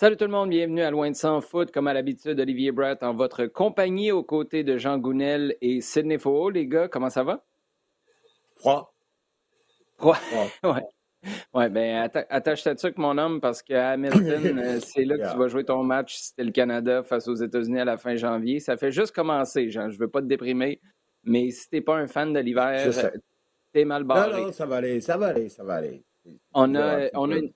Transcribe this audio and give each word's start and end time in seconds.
Salut 0.00 0.16
tout 0.16 0.26
le 0.26 0.30
monde, 0.30 0.50
bienvenue 0.50 0.82
à 0.82 0.92
Loin 0.92 1.10
de 1.10 1.16
Sans 1.16 1.40
Foot. 1.40 1.72
Comme 1.72 1.88
à 1.88 1.92
l'habitude, 1.92 2.38
Olivier 2.38 2.70
Bratt 2.70 3.02
en 3.02 3.14
votre 3.14 3.46
compagnie 3.46 4.12
aux 4.12 4.22
côtés 4.22 4.62
de 4.62 4.78
Jean 4.78 4.96
Gounel 4.96 5.56
et 5.60 5.80
Sidney 5.80 6.18
Faux. 6.18 6.50
Les 6.50 6.68
gars, 6.68 6.86
comment 6.86 7.10
ça 7.10 7.24
va? 7.24 7.44
Froid. 8.54 8.94
Froid. 9.96 10.16
ouais. 10.62 10.84
Ouais, 11.52 11.68
ben 11.68 12.08
attache-toi 12.30 12.74
dessus 12.74 12.86
avec 12.86 12.98
mon 12.98 13.18
homme 13.18 13.40
parce 13.40 13.60
qu'à 13.60 13.90
Hamilton, 13.90 14.58
euh, 14.64 14.78
c'est 14.78 15.04
là 15.04 15.18
que 15.18 15.32
tu 15.32 15.36
vas 15.36 15.48
jouer 15.48 15.64
ton 15.64 15.82
match 15.82 16.16
c'était 16.16 16.44
le 16.44 16.52
Canada 16.52 17.02
face 17.02 17.26
aux 17.26 17.34
États-Unis 17.34 17.80
à 17.80 17.84
la 17.84 17.96
fin 17.96 18.14
janvier. 18.14 18.60
Ça 18.60 18.76
fait 18.76 18.92
juste 18.92 19.12
commencer, 19.12 19.68
Jean. 19.68 19.90
Je 19.90 19.98
veux 19.98 20.08
pas 20.08 20.22
te 20.22 20.26
déprimer, 20.26 20.80
mais 21.24 21.50
si 21.50 21.68
t'es 21.68 21.80
pas 21.80 21.96
un 21.96 22.06
fan 22.06 22.32
de 22.32 22.38
l'hiver, 22.38 22.88
t'es 23.72 23.84
mal 23.84 24.04
barré. 24.04 24.42
Non, 24.42 24.46
non, 24.46 24.52
ça 24.52 24.64
va 24.64 24.76
aller, 24.76 25.00
ça 25.00 25.16
va 25.16 25.26
aller, 25.26 25.48
ça 25.48 25.64
va 25.64 25.74
aller. 25.74 26.04
On 26.54 26.76
a, 26.76 27.08
on 27.14 27.32
a 27.32 27.36
une, 27.36 27.50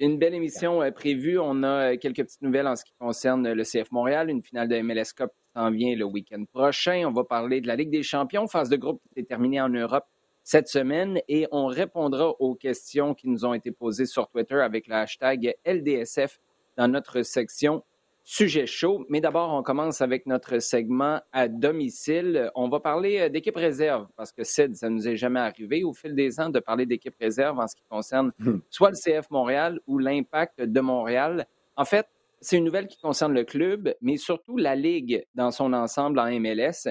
une 0.00 0.18
belle 0.18 0.34
émission 0.34 0.82
euh, 0.82 0.90
prévue. 0.90 1.38
On 1.38 1.62
a 1.62 1.92
euh, 1.92 1.96
quelques 1.96 2.24
petites 2.24 2.42
nouvelles 2.42 2.66
en 2.66 2.74
ce 2.74 2.84
qui 2.84 2.94
concerne 2.98 3.52
le 3.52 3.62
CF 3.62 3.92
Montréal, 3.92 4.30
une 4.30 4.42
finale 4.42 4.68
de 4.68 4.80
MLS 4.80 5.12
Cup 5.14 5.30
qui 5.30 5.52
s'en 5.54 5.70
vient 5.70 5.94
le 5.94 6.04
week-end 6.04 6.42
prochain. 6.52 7.04
On 7.06 7.12
va 7.12 7.24
parler 7.24 7.60
de 7.60 7.66
la 7.66 7.76
Ligue 7.76 7.90
des 7.90 8.02
champions, 8.02 8.46
phase 8.48 8.70
de 8.70 8.76
groupe 8.76 9.00
qui 9.02 9.20
s'est 9.20 9.26
terminée 9.26 9.60
en 9.60 9.68
Europe 9.68 10.04
cette 10.42 10.68
semaine 10.68 11.20
et 11.28 11.46
on 11.52 11.66
répondra 11.66 12.30
aux 12.40 12.54
questions 12.54 13.14
qui 13.14 13.28
nous 13.28 13.44
ont 13.44 13.52
été 13.52 13.70
posées 13.70 14.06
sur 14.06 14.26
Twitter 14.28 14.60
avec 14.60 14.88
le 14.88 14.94
hashtag 14.94 15.54
LDSF 15.66 16.40
dans 16.78 16.88
notre 16.88 17.22
section 17.22 17.84
Sujet 18.22 18.66
chaud. 18.66 19.04
Mais 19.08 19.20
d'abord, 19.20 19.52
on 19.52 19.62
commence 19.62 20.00
avec 20.00 20.26
notre 20.26 20.58
segment 20.58 21.20
à 21.32 21.48
domicile. 21.48 22.50
On 22.54 22.68
va 22.68 22.78
parler 22.78 23.20
euh, 23.20 23.28
d'équipe 23.28 23.56
réserve 23.56 24.06
parce 24.16 24.30
que 24.32 24.44
Sid, 24.44 24.76
ça 24.76 24.88
ne 24.88 24.94
nous 24.94 25.08
est 25.08 25.16
jamais 25.16 25.40
arrivé 25.40 25.82
au 25.84 25.92
fil 25.92 26.14
des 26.14 26.38
ans 26.38 26.50
de 26.50 26.60
parler 26.60 26.86
d'équipe 26.86 27.16
réserve 27.18 27.58
en 27.58 27.66
ce 27.66 27.74
qui 27.74 27.84
concerne 27.88 28.32
hmm. 28.38 28.58
soit 28.70 28.90
le 28.90 28.96
CF 28.96 29.30
Montréal 29.30 29.80
ou 29.86 29.98
l'impact 29.98 30.60
de 30.60 30.80
Montréal. 30.80 31.46
En 31.76 31.84
fait, 31.84 32.06
c'est 32.40 32.56
une 32.56 32.64
nouvelle 32.64 32.86
qui 32.86 32.98
concerne 32.98 33.34
le 33.34 33.44
club, 33.44 33.94
mais 34.00 34.16
surtout 34.16 34.56
la 34.56 34.76
Ligue 34.76 35.24
dans 35.34 35.50
son 35.50 35.72
ensemble 35.72 36.18
en 36.18 36.30
MLS. 36.40 36.88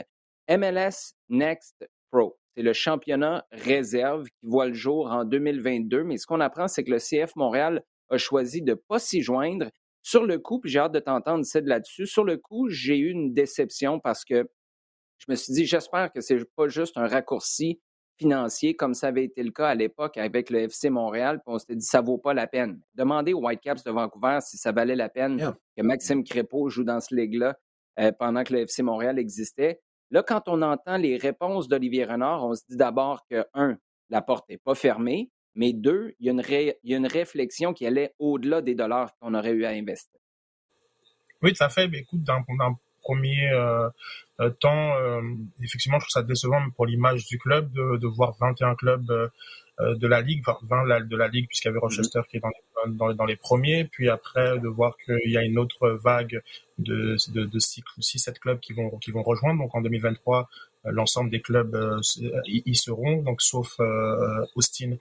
MLS 0.49 1.13
Next 1.29 1.87
Pro. 2.11 2.37
C'est 2.55 2.63
le 2.63 2.73
championnat 2.73 3.45
réserve 3.51 4.25
qui 4.25 4.47
voit 4.47 4.67
le 4.67 4.73
jour 4.73 5.11
en 5.11 5.23
2022. 5.23 6.03
Mais 6.03 6.17
ce 6.17 6.27
qu'on 6.27 6.39
apprend, 6.39 6.67
c'est 6.67 6.83
que 6.83 6.91
le 6.91 6.97
CF 6.97 7.35
Montréal 7.35 7.83
a 8.09 8.17
choisi 8.17 8.61
de 8.61 8.71
ne 8.71 8.75
pas 8.75 8.99
s'y 8.99 9.21
joindre 9.21 9.69
sur 10.01 10.25
le 10.25 10.39
coup, 10.39 10.59
puis 10.59 10.69
j'ai 10.69 10.79
hâte 10.79 10.93
de 10.93 10.99
t'entendre, 10.99 11.45
Sid, 11.45 11.65
là-dessus. 11.65 12.07
Sur 12.07 12.23
le 12.23 12.37
coup, 12.37 12.69
j'ai 12.69 12.97
eu 12.97 13.11
une 13.11 13.33
déception 13.33 13.99
parce 13.99 14.23
que 14.25 14.49
je 15.17 15.25
me 15.27 15.35
suis 15.35 15.53
dit, 15.53 15.65
j'espère 15.65 16.11
que 16.11 16.21
c'est 16.21 16.43
pas 16.55 16.67
juste 16.67 16.97
un 16.97 17.07
raccourci 17.07 17.81
financier 18.17 18.75
comme 18.75 18.93
ça 18.93 19.07
avait 19.07 19.23
été 19.23 19.43
le 19.43 19.51
cas 19.51 19.67
à 19.67 19.75
l'époque 19.75 20.17
avec 20.17 20.49
le 20.49 20.59
FC 20.59 20.89
Montréal, 20.89 21.37
puis 21.37 21.53
on 21.53 21.57
s'était 21.57 21.75
dit, 21.75 21.85
ça 21.85 22.01
vaut 22.01 22.17
pas 22.17 22.33
la 22.33 22.47
peine. 22.47 22.81
Demandez 22.95 23.33
aux 23.33 23.39
Whitecaps 23.39 23.83
de 23.83 23.91
Vancouver 23.91 24.39
si 24.41 24.57
ça 24.57 24.71
valait 24.71 24.95
la 24.95 25.09
peine 25.09 25.53
que 25.77 25.83
Maxime 25.83 26.23
Crépeau 26.23 26.69
joue 26.69 26.83
dans 26.83 26.99
ce 26.99 27.15
ligue-là 27.15 27.57
euh, 27.99 28.11
pendant 28.11 28.43
que 28.43 28.53
le 28.53 28.59
FC 28.61 28.83
Montréal 28.83 29.19
existait. 29.19 29.79
Là, 30.11 30.21
quand 30.21 30.43
on 30.47 30.61
entend 30.61 30.97
les 30.97 31.17
réponses 31.17 31.67
d'Olivier 31.67 32.05
Renard, 32.05 32.45
on 32.45 32.55
se 32.55 32.63
dit 32.69 32.75
d'abord 32.75 33.25
que, 33.29 33.45
un, 33.53 33.77
la 34.09 34.21
porte 34.21 34.49
n'est 34.49 34.57
pas 34.57 34.75
fermée, 34.75 35.29
mais 35.59 35.73
deux, 35.73 36.15
il 36.21 36.27
y, 36.27 36.29
a 36.29 36.31
une 36.31 36.41
il 36.83 36.89
y 36.89 36.93
a 36.93 36.97
une 36.97 37.05
réflexion 37.05 37.73
qui 37.73 37.85
allait 37.85 38.13
au-delà 38.17 38.61
des 38.61 38.75
dollars 38.75 39.13
qu'on 39.19 39.33
aurait 39.33 39.51
eu 39.51 39.65
à 39.65 39.71
investir. 39.71 40.17
Oui, 41.41 41.51
tout 41.51 41.63
à 41.63 41.67
fait. 41.67 41.89
Mais 41.89 41.99
écoute, 41.99 42.21
dans, 42.21 42.39
dans 42.57 42.79
premier 43.01 43.51
euh, 43.51 43.89
euh, 44.39 44.49
temps, 44.51 44.95
euh, 44.95 45.21
effectivement, 45.61 45.99
je 45.99 46.05
trouve 46.05 46.13
ça 46.13 46.23
décevant 46.23 46.61
pour 46.77 46.85
l'image 46.85 47.25
du 47.25 47.37
club 47.37 47.73
de, 47.73 47.97
de, 47.97 48.07
voir 48.07 48.37
21 48.39 48.75
clubs 48.75 49.29
de 49.79 50.07
la 50.07 50.21
ligue, 50.21 50.43
enfin 50.45 50.57
20 50.63 51.07
de 51.07 51.15
la 51.17 51.27
ligue 51.27 51.47
puisqu'il 51.47 51.67
y 51.67 51.71
avait 51.71 51.79
Rochester 51.79 52.21
qui 52.29 52.37
est 52.37 52.39
dans 52.41 52.49
les, 52.49 52.93
dans, 52.95 53.13
dans 53.13 53.25
les 53.25 53.37
premiers, 53.37 53.85
puis 53.85 54.09
après 54.09 54.59
de 54.59 54.67
voir 54.67 54.97
qu'il 54.97 55.31
y 55.31 55.37
a 55.37 55.43
une 55.43 55.57
autre 55.57 55.89
vague 56.03 56.41
de, 56.77 57.15
de, 57.33 57.45
de 57.45 57.59
6 57.59 57.83
ou 57.97 58.01
7 58.01 58.39
clubs 58.39 58.59
qui 58.59 58.73
vont, 58.73 58.89
qui 58.97 59.11
vont 59.11 59.23
rejoindre. 59.23 59.61
Donc 59.61 59.75
en 59.75 59.81
2023, 59.81 60.39
euh, 60.41 60.43
l'ensemble 60.83 61.29
des 61.29 61.41
clubs 61.41 61.75
euh, 61.75 61.99
y 62.45 62.75
seront, 62.75 63.21
donc 63.23 63.41
sauf 63.41 63.79
euh, 63.79 64.45
Austin 64.55 64.91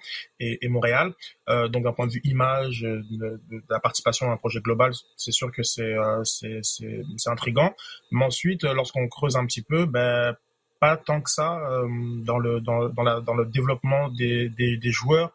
et, 0.41 0.65
et 0.65 0.69
Montréal. 0.69 1.15
donc 1.49 1.85
d'un 1.85 1.93
point 1.93 2.07
de 2.07 2.13
vue 2.13 2.21
image, 2.25 2.81
de, 2.83 3.41
la 3.69 3.81
participation 3.81 4.31
à 4.31 4.35
un 4.35 4.37
projet 4.37 4.61
global, 4.61 4.93
c'est 5.17 5.33
sûr 5.33 5.51
que 5.53 5.63
c'est 5.63 5.95
c'est 6.25 6.61
c'est 6.63 7.31
intrigant. 7.31 7.75
Mais 8.11 8.25
ensuite, 8.25 8.65
lorsqu'on 8.65 9.09
creuse 9.09 9.37
un 9.37 9.47
petit 9.47 9.63
peu, 9.63 9.87
ben 9.87 10.37
pas 10.81 10.97
tant 10.97 11.21
que 11.21 11.31
ça 11.31 11.61
dans 12.25 12.39
le 12.39 12.61
dans, 12.61 12.89
dans, 12.89 13.03
la, 13.03 13.21
dans 13.21 13.35
le 13.35 13.47
développement 13.47 14.09
des, 14.11 14.49
des, 14.49 14.77
des 14.77 14.91
joueurs 14.91 15.33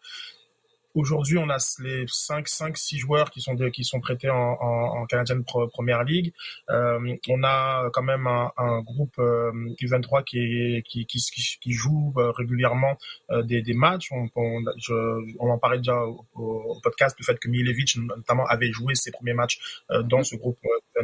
Aujourd'hui, 0.95 1.39
on 1.39 1.49
a 1.49 1.57
les 1.79 2.05
5, 2.07 2.47
5, 2.47 2.77
6 2.77 2.99
joueurs 2.99 3.31
qui 3.31 3.41
sont, 3.41 3.55
qui 3.71 3.83
sont 3.83 3.99
prêtés 3.99 4.29
en, 4.29 4.57
en, 4.61 5.01
en 5.01 5.05
Canadian 5.07 5.41
Première 5.41 6.03
League. 6.03 6.33
Euh, 6.69 7.15
on 7.29 7.43
a 7.43 7.89
quand 7.93 8.03
même 8.03 8.27
un, 8.27 8.51
un 8.57 8.81
groupe 8.81 9.17
euh, 9.17 9.51
U23 9.81 10.23
qui, 10.23 10.83
qui, 10.87 11.07
qui, 11.07 11.19
qui, 11.59 11.71
joue 11.71 12.13
euh, 12.17 12.29
régulièrement 12.31 12.95
euh, 13.31 13.41
des, 13.41 13.63
des 13.63 13.73
matchs. 13.73 14.11
On, 14.11 14.27
on, 14.35 14.63
je, 14.77 14.93
on 15.39 15.49
en 15.49 15.57
parlait 15.57 15.79
déjà 15.79 15.97
au, 15.97 16.25
au, 16.35 16.79
podcast, 16.83 17.15
le 17.19 17.25
fait 17.25 17.39
que 17.39 17.49
Milevic 17.49 17.95
notamment 17.97 18.45
avait 18.45 18.71
joué 18.71 18.93
ses 18.93 19.11
premiers 19.11 19.33
matchs 19.33 19.59
euh, 19.89 20.03
dans 20.03 20.23
ce 20.23 20.35
groupe 20.35 20.59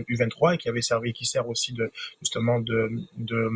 U23 0.08 0.54
et 0.54 0.58
qui 0.60 0.70
avait 0.70 0.84
servi, 0.84 1.14
qui 1.14 1.26
sert 1.26 1.48
aussi 1.50 1.74
de 1.74 1.92
justement 2.22 2.60
de, 2.60 2.92
de 3.18 3.50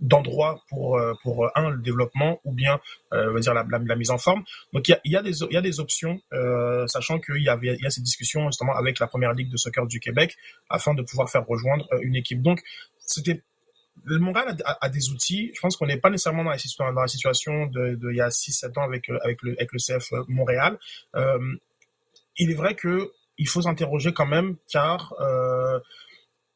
d'endroits 0.00 0.62
pour 0.68 0.96
euh, 0.96 1.14
pour 1.22 1.44
euh, 1.44 1.50
un 1.54 1.70
le 1.70 1.82
développement 1.82 2.40
ou 2.44 2.52
bien 2.52 2.78
euh, 3.12 3.32
va 3.32 3.40
dire 3.40 3.54
la, 3.54 3.64
la, 3.68 3.96
mise 3.96 4.10
en 4.10 4.18
forme 4.18 4.44
donc 4.72 4.86
il 4.88 4.92
y 4.92 4.94
a, 4.94 5.00
y 5.04 5.16
a 5.16 5.22
des 5.22 5.42
il 5.42 5.52
y 5.52 5.56
a 5.56 5.60
des 5.60 5.80
options 5.80 6.20
euh, 6.32 6.86
sachant 6.86 7.18
qu'il 7.18 7.42
y 7.42 7.48
avait 7.48 7.74
il 7.74 7.82
y 7.82 7.86
a 7.86 7.90
ces 7.90 8.00
discussions 8.00 8.46
justement 8.46 8.76
avec 8.76 9.00
la 9.00 9.08
première 9.08 9.32
ligue 9.32 9.50
de 9.50 9.56
soccer 9.56 9.86
du 9.86 9.98
Québec 9.98 10.36
afin 10.70 10.94
de 10.94 11.02
pouvoir 11.02 11.28
faire 11.28 11.44
rejoindre 11.44 11.88
une 12.02 12.14
équipe 12.14 12.42
donc 12.42 12.62
c'était 12.98 13.42
le 14.04 14.18
Montréal 14.18 14.56
a, 14.64 14.88
des 14.88 15.10
outils. 15.10 15.50
Je 15.54 15.60
pense 15.60 15.76
qu'on 15.76 15.86
n'est 15.86 15.96
pas 15.96 16.08
nécessairement 16.08 16.44
dans 16.44 16.50
la, 16.50 16.58
situation, 16.58 16.92
dans 16.92 17.00
la 17.00 17.08
situation 17.08 17.66
de 17.66 17.98
il 18.10 18.16
y 18.16 18.20
a 18.20 18.28
6-7 18.28 18.78
ans 18.78 18.84
avec, 18.84 19.10
avec, 19.22 19.42
le, 19.42 19.52
avec 19.58 19.72
le 19.72 19.78
CF 19.78 20.12
Montréal. 20.28 20.78
Euh, 21.16 21.56
il 22.36 22.50
est 22.50 22.54
vrai 22.54 22.74
que 22.74 23.10
il 23.38 23.48
faut 23.48 23.62
s'interroger 23.62 24.12
quand 24.12 24.26
même, 24.26 24.56
car 24.70 25.14
euh, 25.20 25.78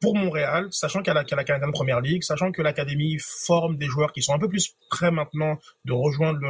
pour 0.03 0.17
Montréal, 0.17 0.67
sachant 0.71 0.99
qu'il 0.99 1.13
y 1.13 1.17
a 1.17 1.23
la, 1.35 1.43
Canadian 1.45 1.71
Première 1.71 2.01
League, 2.01 2.23
sachant 2.23 2.51
que 2.51 2.61
l'académie 2.61 3.17
forme 3.21 3.77
des 3.77 3.85
joueurs 3.85 4.11
qui 4.11 4.21
sont 4.21 4.33
un 4.33 4.37
peu 4.37 4.49
plus 4.49 4.75
prêts 4.89 5.11
maintenant 5.11 5.57
de 5.85 5.93
rejoindre 5.93 6.41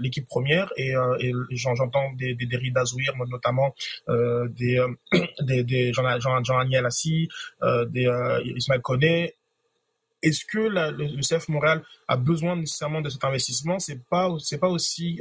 l'équipe 0.00 0.26
première, 0.26 0.72
et, 0.78 0.96
euh, 0.96 1.44
j'entends 1.50 2.12
des, 2.14 2.34
des, 2.34 2.46
des 2.46 2.72
notamment 3.28 3.74
euh, 4.08 4.48
des, 4.48 4.78
euh, 4.78 4.88
des, 5.42 5.62
des 5.64 5.92
Jean, 5.92 6.18
Jean, 6.18 6.42
Jean 6.42 6.64
des 6.64 8.08
Ismaël 8.56 8.80
Koné. 8.80 9.34
Est-ce 10.22 10.46
que 10.46 10.60
la, 10.60 10.92
le, 10.92 11.20
CF 11.20 11.48
Montréal 11.48 11.82
a 12.08 12.16
besoin 12.16 12.56
nécessairement 12.56 13.02
de 13.02 13.10
cet 13.10 13.22
investissement? 13.24 13.80
C'est 13.80 14.02
pas 14.08 14.30
c'est 14.38 14.58
pas 14.58 14.68
aussi 14.68 15.20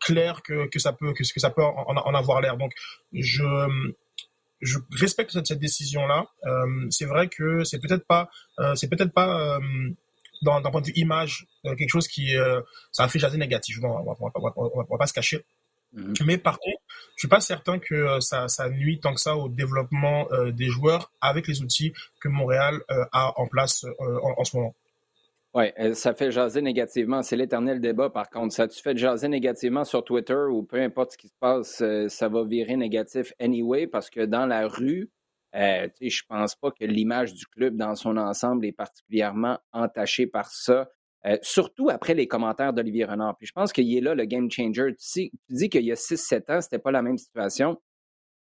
clair 0.00 0.42
que, 0.42 0.68
que 0.68 0.78
ça 0.78 0.92
peut 0.92 1.14
que 1.14 1.24
ça 1.24 1.48
peut 1.48 1.64
en, 1.64 1.86
en 1.86 2.14
avoir 2.14 2.42
l'air. 2.42 2.58
Donc 2.58 2.72
je 3.14 3.46
je 4.60 4.78
respecte 4.90 5.32
cette, 5.32 5.46
cette 5.46 5.58
décision-là. 5.58 6.26
Euh, 6.44 6.86
c'est 6.90 7.06
vrai 7.06 7.28
que 7.28 7.64
c'est 7.64 7.78
peut-être 7.78 8.06
pas, 8.06 8.30
euh, 8.58 8.74
c'est 8.74 8.88
peut-être 8.88 9.12
pas 9.12 9.56
euh, 9.56 9.90
d'un 10.42 10.60
point 10.62 10.80
de 10.80 10.86
vue 10.86 10.92
image 10.96 11.46
quelque 11.64 11.90
chose 11.90 12.08
qui, 12.08 12.34
ça 12.92 13.04
a 13.04 13.08
fait 13.08 13.18
jaser 13.18 13.36
négativement. 13.36 14.00
On 14.00 14.12
va, 14.12 14.52
on 14.56 14.82
va, 14.82 14.98
pas 14.98 15.06
se 15.06 15.12
cacher. 15.12 15.44
Mm-hmm. 15.94 16.24
Mais 16.24 16.38
par 16.38 16.58
contre, 16.58 16.80
je 17.16 17.20
suis 17.20 17.28
pas 17.28 17.40
certain 17.40 17.78
que 17.78 18.20
ça, 18.20 18.48
ça 18.48 18.70
nuit 18.70 19.00
tant 19.00 19.12
que 19.12 19.20
ça 19.20 19.36
au 19.36 19.50
développement 19.50 20.26
des 20.52 20.68
joueurs 20.68 21.12
avec 21.20 21.46
les 21.46 21.60
outils 21.60 21.92
que 22.20 22.28
Montréal 22.28 22.80
a 23.12 23.38
en 23.38 23.46
place 23.48 23.84
en, 23.98 24.34
en, 24.38 24.44
ce 24.44 24.56
moment. 24.56 24.74
Oui, 25.52 25.64
euh, 25.80 25.94
ça 25.94 26.14
fait 26.14 26.30
jaser 26.30 26.62
négativement. 26.62 27.22
C'est 27.22 27.36
l'éternel 27.36 27.80
débat, 27.80 28.08
par 28.08 28.30
contre. 28.30 28.54
Ça 28.54 28.68
tu 28.68 28.80
fait 28.80 28.96
jaser 28.96 29.28
négativement 29.28 29.84
sur 29.84 30.04
Twitter 30.04 30.38
ou 30.50 30.62
peu 30.62 30.80
importe 30.80 31.12
ce 31.12 31.18
qui 31.18 31.28
se 31.28 31.34
passe, 31.40 31.80
euh, 31.82 32.08
ça 32.08 32.28
va 32.28 32.44
virer 32.44 32.76
négatif 32.76 33.32
anyway, 33.40 33.88
parce 33.88 34.10
que 34.10 34.24
dans 34.24 34.46
la 34.46 34.68
rue, 34.68 35.10
euh, 35.56 35.88
je 36.00 36.22
pense 36.28 36.54
pas 36.54 36.70
que 36.70 36.84
l'image 36.84 37.34
du 37.34 37.46
club 37.46 37.76
dans 37.76 37.94
son 37.96 38.16
ensemble 38.16 38.64
est 38.66 38.72
particulièrement 38.72 39.58
entachée 39.72 40.26
par 40.26 40.50
ça. 40.50 40.88
Euh, 41.26 41.36
surtout 41.42 41.90
après 41.90 42.14
les 42.14 42.26
commentaires 42.26 42.72
d'Olivier 42.72 43.04
Renard. 43.04 43.36
Puis 43.36 43.46
je 43.46 43.52
pense 43.52 43.72
qu'il 43.72 43.94
est 43.94 44.00
là 44.00 44.14
le 44.14 44.24
game 44.24 44.50
changer. 44.50 44.94
Tu, 44.96 45.30
dis 45.50 45.68
qu'il 45.68 45.84
y 45.84 45.92
a 45.92 45.96
6-7 45.96 46.52
ans, 46.52 46.60
c'était 46.60 46.78
pas 46.78 46.92
la 46.92 47.02
même 47.02 47.18
situation. 47.18 47.80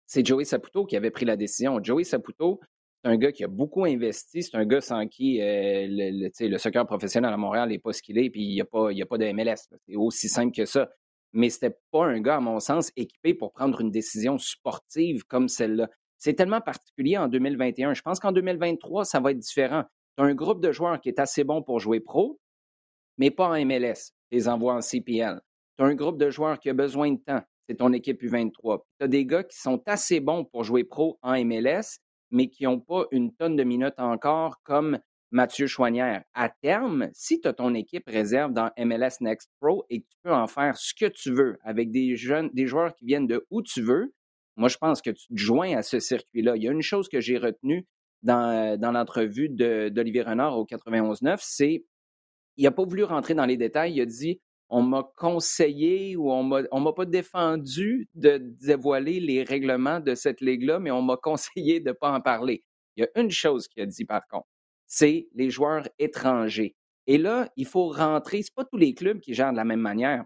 C'est 0.06 0.24
Joey 0.24 0.44
Saputo 0.44 0.86
qui 0.86 0.96
avait 0.96 1.10
pris 1.10 1.24
la 1.24 1.36
décision. 1.36 1.82
Joey 1.82 2.04
Saputo, 2.04 2.60
c'est 3.04 3.10
un 3.10 3.16
gars 3.18 3.32
qui 3.32 3.44
a 3.44 3.48
beaucoup 3.48 3.84
investi. 3.84 4.42
C'est 4.42 4.56
un 4.56 4.64
gars 4.64 4.80
sans 4.80 5.06
qui 5.06 5.40
euh, 5.42 5.86
le, 5.90 6.58
soccer 6.58 6.86
professionnel 6.86 7.32
à 7.32 7.36
Montréal 7.36 7.68
n'est 7.68 7.78
pas 7.78 7.92
ce 7.92 8.02
qu'il 8.02 8.16
est, 8.16 8.30
puis 8.30 8.42
il 8.42 8.54
n'y 8.54 8.60
a, 8.62 8.64
pas, 8.64 8.90
a 8.90 9.06
pas 9.06 9.18
de 9.18 9.30
MLS. 9.32 9.56
C'est 9.86 9.96
aussi 9.96 10.28
simple 10.28 10.54
que 10.56 10.64
ça. 10.64 10.88
Mais 11.34 11.50
ce 11.50 11.56
n'était 11.66 11.76
pas 11.90 12.06
un 12.06 12.20
gars, 12.20 12.36
à 12.36 12.40
mon 12.40 12.60
sens, 12.60 12.90
équipé 12.96 13.34
pour 13.34 13.52
prendre 13.52 13.80
une 13.80 13.90
décision 13.90 14.38
sportive 14.38 15.24
comme 15.24 15.48
celle-là. 15.48 15.90
C'est 16.16 16.32
tellement 16.32 16.62
particulier 16.62 17.18
en 17.18 17.28
2021. 17.28 17.92
Je 17.92 18.00
pense 18.00 18.20
qu'en 18.20 18.32
2023, 18.32 19.04
ça 19.04 19.20
va 19.20 19.32
être 19.32 19.38
différent. 19.38 19.82
Tu 20.16 20.24
as 20.24 20.26
un 20.26 20.34
groupe 20.34 20.62
de 20.62 20.72
joueurs 20.72 20.98
qui 21.00 21.10
est 21.10 21.18
assez 21.18 21.44
bon 21.44 21.62
pour 21.62 21.80
jouer 21.80 22.00
pro, 22.00 22.40
mais 23.18 23.30
pas 23.30 23.48
en 23.48 23.64
MLS. 23.66 24.12
Tu 24.30 24.36
les 24.36 24.48
envoies 24.48 24.74
en 24.74 24.80
CPL. 24.80 25.40
Tu 25.76 25.84
as 25.84 25.86
un 25.86 25.94
groupe 25.94 26.16
de 26.18 26.30
joueurs 26.30 26.58
qui 26.58 26.70
a 26.70 26.74
besoin 26.74 27.12
de 27.12 27.18
temps. 27.18 27.42
c'est 27.68 27.76
ton 27.76 27.92
équipe 27.92 28.22
U23. 28.22 28.80
Tu 28.98 29.04
as 29.04 29.08
des 29.08 29.26
gars 29.26 29.42
qui 29.42 29.58
sont 29.58 29.82
assez 29.84 30.20
bons 30.20 30.44
pour 30.44 30.64
jouer 30.64 30.84
pro 30.84 31.18
en 31.20 31.32
MLS, 31.44 31.98
mais 32.34 32.48
qui 32.48 32.64
n'ont 32.64 32.80
pas 32.80 33.06
une 33.12 33.32
tonne 33.32 33.54
de 33.54 33.62
minutes 33.62 33.94
encore, 33.98 34.60
comme 34.64 34.98
Mathieu 35.30 35.68
Chouanière. 35.68 36.24
À 36.34 36.48
terme, 36.48 37.08
si 37.12 37.40
tu 37.40 37.46
as 37.46 37.52
ton 37.52 37.74
équipe 37.74 38.08
réserve 38.08 38.52
dans 38.52 38.70
MLS 38.76 39.20
Next 39.20 39.50
Pro 39.60 39.86
et 39.88 40.00
que 40.00 40.06
tu 40.10 40.18
peux 40.24 40.34
en 40.34 40.48
faire 40.48 40.76
ce 40.76 40.92
que 40.94 41.06
tu 41.06 41.32
veux 41.32 41.58
avec 41.62 41.92
des 41.92 42.16
jeunes, 42.16 42.50
des 42.52 42.66
joueurs 42.66 42.92
qui 42.94 43.04
viennent 43.04 43.28
de 43.28 43.46
où 43.50 43.62
tu 43.62 43.82
veux, 43.82 44.12
moi, 44.56 44.68
je 44.68 44.76
pense 44.76 45.00
que 45.00 45.10
tu 45.10 45.28
te 45.28 45.36
joins 45.36 45.76
à 45.76 45.82
ce 45.82 46.00
circuit-là. 46.00 46.56
Il 46.56 46.62
y 46.64 46.68
a 46.68 46.72
une 46.72 46.82
chose 46.82 47.08
que 47.08 47.20
j'ai 47.20 47.38
retenue 47.38 47.86
dans, 48.22 48.78
dans 48.80 48.90
l'entrevue 48.90 49.48
d'Olivier 49.48 50.22
Renard 50.22 50.58
au 50.58 50.64
91.9, 50.64 51.38
c'est 51.40 51.84
il 52.56 52.64
n'a 52.64 52.70
pas 52.70 52.84
voulu 52.84 53.04
rentrer 53.04 53.34
dans 53.34 53.46
les 53.46 53.56
détails. 53.56 53.94
Il 53.94 54.00
a 54.00 54.06
dit 54.06 54.40
on 54.68 54.82
m'a 54.82 55.08
conseillé 55.16 56.16
ou 56.16 56.30
on 56.32 56.44
ne 56.44 56.80
m'a 56.80 56.92
pas 56.92 57.04
défendu 57.04 58.08
de 58.14 58.38
dévoiler 58.38 59.20
les 59.20 59.42
règlements 59.42 60.00
de 60.00 60.14
cette 60.14 60.40
ligue-là, 60.40 60.78
mais 60.80 60.90
on 60.90 61.02
m'a 61.02 61.16
conseillé 61.22 61.80
de 61.80 61.88
ne 61.88 61.92
pas 61.92 62.10
en 62.10 62.20
parler. 62.20 62.64
Il 62.96 63.02
y 63.02 63.06
a 63.06 63.20
une 63.20 63.30
chose 63.30 63.68
qu'il 63.68 63.82
a 63.82 63.86
dit 63.86 64.04
par 64.04 64.26
contre 64.28 64.48
c'est 64.86 65.28
les 65.34 65.50
joueurs 65.50 65.88
étrangers. 65.98 66.76
Et 67.06 67.18
là, 67.18 67.50
il 67.56 67.66
faut 67.66 67.88
rentrer, 67.88 68.42
ce 68.42 68.50
pas 68.52 68.64
tous 68.64 68.76
les 68.76 68.94
clubs 68.94 69.20
qui 69.20 69.34
gèrent 69.34 69.52
de 69.52 69.56
la 69.56 69.64
même 69.64 69.80
manière, 69.80 70.24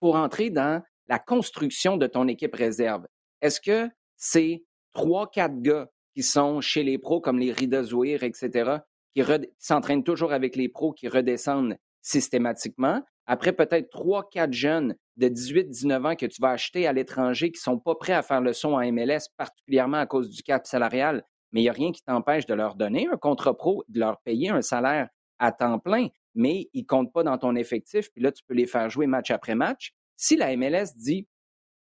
pour 0.00 0.14
rentrer 0.14 0.50
dans 0.50 0.82
la 1.06 1.18
construction 1.18 1.96
de 1.96 2.06
ton 2.06 2.28
équipe 2.28 2.54
réserve. 2.54 3.06
Est-ce 3.40 3.60
que 3.60 3.88
c'est 4.16 4.64
trois, 4.92 5.30
quatre 5.30 5.60
gars 5.60 5.88
qui 6.14 6.22
sont 6.22 6.60
chez 6.60 6.82
les 6.82 6.98
pros 6.98 7.20
comme 7.20 7.38
les 7.38 7.52
Rida 7.52 7.82
Zouir, 7.82 8.22
etc., 8.22 8.78
qui 9.14 9.22
s'entraînent 9.58 10.04
toujours 10.04 10.32
avec 10.32 10.56
les 10.56 10.68
pros, 10.68 10.92
qui 10.92 11.08
redescendent 11.08 11.76
systématiquement. 12.02 13.00
Après, 13.26 13.52
peut-être 13.52 13.90
trois, 13.90 14.28
quatre 14.28 14.52
jeunes 14.52 14.94
de 15.16 15.28
18, 15.28 15.70
19 15.70 16.06
ans 16.06 16.16
que 16.16 16.26
tu 16.26 16.40
vas 16.42 16.50
acheter 16.50 16.86
à 16.86 16.92
l'étranger 16.92 17.50
qui 17.50 17.60
sont 17.60 17.78
pas 17.78 17.94
prêts 17.94 18.12
à 18.12 18.22
faire 18.22 18.40
le 18.40 18.52
son 18.52 18.74
en 18.74 18.92
MLS, 18.92 19.28
particulièrement 19.36 19.98
à 19.98 20.06
cause 20.06 20.28
du 20.28 20.42
cap 20.42 20.66
salarial, 20.66 21.24
mais 21.52 21.60
il 21.60 21.64
n'y 21.64 21.70
a 21.70 21.72
rien 21.72 21.92
qui 21.92 22.02
t'empêche 22.02 22.46
de 22.46 22.54
leur 22.54 22.74
donner 22.74 23.08
un 23.10 23.16
contrat 23.16 23.56
pro, 23.56 23.84
de 23.88 24.00
leur 24.00 24.20
payer 24.22 24.50
un 24.50 24.60
salaire 24.60 25.08
à 25.38 25.52
temps 25.52 25.78
plein, 25.78 26.08
mais 26.34 26.68
ils 26.74 26.82
ne 26.82 26.86
comptent 26.86 27.12
pas 27.12 27.22
dans 27.22 27.38
ton 27.38 27.54
effectif, 27.54 28.10
puis 28.12 28.22
là, 28.22 28.32
tu 28.32 28.42
peux 28.46 28.54
les 28.54 28.66
faire 28.66 28.90
jouer 28.90 29.06
match 29.06 29.30
après 29.30 29.54
match. 29.54 29.94
Si 30.16 30.36
la 30.36 30.56
MLS 30.56 30.94
dit 30.96 31.26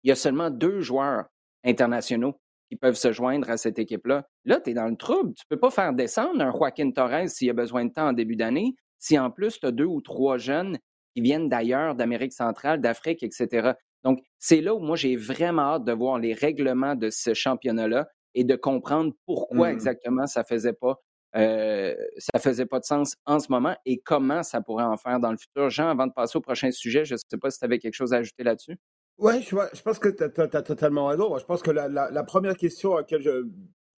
il 0.03 0.09
y 0.09 0.13
a 0.13 0.17
seulement 0.17 0.51
deux 0.51 0.81
joueurs 0.81 1.27
internationaux 1.65 2.41
qui 2.69 2.77
peuvent 2.77 2.97
se 2.97 3.13
joindre 3.13 3.51
à 3.51 3.57
cette 3.57 3.79
équipe-là, 3.79 4.27
là, 4.45 4.61
tu 4.61 4.71
es 4.71 4.75
dans 4.75 4.89
le 4.89 4.97
trouble. 4.97 5.35
Tu 5.35 5.45
ne 5.49 5.55
peux 5.55 5.61
pas 5.61 5.71
faire 5.71 5.93
descendre 5.93 6.41
un 6.41 6.51
Joaquin 6.51 6.91
Torres 6.91 7.29
s'il 7.29 7.51
a 7.51 7.53
besoin 7.53 7.85
de 7.85 7.93
temps 7.93 8.09
en 8.09 8.13
début 8.13 8.37
d'année, 8.37 8.75
si 8.99 9.19
en 9.19 9.31
plus 9.31 9.61
tu 9.61 9.67
as 9.67 9.73
deux 9.73 9.85
ou 9.85 10.01
trois 10.01 10.39
jeunes 10.39 10.79
qui 11.15 11.23
viennent 11.23 11.49
d'ailleurs, 11.49 11.95
d'Amérique 11.95 12.33
centrale, 12.33 12.81
d'Afrique, 12.81 13.23
etc. 13.23 13.73
Donc, 14.05 14.21
c'est 14.39 14.61
là 14.61 14.75
où 14.75 14.81
moi, 14.81 14.97
j'ai 14.97 15.17
vraiment 15.17 15.75
hâte 15.75 15.85
de 15.85 15.93
voir 15.93 16.19
les 16.19 16.35
règlements 16.35 16.95
de 16.95 17.11
ce 17.11 17.35
championnat-là 17.35 18.09
et 18.35 18.45
de 18.45 18.57
comprendre 18.57 19.13
pourquoi 19.27 19.69
mmh 19.69 19.73
exactement 19.73 20.27
ça 20.27 20.43
faisait 20.43 20.73
pas 20.73 20.99
euh, 21.35 21.95
ça 22.19 22.39
faisait 22.39 22.67
pas 22.67 22.79
de 22.79 22.85
sens 22.85 23.17
en 23.25 23.39
ce 23.41 23.51
moment 23.51 23.75
et 23.87 23.99
comment 24.01 24.43
ça 24.43 24.61
pourrait 24.61 24.85
en 24.85 24.99
faire 24.99 25.19
dans 25.19 25.31
le 25.31 25.39
futur. 25.39 25.71
Jean, 25.71 25.89
avant 25.89 26.07
de 26.07 26.13
passer 26.13 26.37
au 26.37 26.43
prochain 26.43 26.71
sujet, 26.71 27.07
je 27.07 27.15
ne 27.15 27.19
sais 27.19 27.39
pas 27.39 27.51
si 27.51 27.59
tu 27.59 27.65
avais 27.65 27.79
quelque 27.79 27.95
chose 27.95 28.13
à 28.13 28.19
ajouter 28.19 28.45
là-dessus. 28.45 28.77
Oui, 29.19 29.43
je, 29.43 29.57
je, 29.73 29.83
pense 29.83 29.99
que 29.99 30.09
tu 30.09 30.23
as, 30.23 30.63
totalement 30.63 31.07
raison. 31.07 31.39
je 31.39 31.45
pense 31.45 31.63
que 31.63 31.71
la, 31.71 31.89
la, 31.89 32.25
première 32.25 32.57
question 32.57 32.97
à 32.97 33.01
laquelle 33.01 33.23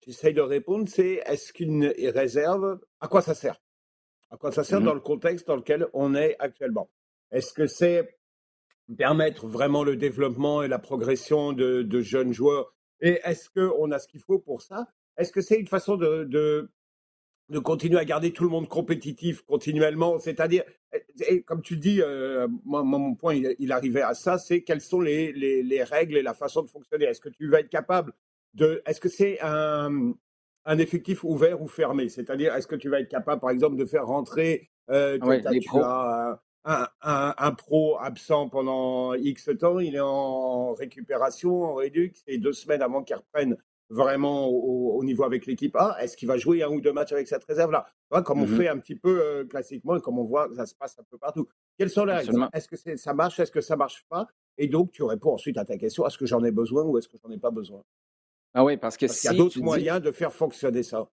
j'essaye 0.05 0.35
de 0.35 0.41
répondre, 0.41 0.89
c'est 0.89 1.23
est-ce 1.27 1.53
qu'une 1.53 1.93
réserve, 2.15 2.79
à 3.01 3.09
quoi 3.09 3.23
ça 3.23 3.35
sert? 3.35 3.61
À 4.31 4.37
quoi 4.37 4.53
ça 4.53 4.63
sert 4.63 4.81
mmh 4.81 4.85
dans 4.85 4.95
le 4.95 5.01
contexte 5.01 5.47
dans 5.47 5.57
lequel 5.57 5.89
on 5.93 6.15
est 6.15 6.37
actuellement? 6.39 6.89
Est-ce 7.35 7.53
que 7.53 7.67
c'est 7.67 8.17
permettre 8.97 9.49
vraiment 9.49 9.83
le 9.83 9.97
développement 9.97 10.63
et 10.63 10.69
la 10.69 10.79
progression 10.79 11.53
de, 11.53 11.83
de 11.83 12.01
jeunes 12.01 12.33
joueurs? 12.33 12.73
Et 13.01 13.21
est-ce 13.25 13.51
qu'on 13.51 13.91
a 13.91 13.99
ce 13.99 14.07
qu'il 14.07 14.21
faut 14.21 14.39
pour 14.39 14.63
ça? 14.63 14.87
Est-ce 15.17 15.33
que 15.33 15.41
c'est 15.41 15.59
une 15.59 15.67
façon 15.67 15.97
de, 15.97 16.23
de, 16.23 16.71
de, 17.49 17.59
continuer 17.59 17.99
à 17.99 18.05
garder 18.05 18.33
tout 18.33 18.45
le 18.45 18.51
monde 18.51 18.69
compétitif 18.69 19.43
continuellement? 19.43 20.21
C'est-à-dire, 20.21 20.63
comme 21.45 21.61
tu 21.61 21.77
dis, 21.77 22.01
euh, 22.01 22.47
moi, 22.65 22.85
mon 22.85 23.17
point, 23.17 23.35
il, 23.35 23.73
arrivait 23.73 24.03
à 24.03 24.15
ça, 24.15 24.39
c'est 24.39 24.63
quelles 24.63 24.81
sont 24.81 25.01
les, 25.01 25.33
les, 25.33 25.65
les, 25.65 25.83
règles 25.83 26.17
et 26.17 26.23
la 26.23 26.35
façon 26.35 26.63
de 26.63 26.71
fonctionner. 26.71 27.07
Est-ce 27.07 27.21
que 27.21 27.29
tu 27.31 27.49
vas 27.49 27.61
être 27.61 27.69
capable 27.69 28.13
de... 28.55 28.81
Est-ce 28.87 29.01
que 29.01 29.09
c'est 29.09 29.41
un, 29.43 30.15
un 30.67 30.79
effectif 30.79 31.25
ouvert 31.25 31.61
ou 31.61 31.67
fermé? 31.67 32.09
C'est-à-dire, 32.09 32.55
est-ce 32.55 32.69
que 32.69 32.77
tu 32.77 32.89
vas 32.89 33.01
être 33.01 33.11
capable, 33.11 33.41
par 33.41 33.51
exemple, 33.51 33.77
de 33.77 33.85
faire 33.85 34.07
rentrer 34.07 34.71
euh, 34.91 35.19
un, 36.65 36.89
un, 37.03 37.53
pro 37.53 37.99
absent 38.01 38.49
pendant 38.49 39.15
X 39.15 39.51
temps, 39.59 39.81
il 39.81 39.97
est 39.97 40.01
en 40.01 40.73
récupération, 40.73 41.63
en 41.63 41.75
réduc, 41.75 42.17
et 42.27 42.39
deux 42.39 42.53
semaines 42.53 42.83
avant 42.83 43.03
qu'il 43.03 43.17
reprenne 43.17 43.57
vraiment 43.91 44.49
au, 44.49 45.03
niveau 45.05 45.25
avec 45.25 45.47
l'équipe 45.47 45.77
A, 45.77 45.97
est-ce 46.01 46.17
qu'il 46.17 46.27
va 46.27 46.39
jouer 46.39 46.63
un 46.63 46.69
ou 46.69 46.81
deux 46.81 46.93
matchs 46.93 47.13
avec 47.13 47.29
cette 47.29 47.45
réserve-là? 47.45 47.87
Comme 48.25 48.43
on 48.43 48.47
mmh 48.47 48.57
fait 48.57 48.69
un 48.69 48.79
petit 48.79 48.95
peu 48.97 49.21
euh, 49.21 49.45
classiquement 49.45 49.97
et 49.97 50.01
comme 50.01 50.19
on 50.19 50.25
voit, 50.25 50.49
ça 50.57 50.67
se 50.67 50.75
passe 50.75 50.99
un 50.99 51.05
peu 51.11 51.19
partout. 51.19 51.49
Quelles 51.79 51.91
sont 51.91 52.05
les 52.05 52.15
règles? 52.15 52.49
Est-ce 52.53 52.69
que 52.69 52.97
ça 52.97 53.13
marche? 53.13 53.39
Est-ce 53.41 53.53
que 53.53 53.61
ça 53.61 53.77
marche 53.77 54.05
pas? 54.09 54.27
Et 54.57 54.69
donc, 54.69 54.93
tu 54.93 55.03
réponds 55.03 55.35
ensuite 55.35 55.59
à 55.59 55.65
ta 55.65 55.77
question, 55.77 56.07
est-ce 56.07 56.17
que 56.17 56.27
j'en 56.27 56.43
ai 56.45 56.53
besoin 56.53 56.85
ou 56.85 56.97
est-ce 56.97 57.09
que 57.09 57.17
j'en 57.23 57.31
ai 57.31 57.39
pas 57.39 57.51
besoin? 57.51 57.83
Ah 58.55 58.65
oui, 58.65 58.77
parce 58.77 58.97
que 58.97 59.07
parce 59.07 59.23
Il 59.23 59.27
y 59.27 59.31
a 59.31 59.35
d'autres 59.35 59.61
moyens 59.61 60.01
de 60.01 60.13
faire 60.13 60.33
fonctionner 60.33 60.83
ça. 60.83 61.09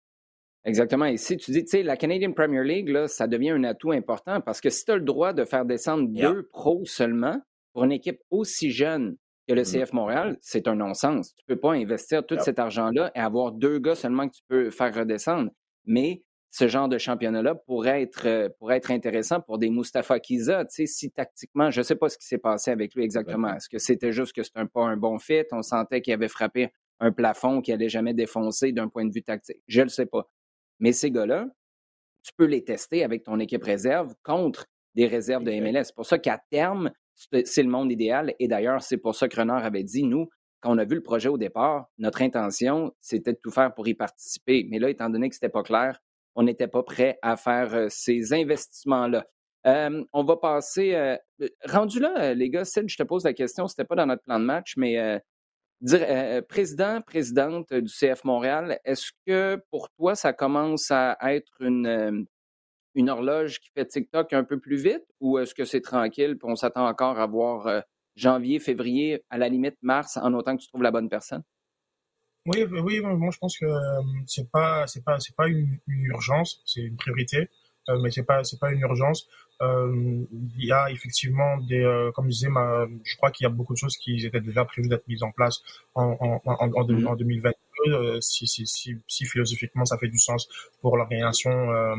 Exactement. 0.67 1.05
Et 1.05 1.17
si 1.17 1.37
tu 1.37 1.53
dis, 1.53 1.65
tu 1.65 1.71
sais, 1.71 1.83
la 1.85 1.97
Canadian 1.97 2.33
Premier 2.33 2.65
League, 2.65 2.89
là, 2.89 3.07
ça 3.07 3.29
devient 3.29 3.51
un 3.51 3.63
atout 3.63 3.93
important 3.93 4.41
parce 4.41 4.61
que 4.61 4.69
si 4.69 4.85
tu 4.85 4.91
as 4.91 4.97
le 4.97 5.03
droit 5.03 5.33
de 5.33 5.45
faire 5.45 5.65
descendre 5.65 6.09
deux 6.09 6.43
pros 6.49 6.85
seulement 6.85 7.41
pour 7.73 7.85
une 7.85 7.93
équipe 7.93 8.21
aussi 8.31 8.73
jeune 8.73 9.17
que 9.47 9.55
le 9.55 9.63
mm-hmm. 9.63 9.85
CF 9.85 9.93
Montréal, 9.93 10.37
c'est 10.41 10.67
un 10.67 10.75
non-sens. 10.75 11.35
Tu 11.37 11.45
ne 11.49 11.55
peux 11.55 11.61
pas 11.61 11.73
investir 11.73 12.27
tout 12.27 12.37
cet 12.41 12.59
argent-là 12.59 13.13
et 13.15 13.21
avoir 13.21 13.53
deux 13.53 13.79
gars 13.79 13.95
seulement 13.95 14.29
que 14.29 14.35
tu 14.35 14.43
peux 14.49 14.71
faire 14.71 14.93
redescendre. 14.93 15.51
Mais 15.85 16.25
ce 16.51 16.67
genre 16.67 16.89
de 16.89 16.99
championnat-là 16.99 17.55
pourrait 17.55 18.03
être, 18.03 18.27
euh, 18.27 18.49
pourrait 18.59 18.79
être 18.79 18.91
intéressant 18.91 19.41
pour 19.41 19.59
des 19.59 19.71
Mustafa 19.71 20.19
Kiza. 20.19 20.65
Tu 20.65 20.75
sais, 20.75 20.87
si 20.87 21.13
tactiquement, 21.13 21.71
je 21.71 21.81
ne 21.81 21.85
sais 21.85 21.95
pas 21.97 22.09
ce 22.09 22.19
qui 22.19 22.27
s'est 22.27 22.39
passé 22.39 22.73
avec 22.73 22.95
lui 22.97 23.05
exactement. 23.05 23.55
Est-ce 23.55 23.69
que 23.69 23.79
c'était 23.79 24.11
juste 24.11 24.35
que 24.35 24.43
c'était 24.43 24.65
pas 24.65 24.83
un 24.83 24.97
bon 24.97 25.19
fit? 25.21 25.45
On 25.53 25.63
sentait 25.63 26.01
qu'il 26.01 26.13
avait 26.13 26.29
frappé 26.29 26.71
un 26.99 27.13
plafond 27.13 27.61
qui 27.61 27.71
n'allait 27.71 27.89
jamais 27.89 28.15
défoncer 28.15 28.73
d'un 28.73 28.89
point 28.89 29.05
de 29.05 29.13
vue 29.13 29.23
tactique. 29.23 29.61
Je 29.69 29.81
ne 29.81 29.85
le 29.85 29.91
sais 29.91 30.07
pas. 30.07 30.29
Mais 30.81 30.93
ces 30.93 31.11
gars-là, 31.11 31.47
tu 32.23 32.33
peux 32.37 32.47
les 32.47 32.65
tester 32.65 33.05
avec 33.05 33.25
ton 33.25 33.39
équipe 33.39 33.63
réserve 33.63 34.15
contre 34.23 34.67
des 34.95 35.07
réserves 35.07 35.45
de 35.45 35.53
MLS. 35.53 35.85
C'est 35.85 35.95
pour 35.95 36.07
ça 36.07 36.19
qu'à 36.19 36.41
terme, 36.51 36.91
c'est 37.15 37.63
le 37.63 37.69
monde 37.69 37.93
idéal. 37.93 38.35
Et 38.39 38.49
d'ailleurs, 38.49 38.83
c'est 38.83 38.97
pour 38.97 39.15
ça 39.15 39.29
que 39.29 39.39
Renard 39.39 39.65
avait 39.65 39.85
dit, 39.85 40.05
nous, 40.05 40.29
quand 40.61 40.75
on 40.75 40.79
a 40.79 40.85
vu 40.85 40.97
le 40.97 41.03
projet 41.03 41.29
au 41.29 41.39
départ, 41.39 41.87
notre 41.99 42.23
intention, 42.23 42.93
c'était 43.01 43.33
de 43.33 43.39
tout 43.43 43.51
faire 43.51 43.75
pour 43.75 43.87
y 43.89 43.95
participer. 43.95 44.67
Mais 44.71 44.79
là, 44.79 44.91
étant 44.91 45.11
donné 45.11 45.29
que 45.29 45.35
ce 45.35 45.39
n'était 45.39 45.53
pas 45.53 45.63
clair, 45.63 46.01
on 46.35 46.43
n'était 46.43 46.69
pas 46.69 46.83
prêt 46.83 47.19
à 47.23 47.37
faire 47.37 47.75
euh, 47.75 47.87
ces 47.89 48.33
investissements-là. 48.33 49.27
Euh, 49.67 50.05
on 50.13 50.25
va 50.25 50.37
passer. 50.37 50.95
Euh, 50.95 51.17
rendu 51.65 51.99
là, 51.99 52.35
les 52.35 52.51
gars, 52.51 52.65
Sid, 52.65 52.89
je 52.89 52.97
te 52.97 53.03
pose 53.03 53.25
la 53.25 53.33
question, 53.33 53.67
ce 53.67 53.75
n'était 53.75 53.87
pas 53.87 53.97
dans 53.97 54.07
notre 54.07 54.23
plan 54.23 54.39
de 54.39 54.45
match, 54.45 54.75
mais 54.77 54.99
euh, 54.99 55.19
euh, 55.93 56.43
président, 56.43 57.01
présidente 57.01 57.73
du 57.73 57.91
CF 57.93 58.25
Montréal, 58.25 58.81
est-ce 58.85 59.13
que 59.27 59.63
pour 59.71 59.91
toi, 59.91 60.15
ça 60.15 60.33
commence 60.33 60.91
à 60.91 61.17
être 61.35 61.53
une, 61.61 61.87
euh, 61.87 63.11
horloge 63.11 63.61
qui 63.61 63.71
fait 63.75 63.87
TikTok 63.87 64.33
un 64.33 64.45
peu 64.45 64.59
plus 64.59 64.83
vite 64.83 65.05
ou 65.21 65.39
est-ce 65.39 65.55
que 65.55 65.65
c'est 65.65 65.83
tranquille 65.83 66.39
et 66.43 66.45
on 66.45 66.57
s'attend 66.57 66.87
encore 66.87 67.19
à 67.19 67.27
voir 67.27 67.83
janvier, 68.15 68.59
février, 68.59 69.23
à 69.29 69.37
la 69.37 69.49
limite 69.51 69.77
mars, 69.83 70.17
en 70.17 70.33
autant 70.33 70.57
que 70.57 70.63
tu 70.63 70.69
trouves 70.69 70.83
la 70.83 70.91
bonne 70.91 71.11
personne? 71.11 71.43
Oui, 72.47 72.63
oui, 72.63 73.01
moi 73.01 73.31
je 73.33 73.39
pense 73.39 73.59
que 73.59 73.67
c'est 74.27 74.49
pas 74.51 74.87
pas 75.37 75.49
une, 75.49 75.79
urgence, 75.89 76.63
c'est 76.65 76.81
une 76.81 76.97
priorité, 76.97 77.51
mais 78.03 78.11
c'est 78.11 78.25
pas 78.25 78.45
c'est 78.45 78.59
pas 78.59 78.73
une 78.73 78.81
urgence. 78.81 79.29
Euh, 79.63 80.25
il 80.59 80.67
y 80.67 80.73
a 80.73 80.91
effectivement 80.91 81.57
des, 81.59 81.83
euh, 81.83 82.11
comme 82.13 82.27
je 82.27 82.33
disais, 82.33 82.49
ma, 82.49 82.87
je 83.05 83.17
crois 83.17 83.31
qu'il 83.31 83.45
y 83.45 83.47
a 83.47 83.51
beaucoup 83.51 83.73
de 83.73 83.79
choses 83.79 83.97
qui 83.97 84.27
étaient 84.27 84.41
déjà 84.41 84.65
prévues 84.65 84.89
d'être 84.89 85.09
mises 85.09 85.23
en 85.23 85.31
place 85.31 85.63
en, 85.95 86.17
en, 86.21 86.41
en, 86.45 86.73
en, 86.73 87.15
2022. 87.15 87.43
Mhm. 87.49 87.53
Euh, 87.89 88.21
si, 88.21 88.47
si, 88.47 88.67
si, 88.67 88.97
si, 89.07 89.25
philosophiquement 89.27 89.85
ça 89.85 89.97
fait 89.99 90.09
du 90.09 90.19
sens 90.19 90.49
pour 90.81 90.97
l'organisation, 90.97 91.51
euh, 91.71 91.95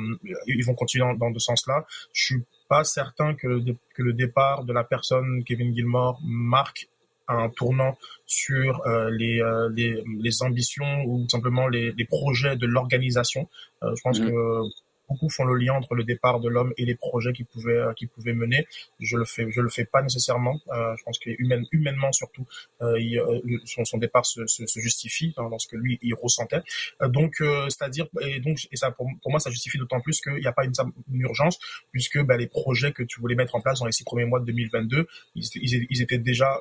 ils 0.47 0.65
vont 0.65 0.75
continuer 0.75 1.05
dans, 1.05 1.29
dans 1.29 1.33
ce 1.33 1.39
sens-là. 1.39 1.85
Je 2.13 2.25
suis 2.25 2.43
pas 2.67 2.83
certain 2.83 3.33
que 3.35 3.47
le, 3.47 3.75
que 3.93 4.03
le 4.03 4.13
départ 4.13 4.63
de 4.65 4.73
la 4.73 4.83
personne 4.83 5.43
Kevin 5.45 5.73
Gilmore 5.73 6.19
marque 6.23 6.89
un 7.27 7.49
tournant 7.49 7.97
sur 8.25 8.85
euh, 8.87 9.09
les, 9.11 9.41
euh, 9.41 9.69
les, 9.73 10.03
les, 10.19 10.43
ambitions 10.43 11.03
ou 11.05 11.27
simplement 11.27 11.67
les, 11.67 11.91
les 11.91 12.05
projets 12.05 12.55
de 12.55 12.65
l'organisation. 12.65 13.49
Euh, 13.83 13.93
je 13.95 14.01
pense 14.01 14.19
mhm. 14.19 14.29
que 14.29 14.61
beaucoup 15.07 15.29
font 15.29 15.45
le 15.45 15.55
lien 15.55 15.73
entre 15.73 15.95
le 15.95 16.03
départ 16.03 16.39
de 16.39 16.49
l'homme 16.49 16.73
et 16.77 16.85
les 16.85 16.95
projets 16.95 17.33
qu'il 17.33 17.45
pouvait 17.45 17.77
euh, 17.77 17.93
qu'il 17.93 18.09
pouvait 18.09 18.33
mener. 18.33 18.65
Je 18.99 19.17
le 19.17 19.25
fais 19.25 19.49
je 19.51 19.61
le 19.61 19.69
fais 19.69 19.85
pas 19.85 20.01
nécessairement. 20.01 20.59
Euh, 20.71 20.95
je 20.97 21.03
pense 21.03 21.19
que 21.19 21.29
humaine, 21.37 21.65
humainement 21.71 22.11
surtout, 22.11 22.45
euh, 22.81 22.99
il, 22.99 23.19
euh, 23.19 23.39
son, 23.65 23.85
son, 23.85 23.97
départ 23.97 24.25
se, 24.25 24.45
se, 24.47 24.65
se 24.65 24.79
justifie 24.79 25.33
dans, 25.35 25.49
dans, 25.49 25.59
ce 25.59 25.67
que 25.67 25.75
lui 25.75 25.99
il 26.01 26.13
ressentait. 26.13 26.61
Euh, 27.01 27.07
donc 27.07 27.41
c'est-à-dire 27.69 28.07
et 28.21 28.39
donc 28.39 28.67
et 28.71 28.75
ça 28.75 28.91
pour, 28.91 29.07
pour 29.21 29.31
moi 29.31 29.39
ça 29.39 29.49
justifie 29.49 29.77
d'autant 29.77 29.99
plus 30.01 30.21
qu'il 30.21 30.35
n'y 30.35 30.47
a 30.47 30.51
pas 30.51 30.65
une, 30.65 30.73
une 31.11 31.21
urgence 31.21 31.59
puisque 31.91 32.21
bah, 32.21 32.37
les 32.37 32.47
projets 32.47 32.91
que 32.91 33.03
tu 33.03 33.19
voulais 33.19 33.35
mettre 33.35 33.55
en 33.55 33.61
place 33.61 33.79
dans 33.79 33.85
les 33.85 33.91
six 33.91 34.03
premiers 34.03 34.25
mois 34.25 34.39
de 34.39 34.45
2022, 34.45 35.07
ils, 35.35 35.43
ils, 35.55 35.87
ils 35.89 36.01
étaient 36.01 36.17
déjà 36.17 36.59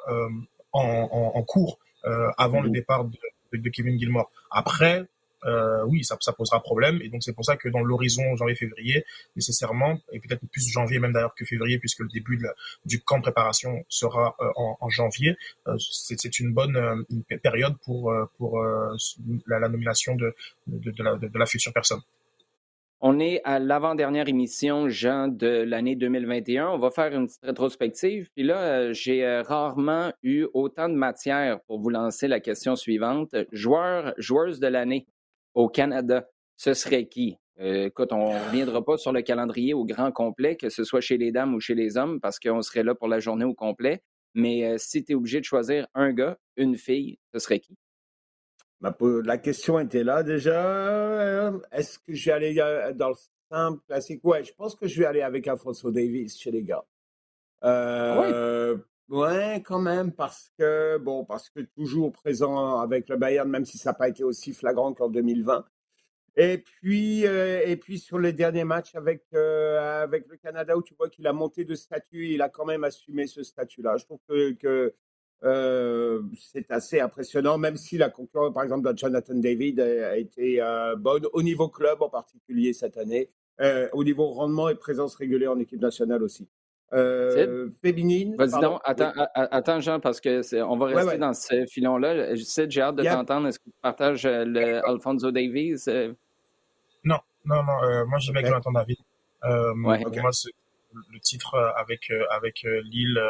en, 0.73 1.43
cours 1.43 1.79
avant 2.37 2.61
le 2.61 2.69
mmh. 2.69 2.73
départ 2.73 3.05
de, 3.05 3.19
de, 3.53 3.69
Kevin 3.71 3.99
Gilmore. 3.99 4.31
Après, 4.51 5.05
euh, 5.45 5.85
oui, 5.87 6.03
ça, 6.05 6.17
posera 6.33 6.61
problème. 6.63 7.01
Et 7.03 7.09
donc 7.09 7.23
c'est 7.23 7.33
pour 7.33 7.45
ça 7.45 7.57
que 7.57 7.69
dans 7.69 7.81
l'horizon 7.81 8.37
janvier-février, 8.37 9.05
nécessairement, 9.35 9.99
et 10.13 10.21
peut-être 10.21 10.43
plus 10.51 10.69
janvier 10.69 10.99
même 10.99 11.13
d'ailleurs 11.13 11.35
que 11.35 11.45
février, 11.45 11.79
puisque 11.79 12.01
le 12.01 12.09
début 12.09 12.41
du 12.85 13.01
camp 13.01 13.19
de 13.19 13.23
préparation 13.23 13.85
sera 13.89 14.37
euh, 14.41 14.51
en, 14.57 14.89
janvier, 14.89 15.37
euh, 15.69 15.77
c'est 15.79 16.39
une 16.39 16.53
bonne 16.53 17.05
période 17.43 17.75
pour 17.85 18.13
pour 18.39 18.63
la, 19.47 19.69
nomination 19.69 20.15
de 20.15 20.35
de, 20.67 21.39
la, 21.39 21.47
future 21.47 21.73
personne. 21.73 22.01
On 23.01 23.21
est 23.21 23.43
à 23.45 23.59
l'avant-dernière 23.59 24.29
émission, 24.29 24.89
Jean, 24.89 25.29
de 25.29 25.47
l'année 25.47 25.97
2021. 25.97 26.69
On 26.69 26.79
va 26.79 26.91
faire 26.91 27.13
une 27.13 27.27
petite 27.27 27.45
rétrospective. 27.45 28.31
Puis 28.35 28.43
là, 28.43 28.93
j'ai 28.93 29.43
rarement 29.43 30.13
eu 30.23 30.47
autant 30.55 30.89
de 30.89 30.95
matière 30.95 31.61
pour 31.67 31.79
vous 31.79 31.91
lancer 31.91 32.27
la 32.27 32.41
question 32.41 32.75
suivante. 32.75 33.35
Joueur, 33.53 34.15
joueuse 34.17 34.61
de 34.61 34.67
l'année 34.67 35.07
au 35.57 35.69
Canada, 35.69 36.29
ce 36.57 36.75
serait 36.75 37.07
qui? 37.07 37.39
Euh, 37.59 37.87
écoute, 37.87 38.13
on 38.13 38.35
ne 38.35 38.45
reviendra 38.47 38.85
pas 38.85 38.99
sur 38.99 39.13
le 39.13 39.23
calendrier 39.23 39.73
au 39.73 39.85
grand 39.85 40.13
complet, 40.13 40.57
que 40.57 40.69
ce 40.69 40.85
soit 40.85 41.01
chez 41.01 41.17
les 41.17 41.33
dames 41.33 41.55
ou 41.55 41.61
chez 41.61 41.75
les 41.75 41.97
hommes, 41.97 42.21
parce 42.21 42.39
qu'on 42.39 42.61
serait 42.61 42.85
là 42.85 42.95
pour 42.95 43.09
la 43.09 43.19
journée 43.19 43.47
au 43.47 43.55
complet. 43.55 44.03
Mais 44.35 44.67
euh, 44.67 44.77
si 44.79 45.03
tu 45.03 45.13
es 45.13 45.15
obligé 45.15 45.41
de 45.41 45.47
choisir 45.47 45.87
un 45.95 46.13
gars, 46.13 46.37
une 46.57 46.77
fille, 46.77 47.19
ce 47.33 47.41
serait 47.41 47.59
qui? 47.59 47.77
la 48.83 49.39
question 49.39 49.81
était 49.81 50.05
là 50.05 50.23
déjà. 50.23 51.51
Est-ce 51.73 51.99
que 51.99 52.13
je 52.13 52.27
vais 52.27 52.33
aller 52.33 52.55
euh, 52.61 52.93
dans 52.93 53.09
le 53.09 53.15
simple 53.51 53.81
classique? 53.87 54.21
Ouais, 54.23 54.45
je 54.45 54.53
pense 54.53 54.77
que 54.77 54.87
je 54.87 55.01
vais 55.01 55.07
aller 55.07 55.23
avec 55.23 55.49
Alfonso 55.49 55.91
Davis 55.91 56.39
chez 56.39 56.51
les 56.51 56.63
gars. 56.63 56.85
Ah 57.63 58.75
Ouais, 59.09 59.63
quand 59.65 59.79
même, 59.79 60.13
parce 60.13 60.51
que, 60.59 60.99
bon, 60.99 61.25
parce 61.25 61.49
que 61.49 61.61
toujours 61.61 62.11
présent 62.11 62.81
avec 62.81 63.09
le 63.09 63.17
Bayern, 63.17 63.49
même 63.49 63.65
si 63.65 63.79
ça 63.79 63.91
n'a 63.91 63.95
pas 63.95 64.09
été 64.09 64.25
aussi 64.25 64.53
flagrant 64.53 64.93
qu'en 64.95 65.09
2020. 65.09 65.65
Et 66.37 66.59
puis, 66.59 67.27
euh, 67.27 67.63
et 67.65 67.77
puis 67.77 67.99
sur 67.99 68.19
les 68.19 68.33
derniers 68.33 68.65
matchs 68.65 68.95
avec, 68.97 69.25
euh, 69.35 70.03
avec 70.03 70.27
le 70.29 70.37
Canada, 70.37 70.77
où 70.77 70.83
tu 70.83 70.95
vois 70.95 71.09
qu'il 71.09 71.27
a 71.29 71.33
monté 71.33 71.65
de 71.65 71.75
statut, 71.77 72.29
il 72.29 72.43
a 72.43 72.49
quand 72.49 72.67
même 72.67 72.85
assumé 72.85 73.27
ce 73.29 73.43
statut-là. 73.45 73.97
Je 73.97 74.05
trouve 74.05 74.19
que, 74.59 74.93
euh, 75.45 76.23
c'est 76.53 76.71
assez 76.73 77.01
impressionnant, 77.01 77.59
même 77.59 77.77
si 77.77 77.99
la 77.99 78.11
concurrence, 78.11 78.53
par 78.53 78.65
exemple, 78.65 78.93
de 78.93 78.99
Jonathan 78.99 79.35
David 79.35 79.81
a 79.81 80.17
été 80.19 80.61
bonne 80.99 81.27
au 81.33 81.43
niveau 81.43 81.69
club 81.69 82.03
en 82.03 82.09
particulier 82.11 82.73
cette 82.73 82.97
année, 82.97 83.31
au 83.93 84.05
niveau 84.05 84.29
rendement 84.29 84.69
et 84.69 84.75
présence 84.75 85.15
régulière 85.15 85.53
en 85.53 85.59
équipe 85.61 85.81
nationale 85.81 86.23
aussi. 86.23 86.49
Euh, 86.93 87.69
féminine. 87.83 88.37
Vas-y 88.37 88.61
donc, 88.61 88.81
attends, 88.85 89.13
attends, 89.35 89.81
Jean, 89.81 89.99
parce 89.99 90.21
que 90.21 90.63
on 90.63 90.77
va 90.77 90.87
rester 90.87 91.19
dans 91.19 91.33
ce 91.33 91.67
filon-là. 91.67 92.37
Sais, 92.37 92.67
j'ai 92.71 92.81
hâte 92.81 92.97
de 92.97 93.03
t'entendre. 93.03 93.49
Est-ce 93.49 93.59
que 93.59 93.65
tu 93.65 93.75
partages 93.83 94.25
euh, 94.25 94.45
le 94.45 94.89
Alfonso 94.89 95.31
Davies? 95.31 95.85
Euh? 95.89 96.13
Non, 97.05 97.19
non, 97.45 97.63
non. 97.65 98.07
moi, 98.07 98.19
je 98.21 98.33
vais 98.33 98.41
okay. 98.41 98.49
Jonathan 98.49 98.73
David. 98.73 98.99
Moi, 99.75 99.99
le 99.99 101.21
titre 101.21 101.57
avec 101.77 102.11
avec 102.31 102.63
Lille 102.63 103.21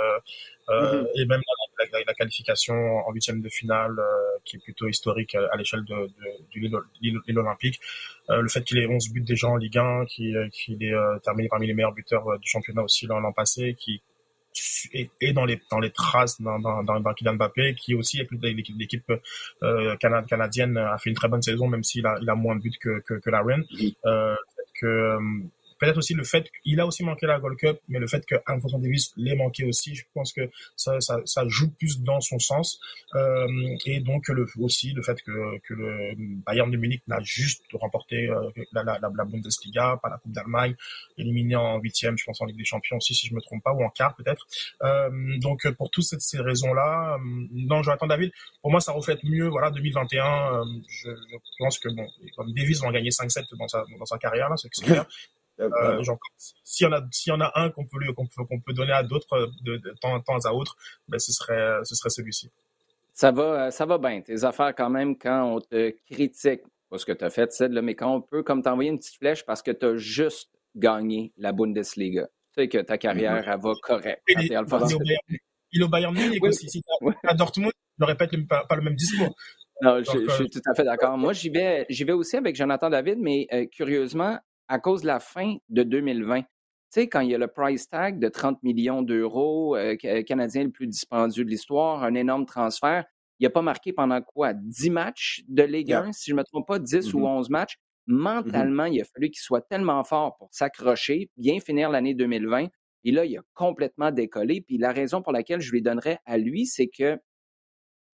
mm-hmm. 0.69 1.07
et 1.17 1.27
même 1.27 1.41
la, 1.78 2.14
qualification 2.14 2.75
en 2.75 3.12
huitième 3.12 3.40
de 3.40 3.49
finale 3.49 3.97
qui 4.45 4.56
est 4.56 4.61
plutôt 4.61 4.88
historique 4.88 5.35
à, 5.35 5.56
l'échelle 5.56 5.85
de, 5.85 5.95
de, 5.95 6.68
de 6.68 6.85
Lille 7.00 7.38
Olympique. 7.38 7.80
Euh, 8.30 8.40
le 8.40 8.49
fait 8.49 8.62
qu'il 8.62 8.78
ait 8.78 8.87
11 8.87 9.11
buts 9.11 9.21
déjà 9.21 9.49
en 9.49 9.56
Ligue 9.56 9.78
1, 9.78 10.06
qu'il 10.06 10.37
est 10.37 10.95
euh, 10.95 11.18
terminé 11.18 11.49
parmi 11.49 11.66
les 11.66 11.75
meilleurs 11.75 11.92
buteurs 11.92 12.26
euh, 12.28 12.38
du 12.38 12.49
championnat 12.49 12.83
aussi 12.83 13.06
l'an 13.06 13.33
passé, 13.33 13.76
qui 13.78 14.00
est, 14.92 15.33
dans 15.33 15.45
les 15.45 15.61
dans 15.71 15.80
les 15.80 15.90
traces 15.90 16.40
dans, 16.40 17.14
Kylian 17.14 17.35
Mbappé 17.35 17.75
qui 17.75 17.95
aussi 17.95 18.21
avec 18.21 18.30
l'équipe 18.68 19.12
euh, 19.62 19.97
canadienne 19.97 20.78
a 20.78 20.97
fait 20.97 21.11
une 21.11 21.16
très 21.16 21.28
bonne 21.28 21.42
saison 21.42 21.68
même 21.68 21.85
s'il 21.85 22.06
a 22.06 22.16
il 22.23 22.30
a 22.30 22.35
moins 22.35 22.56
de 22.56 22.62
buts 22.62 22.73
que 22.80 23.00
que, 23.00 23.14
que 23.14 23.28
la 23.28 23.42
Reine 23.42 23.64
euh, 24.06 24.35
que 24.80 25.18
Peut-être 25.78 25.99
aussi 25.99 26.14
le 26.14 26.25
fait 26.25 26.50
qu'il 26.62 26.80
a 26.80 26.87
aussi 26.87 27.04
manqué 27.04 27.26
la 27.26 27.38
Gold 27.38 27.59
Cup, 27.59 27.78
mais 27.88 27.99
le 27.99 28.06
fait 28.06 28.25
que 28.26 28.37
Alfonso 28.47 28.78
Davis 28.78 29.12
l'ait 29.16 29.37
manqué 29.37 29.64
aussi, 29.64 29.95
je 29.95 30.04
pense 30.14 30.33
que 30.33 30.50
ça, 30.76 31.00
ça, 31.00 31.18
ça 31.25 31.42
joue 31.47 31.71
plus 31.71 32.00
dans 32.00 32.21
son 32.21 32.38
sens. 32.38 32.80
Euh, 33.14 33.47
et 33.85 34.00
donc 34.00 34.28
le, 34.28 34.47
aussi 34.59 34.92
le 34.92 35.02
fait 35.02 35.21
que, 35.23 35.59
que 35.61 35.75
le 35.75 36.14
Bayern 36.47 36.71
de 36.71 36.76
Munich 36.76 37.02
n'a 37.06 37.21
juste 37.23 37.62
remporté 37.73 38.28
euh, 38.28 38.50
la, 38.73 38.83
la, 38.83 38.99
la, 39.00 39.25
Bundesliga, 39.25 39.99
pas 40.02 40.09
la 40.09 40.18
Coupe 40.18 40.33
d'Allemagne, 40.33 40.75
éliminé 41.18 41.56
en 41.56 41.78
huitième, 41.78 42.16
je 42.16 42.25
pense 42.25 42.40
en 42.40 42.47
Ligue 42.47 42.59
des 42.59 42.64
Champions 42.64 42.97
aussi, 42.97 43.14
si 43.14 43.26
je 43.26 43.35
me 43.35 43.40
trompe 43.40 43.62
pas, 43.62 43.73
ou 43.73 43.83
en 43.83 43.90
quart 43.90 44.14
peut-être. 44.16 44.47
Euh, 44.83 45.38
donc 45.38 45.68
pour 45.73 45.90
toutes 45.90 46.04
ces, 46.04 46.18
ces 46.21 46.40
raisons-là, 46.40 47.14
euh, 47.14 47.47
non, 47.52 47.83
Jonathan 47.83 48.06
David, 48.06 48.33
pour 48.62 48.71
moi 48.71 48.80
ça 48.80 48.92
reflète 48.92 49.23
mieux, 49.25 49.49
voilà, 49.49 49.71
2021. 49.71 50.25
Euh, 50.25 50.64
je, 50.88 51.11
je, 51.11 51.37
pense 51.59 51.78
que 51.78 51.88
bon, 51.88 52.06
comme 52.37 52.52
Davis 52.52 52.80
va 52.80 52.88
en 52.88 52.92
gagner 52.92 53.11
5-7 53.11 53.56
dans 53.59 53.68
sa, 53.68 53.85
dans 53.99 54.06
sa 54.06 54.18
carrière 54.18 54.49
là, 54.49 54.56
c'est 54.56 54.71
clair. 54.85 55.06
Euh, 55.61 55.71
euh, 55.83 56.03
genre, 56.03 56.19
s'il 56.37 56.87
y 56.87 56.89
en 56.89 56.93
a, 56.93 57.01
s'il 57.11 57.33
y 57.33 57.37
en 57.37 57.41
a 57.41 57.51
un 57.55 57.71
qu'on 57.71 57.85
peut, 57.85 57.99
qu'on 58.15 58.27
peut, 58.27 58.45
qu'on 58.45 58.61
peut 58.61 58.75
donner 58.75 58.93
à 58.93 59.03
d'autres 59.03 59.33
euh, 59.33 59.47
de, 59.63 59.77
de, 59.79 59.95
temps, 60.01 60.21
temps 60.21 60.39
à 60.45 60.53
autre, 60.53 60.77
ben 61.09 61.19
ce 61.19 61.33
serait, 61.33 61.79
ce 61.85 61.95
serait 61.95 62.11
celui-ci. 62.11 62.51
Ça 63.15 63.31
va, 63.33 63.71
ça 63.71 63.87
va 63.87 63.97
bien. 63.97 64.21
Tes 64.21 64.45
affaires 64.45 64.75
quand 64.75 64.91
même 64.91 65.17
quand 65.17 65.45
on 65.45 65.61
te 65.61 65.95
critique 66.11 66.61
pas 66.91 66.99
ce 66.99 67.07
que 67.07 67.13
tu 67.13 67.25
as 67.25 67.31
fait, 67.31 67.51
Ced, 67.53 67.73
mais 67.73 67.95
quand 67.95 68.15
on 68.15 68.21
peut 68.21 68.43
comme 68.43 68.63
t'envoyer 68.63 68.91
une 68.91 68.99
petite 68.99 69.17
flèche 69.19 69.45
parce 69.45 69.63
que 69.63 69.71
tu 69.71 69.87
as 69.87 69.97
juste 69.97 70.51
gagné 70.75 71.33
la 71.39 71.53
Bundesliga. 71.53 72.27
Tu 72.55 72.63
sais 72.63 72.69
que 72.69 72.79
ta 72.79 72.99
carrière, 72.99 73.37
elle 73.37 73.61
va 73.61 73.73
correct. 73.83 74.23
Il, 74.29 74.53
est 74.53 75.85
au 75.85 75.89
Bayern 75.89 76.15
Munich 76.15 76.43
aussi. 76.45 76.69
Si 76.69 76.83
à 77.25 77.35
Dortmund, 77.35 77.73
je 77.99 78.05
ne 78.05 78.07
répète 78.07 78.31
pas, 78.47 78.65
pas, 78.67 78.77
le 78.77 78.83
même 78.83 78.95
discours. 78.95 79.35
Non, 79.83 79.99
je, 79.99 80.25
je, 80.27 80.31
suis 80.35 80.51
tout 80.51 80.61
à 80.71 80.75
fait 80.75 80.85
d'accord. 80.85 81.19
Moi, 81.19 81.33
j'y 81.33 81.51
vais, 81.51 81.87
j'y 81.89 82.05
vais 82.05 82.13
aussi 82.13 82.37
avec 82.37 82.57
Jonathan 82.57 82.89
David, 82.89 83.19
mais 83.19 83.47
curieusement, 83.73 84.39
à 84.69 84.79
cause 84.79 85.03
de 85.03 85.07
la 85.07 85.21
fin 85.21 85.57
de 85.69 85.83
2020. 85.83 86.43
Tu 86.43 86.47
sais, 86.91 87.09
quand 87.09 87.21
il 87.21 87.31
y 87.31 87.35
a 87.35 87.39
le 87.39 87.49
price 87.49 87.89
tag 87.89 88.19
de 88.19 88.29
30 88.29 88.63
millions 88.63 89.03
d'euros, 89.03 89.77
euh, 89.77 89.97
euh, 90.05 90.23
canadien 90.23 90.65
le 90.65 90.71
plus 90.71 90.87
dispendieux 90.87 91.45
de 91.45 91.51
l'histoire, 91.51 92.05
un 92.05 92.15
énorme 92.15 92.47
transfert, 92.47 93.05
il 93.39 93.45
n'a 93.45 93.51
pas 93.51 93.63
marqué 93.63 93.93
pendant 93.93 94.23
quoi? 94.23 94.55
10 94.55 94.91
matchs 94.91 95.43
de 95.49 95.63
Ligue 95.63 95.93
1, 95.93 96.13
si 96.13 96.31
je 96.31 96.35
ne 96.35 96.39
me 96.39 96.45
trompe 96.45 96.67
pas, 96.67 96.79
10 96.79 97.13
ou 97.15 97.27
11 97.27 97.49
mm-hmm. 97.49 97.53
matchs. 97.53 97.77
Mm-hmm. 98.09 98.15
Mentalement, 98.15 98.85
il 98.85 99.01
a 99.01 99.05
fallu 99.05 99.31
qu'il 99.31 99.41
soit 99.41 99.63
tellement 99.63 100.05
fort 100.05 100.37
pour 100.39 100.49
s'accrocher, 100.53 101.31
bien 101.37 101.61
finir 101.61 101.91
l'année 101.91 102.15
2020. 102.15 102.69
Et 103.05 103.13
là, 103.13 103.25
il 103.25 103.37
a 103.37 103.43
complètement 103.55 104.11
décollé. 104.11 104.61
Puis 104.61 104.79
la 104.79 104.93
raison 104.93 105.23
pour 105.23 105.33
laquelle 105.33 105.61
je 105.61 105.71
lui 105.71 105.83
donnerais 105.83 106.19
à 106.25 106.39
lui, 106.39 106.67
c'est 106.67 106.89
que 106.89 107.19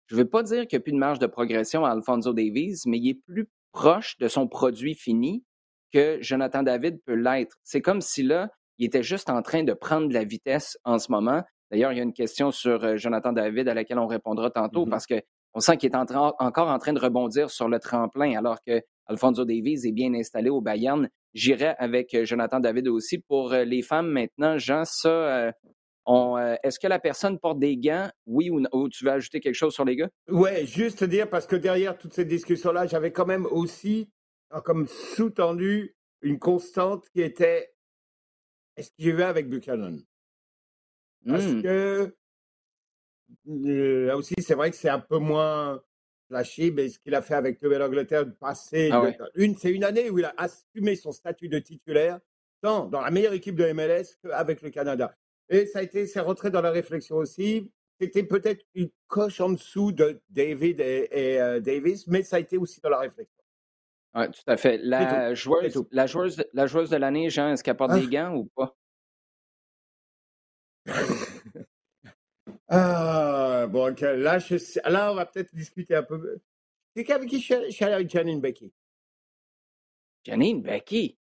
je 0.06 0.14
ne 0.14 0.20
veux 0.20 0.28
pas 0.28 0.42
dire 0.42 0.66
qu'il 0.66 0.78
n'y 0.78 0.82
a 0.82 0.84
plus 0.84 0.92
de 0.92 0.98
marge 0.98 1.18
de 1.18 1.26
progression 1.26 1.84
à 1.84 1.90
Alfonso 1.90 2.32
Davies, 2.32 2.82
mais 2.86 2.98
il 2.98 3.10
est 3.10 3.22
plus 3.26 3.48
proche 3.72 4.16
de 4.18 4.28
son 4.28 4.48
produit 4.48 4.94
fini 4.94 5.44
que 5.92 6.18
Jonathan 6.20 6.62
David 6.62 7.00
peut 7.04 7.14
l'être. 7.14 7.56
C'est 7.64 7.80
comme 7.80 8.00
si 8.00 8.22
là, 8.22 8.50
il 8.78 8.86
était 8.86 9.02
juste 9.02 9.28
en 9.30 9.42
train 9.42 9.62
de 9.62 9.72
prendre 9.72 10.08
de 10.08 10.14
la 10.14 10.24
vitesse 10.24 10.78
en 10.84 10.98
ce 10.98 11.10
moment. 11.10 11.42
D'ailleurs, 11.70 11.92
il 11.92 11.98
y 11.98 12.00
a 12.00 12.04
une 12.04 12.14
question 12.14 12.50
sur 12.50 12.82
euh, 12.84 12.96
Jonathan 12.96 13.32
David 13.32 13.68
à 13.68 13.74
laquelle 13.74 13.98
on 13.98 14.06
répondra 14.06 14.50
tantôt 14.50 14.86
mm-hmm. 14.86 14.90
parce 14.90 15.06
qu'on 15.06 15.60
sent 15.60 15.76
qu'il 15.76 15.90
est 15.90 15.96
encore 15.96 16.68
en 16.68 16.78
train 16.78 16.92
de 16.92 17.00
rebondir 17.00 17.50
sur 17.50 17.68
le 17.68 17.78
tremplin 17.78 18.38
alors 18.38 18.58
que 18.66 18.80
Alfonso 19.06 19.44
Davies 19.44 19.86
est 19.86 19.92
bien 19.92 20.14
installé 20.14 20.48
au 20.48 20.60
Bayern. 20.60 21.08
J'irai 21.34 21.74
avec 21.78 22.14
euh, 22.14 22.24
Jonathan 22.24 22.60
David 22.60 22.88
aussi. 22.88 23.18
Pour 23.18 23.52
euh, 23.52 23.64
les 23.64 23.82
femmes 23.82 24.08
maintenant, 24.08 24.56
Jean, 24.56 24.84
ça, 24.84 25.52
est-ce 26.62 26.78
que 26.78 26.86
la 26.86 26.98
personne 26.98 27.38
porte 27.38 27.58
des 27.58 27.76
gants, 27.76 28.08
oui 28.26 28.48
ou, 28.48 28.60
non, 28.60 28.68
ou 28.72 28.88
tu 28.88 29.04
veux 29.04 29.10
ajouter 29.10 29.40
quelque 29.40 29.54
chose 29.54 29.74
sur 29.74 29.84
les 29.84 29.96
gars? 29.96 30.08
Oui, 30.28 30.66
juste 30.66 31.04
dire, 31.04 31.28
parce 31.28 31.46
que 31.46 31.56
derrière 31.56 31.98
toute 31.98 32.14
cette 32.14 32.28
discussion-là, 32.28 32.86
j'avais 32.86 33.12
quand 33.12 33.26
même 33.26 33.44
aussi 33.44 34.08
comme 34.64 34.86
sous-tendu 34.86 35.94
une 36.22 36.38
constante 36.38 37.08
qui 37.10 37.22
était 37.22 37.72
est-ce 38.76 38.90
qu'il 38.92 39.14
vais 39.14 39.24
avec 39.24 39.48
Buchanan? 39.48 39.98
Parce 41.26 41.44
mmh. 41.44 41.62
que 41.62 42.16
là 43.44 44.16
aussi, 44.16 44.34
c'est 44.40 44.54
vrai 44.54 44.70
que 44.70 44.76
c'est 44.76 44.88
un 44.88 45.00
peu 45.00 45.18
moins 45.18 45.82
flashy, 46.28 46.70
mais 46.70 46.88
ce 46.88 46.98
qu'il 46.98 47.14
a 47.14 47.22
fait 47.22 47.34
avec 47.34 47.60
Nouvelle-Angleterre 47.60 48.24
passé, 48.38 48.90
ah 48.92 49.02
une, 49.34 49.56
c'est 49.56 49.70
une 49.70 49.84
année 49.84 50.10
où 50.10 50.18
il 50.18 50.24
a 50.24 50.34
assumé 50.36 50.94
son 50.94 51.10
statut 51.10 51.48
de 51.48 51.58
titulaire, 51.58 52.20
tant 52.62 52.86
dans 52.86 53.00
la 53.00 53.10
meilleure 53.10 53.32
équipe 53.32 53.56
de 53.56 53.72
MLS 53.72 54.16
qu'avec 54.22 54.62
le 54.62 54.70
Canada. 54.70 55.14
Et 55.48 55.66
ça 55.66 55.80
a 55.80 55.82
été, 55.82 56.06
c'est 56.06 56.20
rentré 56.20 56.50
dans 56.50 56.60
la 56.60 56.70
réflexion 56.70 57.16
aussi. 57.16 57.72
C'était 58.00 58.22
peut-être 58.22 58.64
une 58.74 58.90
coche 59.08 59.40
en 59.40 59.50
dessous 59.50 59.90
de 59.90 60.20
David 60.30 60.80
et, 60.80 61.40
euh, 61.40 61.58
Davis, 61.58 62.06
mais 62.06 62.22
ça 62.22 62.36
a 62.36 62.38
été 62.38 62.56
aussi 62.56 62.80
dans 62.80 62.90
la 62.90 63.00
réflexion. 63.00 63.37
Oui, 64.18 64.24
tout 64.32 64.42
à 64.50 64.56
fait. 64.56 64.78
La 64.78 65.32
joueuse, 65.34 65.84
la 65.92 66.06
joueuse, 66.06 66.42
la 66.52 66.66
joueuse 66.66 66.90
de 66.90 66.96
l'année, 66.96 67.30
Jean, 67.30 67.52
est-ce 67.52 67.62
qu'elle 67.62 67.76
porte 67.76 67.92
des 67.92 68.06
ah! 68.06 68.10
gants 68.10 68.34
ou 68.34 68.46
pas? 68.46 68.76
ah, 72.68 73.66
bon, 73.68 73.94
là, 74.00 74.38
je, 74.40 74.88
là, 74.88 75.12
on 75.12 75.14
va 75.14 75.26
peut-être 75.26 75.54
discuter 75.54 75.94
un 75.94 76.02
peu. 76.02 76.40
C'est 76.96 77.08
avec 77.10 77.28
qui 77.28 77.40
je 77.40 77.70
suis 77.70 77.84
allé 77.84 77.94
avec 77.94 78.10
Janine 78.10 78.40
Becky. 78.40 78.72
Janine 80.24 80.62
Becky? 80.62 81.16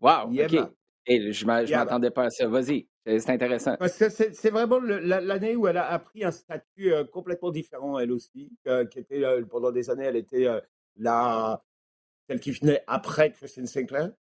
Wow, 0.00 0.30
OK. 0.30 0.72
Et 1.06 1.32
je 1.32 1.44
ne 1.44 1.76
m'attendais 1.76 2.10
pas 2.10 2.24
à 2.24 2.30
ça. 2.30 2.46
Vas-y, 2.46 2.88
c'est 3.04 3.28
intéressant. 3.28 3.76
c'est 3.86 4.50
vraiment 4.50 4.78
l'année 4.80 5.56
où 5.56 5.66
elle 5.66 5.76
a 5.76 5.90
appris 5.90 6.24
un 6.24 6.30
statut 6.30 6.92
complètement 7.12 7.50
différent, 7.50 7.98
elle 7.98 8.12
aussi, 8.12 8.50
qui 8.90 8.98
était 8.98 9.42
pendant 9.50 9.72
des 9.72 9.90
années, 9.90 10.04
elle 10.04 10.16
était 10.16 10.48
la 10.96 11.62
celle 12.30 12.38
qui 12.38 12.52
venait 12.52 12.84
après 12.86 13.32
Christine 13.32 13.66
Sinclair? 13.66 14.12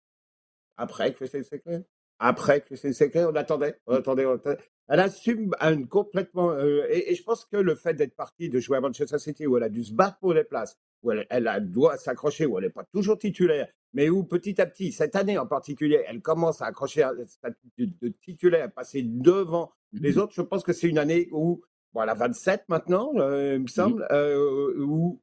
Après 0.78 1.14
Christine 1.14 1.44
Sinclair? 1.44 1.82
Après 2.18 2.62
Christine 2.62 2.92
Sinclair, 2.92 3.30
on 3.30 3.36
attendait, 3.36 3.76
on 3.86 3.98
attendait, 3.98 4.26
on 4.26 4.34
attendait. 4.34 4.58
Elle 4.88 5.00
assume 5.00 5.52
un 5.60 5.84
complètement. 5.84 6.58
et, 6.58 7.14
je 7.14 7.22
pense 7.22 7.46
que 7.46 7.58
le 7.58 7.76
fait 7.76 7.94
d'être 7.94 8.16
partie, 8.16 8.50
de 8.50 8.60
jouer 8.60 8.78
à 8.78 8.82
Manchester 8.82 9.20
City, 9.20 9.46
où 9.46 9.58
elle 9.58 9.64
a 9.64 9.70
dû 9.70 9.84
se 9.84 9.94
battre 9.94 10.18
pour 10.18 10.34
les 10.34 10.44
places, 10.44 10.76
où 11.04 11.12
elle, 11.12 11.28
elle 11.30 11.70
doit 11.70 11.98
s'accrocher, 11.98 12.48
où 12.48 12.58
elle 12.58 12.64
n'est 12.64 12.72
pas 12.72 12.84
toujours 12.92 13.20
titulaire, 13.20 13.68
mais 13.94 14.10
où 14.10 14.24
petit 14.24 14.60
à 14.60 14.66
petit, 14.66 14.92
cette 14.92 15.16
année 15.16 15.38
en 15.38 15.46
particulier, 15.46 16.04
elle 16.08 16.22
commence 16.22 16.64
à 16.64 16.66
accrocher 16.66 17.04
un 17.04 17.14
statut 17.28 17.70
de, 17.78 18.08
titulaire, 18.24 18.66
à 18.66 18.70
passer 18.70 19.04
devant 19.04 19.72
les 19.94 20.14
mmh 20.14 20.18
autres. 20.18 20.34
Je 20.34 20.42
pense 20.42 20.64
que 20.64 20.74
c'est 20.74 20.88
une 20.88 20.98
année 20.98 21.30
où, 21.32 21.62
bon, 21.94 22.02
elle 22.02 22.10
a 22.10 22.16
27 22.16 22.64
maintenant, 22.70 23.12
euh, 23.18 23.54
il 23.54 23.62
me 23.62 23.68
semble, 23.68 24.08
euh, 24.10 24.84
où 24.84 25.22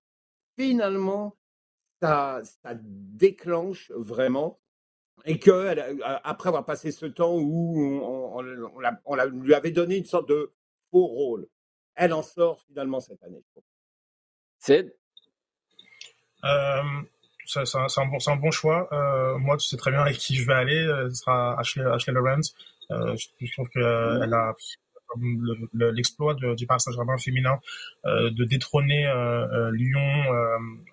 finalement, 0.57 1.37
ça, 2.07 2.41
ça 2.63 2.73
déclenche 2.75 3.91
vraiment. 3.95 4.61
Et 5.25 5.39
que 5.39 5.51
euh, 5.51 5.99
après 6.25 6.49
avoir 6.49 6.65
passé 6.65 6.93
ce 6.93 7.07
temps 7.07 7.35
où 7.35 7.81
on, 7.81 8.39
on, 9.05 9.25
lui 9.25 9.55
avait 9.55 9.71
donné 9.71 9.97
une 9.97 10.05
sorte 10.05 10.29
de 10.29 10.53
faux 10.91 11.07
rôle, 11.07 11.49
elle 11.95 12.13
en 12.13 12.23
sort 12.23 12.61
finalement 12.63 13.01
cette 13.01 13.23
année. 13.23 13.43
C'est 14.59 14.95
c'est 17.47 17.77
un, 17.77 18.07
bon, 18.07 18.19
un 18.27 18.37
bon 18.37 18.51
choix. 18.51 18.89
Euh, 18.93 19.39
moi, 19.39 19.57
tu 19.57 19.67
sais 19.67 19.77
très 19.77 19.91
bien 19.91 20.03
avec 20.03 20.17
qui 20.17 20.35
je 20.35 20.47
vais 20.47 20.55
aller. 20.55 20.79
Euh, 20.79 21.09
ce 21.11 21.17
sera 21.17 21.59
Ashley, 21.59 21.85
Ashley 21.85 22.13
Lawrence. 22.13 22.55
Euh, 22.91 23.17
je, 23.17 23.53
trouve 23.53 23.69
qu'elle 23.69 23.83
euh, 23.83 24.53
l'exploit 25.73 26.35
du 26.35 26.67
Paris 26.67 26.81
Saint-Germain 26.81 27.19
féminin 27.19 27.59
de 28.05 28.45
détrôner 28.45 29.05
Lyon 29.73 30.25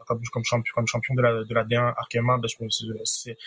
comme, 0.05 0.21
comme, 0.31 0.43
champion, 0.43 0.71
comme 0.73 0.87
champion 0.87 1.13
de 1.15 1.21
la, 1.21 1.43
de 1.43 1.53
la 1.53 1.63
D1 1.63 1.93
Arkema. 1.97 2.39
C'est 3.03 3.37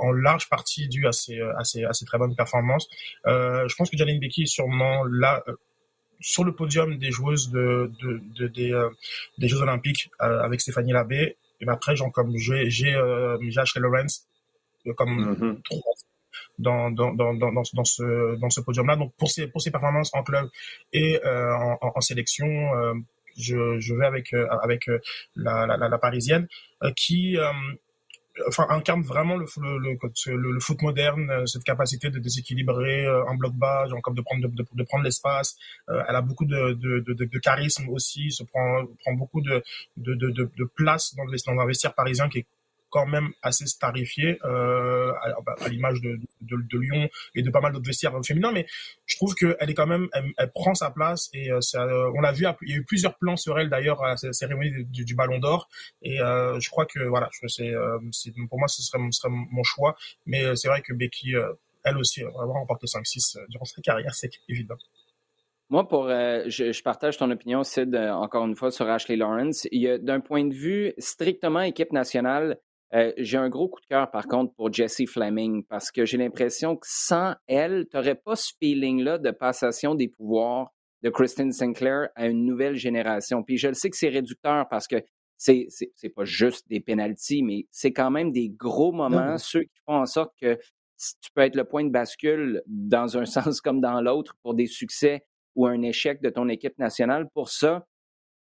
en 0.00 0.12
large 0.12 0.48
partie 0.48 0.88
dû 0.88 1.06
à 1.06 1.12
ses, 1.12 1.40
à 1.40 1.64
ses, 1.64 1.84
à 1.84 1.92
ses 1.92 2.04
très 2.04 2.18
bonnes 2.18 2.36
performances. 2.36 2.88
je 3.24 3.74
pense 3.74 3.90
que 3.90 3.96
Janine 3.96 4.20
Becky 4.20 4.42
est 4.42 4.46
sûrement 4.46 5.04
là 5.04 5.42
sur 6.20 6.44
le 6.44 6.54
podium 6.54 6.98
des 6.98 7.10
joueuses 7.10 7.50
de, 7.50 7.90
de, 8.00 8.20
de 8.36 8.46
des, 8.46 8.88
des 9.38 9.48
Jeux 9.48 9.60
Olympiques 9.60 10.10
avec 10.18 10.60
Stéphanie 10.60 10.92
Labbé 10.92 11.36
et 11.62 11.68
après, 11.68 11.96
genre, 11.96 12.10
comme 12.10 12.36
j'ai, 12.36 12.68
j'ai, 12.70 12.94
euh, 12.94 13.38
Lawrence 13.76 14.26
euh, 14.86 14.92
comme 14.94 15.32
mm-hmm. 15.32 15.62
trois 15.62 15.94
dans, 16.62 16.90
dans, 16.90 17.12
dans, 17.12 17.34
dans, 17.34 17.84
ce, 17.84 18.36
dans 18.36 18.50
ce 18.50 18.60
podium-là. 18.60 18.96
Donc, 18.96 19.12
pour 19.18 19.30
ses, 19.30 19.46
pour 19.48 19.60
ses 19.60 19.70
performances 19.70 20.10
en 20.14 20.22
club 20.22 20.48
et 20.92 21.20
euh, 21.24 21.54
en, 21.54 21.78
en, 21.94 22.00
sélection, 22.00 22.46
euh, 22.46 22.94
je, 23.36 23.78
je 23.80 23.94
vais 23.94 24.06
avec, 24.06 24.32
euh, 24.32 24.46
avec 24.62 24.88
la, 25.36 25.66
la, 25.66 25.98
parisienne 25.98 26.46
qui 26.96 27.36
enfin 28.48 28.66
incarne 28.70 29.02
vraiment 29.02 29.36
le, 29.36 29.46
le, 29.60 30.52
le, 30.52 30.60
foot 30.60 30.80
moderne, 30.80 31.46
cette 31.46 31.64
capacité 31.64 32.08
de 32.08 32.18
déséquilibrer 32.18 33.06
un 33.06 33.34
bloc 33.34 33.52
bas, 33.54 33.86
genre 33.88 34.00
de 34.10 34.22
prendre 34.22 34.48
de, 34.48 34.64
de, 34.72 34.82
prendre 34.84 35.04
l'espace. 35.04 35.56
Elle 35.88 36.16
a 36.16 36.22
beaucoup 36.22 36.46
de, 36.46 36.72
de, 36.72 37.00
de, 37.00 37.38
charisme 37.38 37.88
aussi, 37.90 38.30
se 38.30 38.42
prend 38.44 38.86
prend 39.02 39.12
beaucoup 39.14 39.42
de 39.42 39.62
de, 39.98 40.14
de, 40.14 40.30
de 40.30 40.64
place 40.64 41.14
dans 41.14 41.24
le, 41.24 41.36
dans 41.46 41.52
le 41.52 41.66
vestiaire 41.66 41.94
parisien 41.94 42.28
qui 42.30 42.38
est 42.38 42.46
quand 42.92 43.06
même 43.06 43.30
assez 43.40 43.66
starifié 43.66 44.38
euh, 44.44 45.12
à, 45.62 45.68
l'image 45.68 46.00
de, 46.02 46.20
de, 46.42 46.78
Lyon 46.78 47.08
et 47.34 47.42
de 47.42 47.50
pas 47.50 47.60
mal 47.60 47.72
d'autres 47.72 47.86
vestiaires 47.86 48.12
féminins 48.24 48.52
mais 48.52 48.66
je 49.06 49.16
trouve 49.16 49.34
qu'elle 49.34 49.70
est 49.70 49.74
quand 49.74 49.86
même 49.86 50.08
elle, 50.12 50.52
prend 50.52 50.74
sa 50.74 50.90
place 50.90 51.30
et 51.32 51.50
euh, 51.50 51.60
ça, 51.62 51.86
on 52.14 52.20
l'a 52.20 52.32
vu 52.32 52.44
il 52.62 52.70
y 52.70 52.74
a 52.74 52.76
eu 52.76 52.84
plusieurs 52.84 53.16
plans 53.16 53.36
sur 53.36 53.58
elle 53.58 53.70
d'ailleurs 53.70 54.04
à 54.04 54.14
la 54.22 54.32
cérémonie 54.32 54.84
du, 54.84 55.14
Ballon 55.14 55.38
d'Or 55.38 55.68
et 56.02 56.20
euh, 56.20 56.60
je 56.60 56.68
crois 56.68 56.84
que 56.84 57.00
voilà 57.00 57.30
c'est 57.48 57.72
pour 58.48 58.58
moi 58.58 58.68
ce 58.68 58.82
serait, 58.82 58.98
serait 59.10 59.30
mon 59.30 59.62
choix 59.62 59.96
mais 60.26 60.54
c'est 60.54 60.68
vrai 60.68 60.82
que 60.82 60.92
Becky 60.92 61.34
elle 61.84 61.96
aussi 61.96 62.22
va 62.22 62.28
avoir 62.28 62.58
remporté 62.58 62.86
5-6 62.86 63.38
durant 63.48 63.64
sa 63.64 63.80
carrière 63.80 64.14
c'est 64.14 64.30
évident 64.48 64.76
moi, 65.70 65.88
pour, 65.88 66.08
je, 66.08 66.82
partage 66.82 67.16
ton 67.16 67.30
opinion, 67.30 67.64
Sid, 67.64 67.96
encore 67.96 68.44
une 68.44 68.54
fois, 68.54 68.70
sur 68.70 68.86
Ashley 68.90 69.16
Lawrence. 69.16 69.66
D'un 69.72 70.20
point 70.20 70.44
de 70.44 70.52
vue 70.52 70.92
strictement 70.98 71.62
équipe 71.62 71.92
nationale, 71.92 72.58
euh, 72.94 73.12
j'ai 73.16 73.38
un 73.38 73.48
gros 73.48 73.68
coup 73.68 73.80
de 73.80 73.86
cœur, 73.86 74.10
par 74.10 74.26
contre, 74.26 74.54
pour 74.54 74.72
Jessie 74.72 75.06
Fleming, 75.06 75.64
parce 75.64 75.90
que 75.90 76.04
j'ai 76.04 76.18
l'impression 76.18 76.76
que 76.76 76.86
sans 76.86 77.34
elle, 77.46 77.86
tu 77.90 77.96
n'aurais 77.96 78.14
pas 78.14 78.36
ce 78.36 78.52
feeling-là 78.60 79.18
de 79.18 79.30
passation 79.30 79.94
des 79.94 80.08
pouvoirs 80.08 80.72
de 81.02 81.10
Kristen 81.10 81.52
Sinclair 81.52 82.08
à 82.14 82.26
une 82.26 82.44
nouvelle 82.44 82.76
génération. 82.76 83.42
Puis 83.42 83.56
je 83.56 83.68
le 83.68 83.74
sais 83.74 83.90
que 83.90 83.96
c'est 83.96 84.08
réducteur 84.08 84.68
parce 84.68 84.86
que 84.86 84.96
c'est 85.36 85.66
c'est 85.68 86.08
pas 86.10 86.24
juste 86.24 86.68
des 86.68 86.80
penalties, 86.80 87.42
mais 87.42 87.66
c'est 87.70 87.92
quand 87.92 88.10
même 88.10 88.30
des 88.30 88.48
gros 88.48 88.92
moments, 88.92 89.38
ceux 89.38 89.62
qui 89.62 89.80
font 89.84 89.96
en 89.96 90.06
sorte 90.06 90.32
que 90.40 90.56
tu 91.20 91.30
peux 91.34 91.42
être 91.42 91.56
le 91.56 91.64
point 91.64 91.84
de 91.84 91.90
bascule 91.90 92.62
dans 92.66 93.18
un 93.18 93.24
sens 93.26 93.60
comme 93.60 93.80
dans 93.80 94.00
l'autre 94.00 94.36
pour 94.42 94.54
des 94.54 94.66
succès 94.66 95.24
ou 95.56 95.66
un 95.66 95.82
échec 95.82 96.22
de 96.22 96.30
ton 96.30 96.48
équipe 96.48 96.78
nationale. 96.78 97.28
Pour 97.34 97.48
ça, 97.48 97.86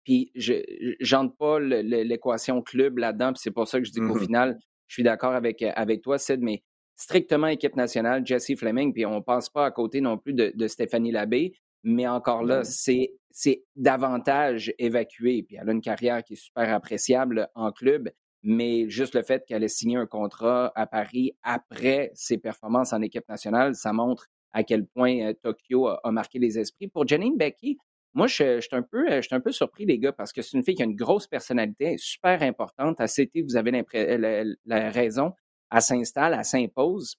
puis 0.08 0.32
je 0.34 0.54
j'entre 1.00 1.36
pas 1.36 1.60
l'équation 1.60 2.62
club 2.62 2.96
là-dedans, 2.96 3.34
puis 3.34 3.42
c'est 3.42 3.50
pour 3.50 3.68
ça 3.68 3.78
que 3.78 3.84
je 3.84 3.90
dis 3.90 4.00
qu'au 4.00 4.14
mmh 4.14 4.20
final, 4.20 4.58
je 4.86 4.94
suis 4.94 5.02
d'accord 5.02 5.34
avec, 5.34 5.60
euh, 5.60 5.70
avec 5.76 6.00
toi, 6.00 6.16
Sid, 6.16 6.40
mais 6.40 6.62
strictement 6.96 7.48
équipe 7.48 7.76
nationale, 7.76 8.24
Jesse 8.24 8.56
Fleming, 8.56 8.94
puis 8.94 9.04
on 9.04 9.16
ne 9.16 9.20
passe 9.20 9.50
pas 9.50 9.66
à 9.66 9.70
côté 9.70 10.00
non 10.00 10.16
plus 10.16 10.32
de, 10.32 10.66
Stéphanie 10.66 11.12
Labbé, 11.12 11.52
mais 11.84 12.08
encore 12.08 12.42
là, 12.42 12.64
c'est 12.64 13.12
c'est 13.30 13.64
davantage 13.76 14.72
évacué. 14.78 15.42
Puis 15.42 15.58
elle 15.60 15.68
a 15.68 15.72
une 15.72 15.82
carrière 15.82 16.24
qui 16.24 16.32
est 16.32 16.36
super 16.36 16.72
appréciable 16.72 17.46
en 17.54 17.70
club, 17.70 18.08
mais 18.42 18.88
juste 18.88 19.14
le 19.14 19.22
fait 19.22 19.44
qu'elle 19.46 19.62
ait 19.62 19.68
signé 19.68 19.98
un 19.98 20.06
contrat 20.06 20.72
à 20.74 20.86
Paris 20.86 21.36
après 21.42 22.12
ses 22.14 22.38
performances 22.38 22.94
en 22.94 23.02
équipe 23.02 23.28
nationale, 23.28 23.74
ça 23.74 23.92
montre 23.92 24.28
à 24.52 24.64
quel 24.64 24.86
point 24.86 25.20
euh, 25.20 25.34
Tokyo 25.42 25.88
a, 25.88 26.00
a, 26.02 26.10
marqué 26.10 26.38
les 26.38 26.58
esprits. 26.58 26.88
Pour 26.88 27.06
Janine 27.06 27.36
Becky, 27.36 27.76
moi, 28.14 28.26
je, 28.26 28.60
suis 28.60 28.68
un 28.72 28.82
peu, 28.82 29.06
je 29.10 29.20
suis 29.20 29.34
un 29.34 29.40
peu 29.40 29.52
surpris, 29.52 29.84
les 29.84 29.98
gars, 29.98 30.12
parce 30.12 30.32
que 30.32 30.42
c'est 30.42 30.56
une 30.56 30.64
fille 30.64 30.74
qui 30.74 30.82
a 30.82 30.86
une 30.86 30.96
grosse 30.96 31.26
personnalité, 31.26 31.96
super 31.98 32.42
importante. 32.42 33.00
À 33.00 33.06
CT, 33.06 33.42
vous 33.42 33.56
avez 33.56 33.70
la, 33.70 34.44
la 34.64 34.90
raison. 34.90 35.32
Elle 35.70 35.82
s'installe, 35.82 36.34
elle 36.36 36.44
s'impose. 36.44 37.16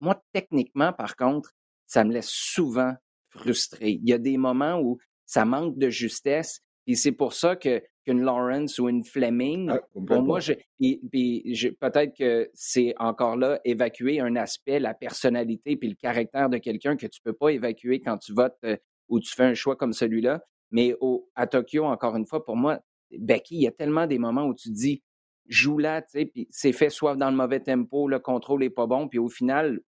Moi, 0.00 0.20
techniquement, 0.32 0.92
par 0.92 1.16
contre, 1.16 1.52
ça 1.86 2.04
me 2.04 2.12
laisse 2.12 2.30
souvent 2.30 2.94
frustré. 3.28 3.98
Il 4.02 4.08
y 4.08 4.12
a 4.12 4.18
des 4.18 4.36
moments 4.36 4.80
où 4.80 4.98
ça 5.26 5.44
manque 5.44 5.78
de 5.78 5.90
justesse, 5.90 6.60
et 6.86 6.96
c'est 6.96 7.12
pour 7.12 7.32
ça 7.34 7.56
que 7.56 7.82
qu'une 8.04 8.22
Lawrence 8.22 8.78
ou 8.78 8.88
une 8.88 9.04
Fleming, 9.04 9.70
ah, 9.70 9.80
pour 9.92 10.22
moi, 10.22 10.40
je, 10.40 10.54
peut-être 10.78 12.16
que 12.16 12.50
c'est 12.54 12.94
encore 12.98 13.36
là 13.36 13.60
évacuer 13.64 14.20
un 14.20 14.36
aspect, 14.36 14.80
la 14.80 14.94
personnalité 14.94 15.76
puis 15.76 15.90
le 15.90 15.94
caractère 15.94 16.48
de 16.48 16.58
quelqu'un 16.58 16.96
que 16.96 17.06
tu 17.06 17.20
peux 17.22 17.34
pas 17.34 17.50
évacuer 17.50 18.00
quand 18.00 18.16
tu 18.18 18.32
votes 18.32 18.56
euh, 18.64 18.76
où 19.10 19.20
tu 19.20 19.34
fais 19.34 19.44
un 19.44 19.54
choix 19.54 19.76
comme 19.76 19.92
celui-là. 19.92 20.42
Mais 20.70 20.94
au, 21.00 21.28
à 21.34 21.46
Tokyo, 21.46 21.84
encore 21.84 22.16
une 22.16 22.26
fois, 22.26 22.44
pour 22.44 22.56
moi, 22.56 22.80
Becky, 23.10 23.56
il 23.56 23.62
y 23.62 23.66
a 23.66 23.72
tellement 23.72 24.06
des 24.06 24.18
moments 24.18 24.46
où 24.46 24.54
tu 24.54 24.70
dis, 24.70 25.02
joue 25.46 25.78
là, 25.78 26.00
tu 26.00 26.10
sais, 26.12 26.26
puis 26.26 26.48
c'est 26.50 26.72
fait 26.72 26.90
soit 26.90 27.16
dans 27.16 27.30
le 27.30 27.36
mauvais 27.36 27.60
tempo, 27.60 28.08
le 28.08 28.20
contrôle 28.20 28.60
n'est 28.60 28.70
pas 28.70 28.86
bon, 28.86 29.08
puis 29.08 29.18
au 29.18 29.28
final, 29.28 29.80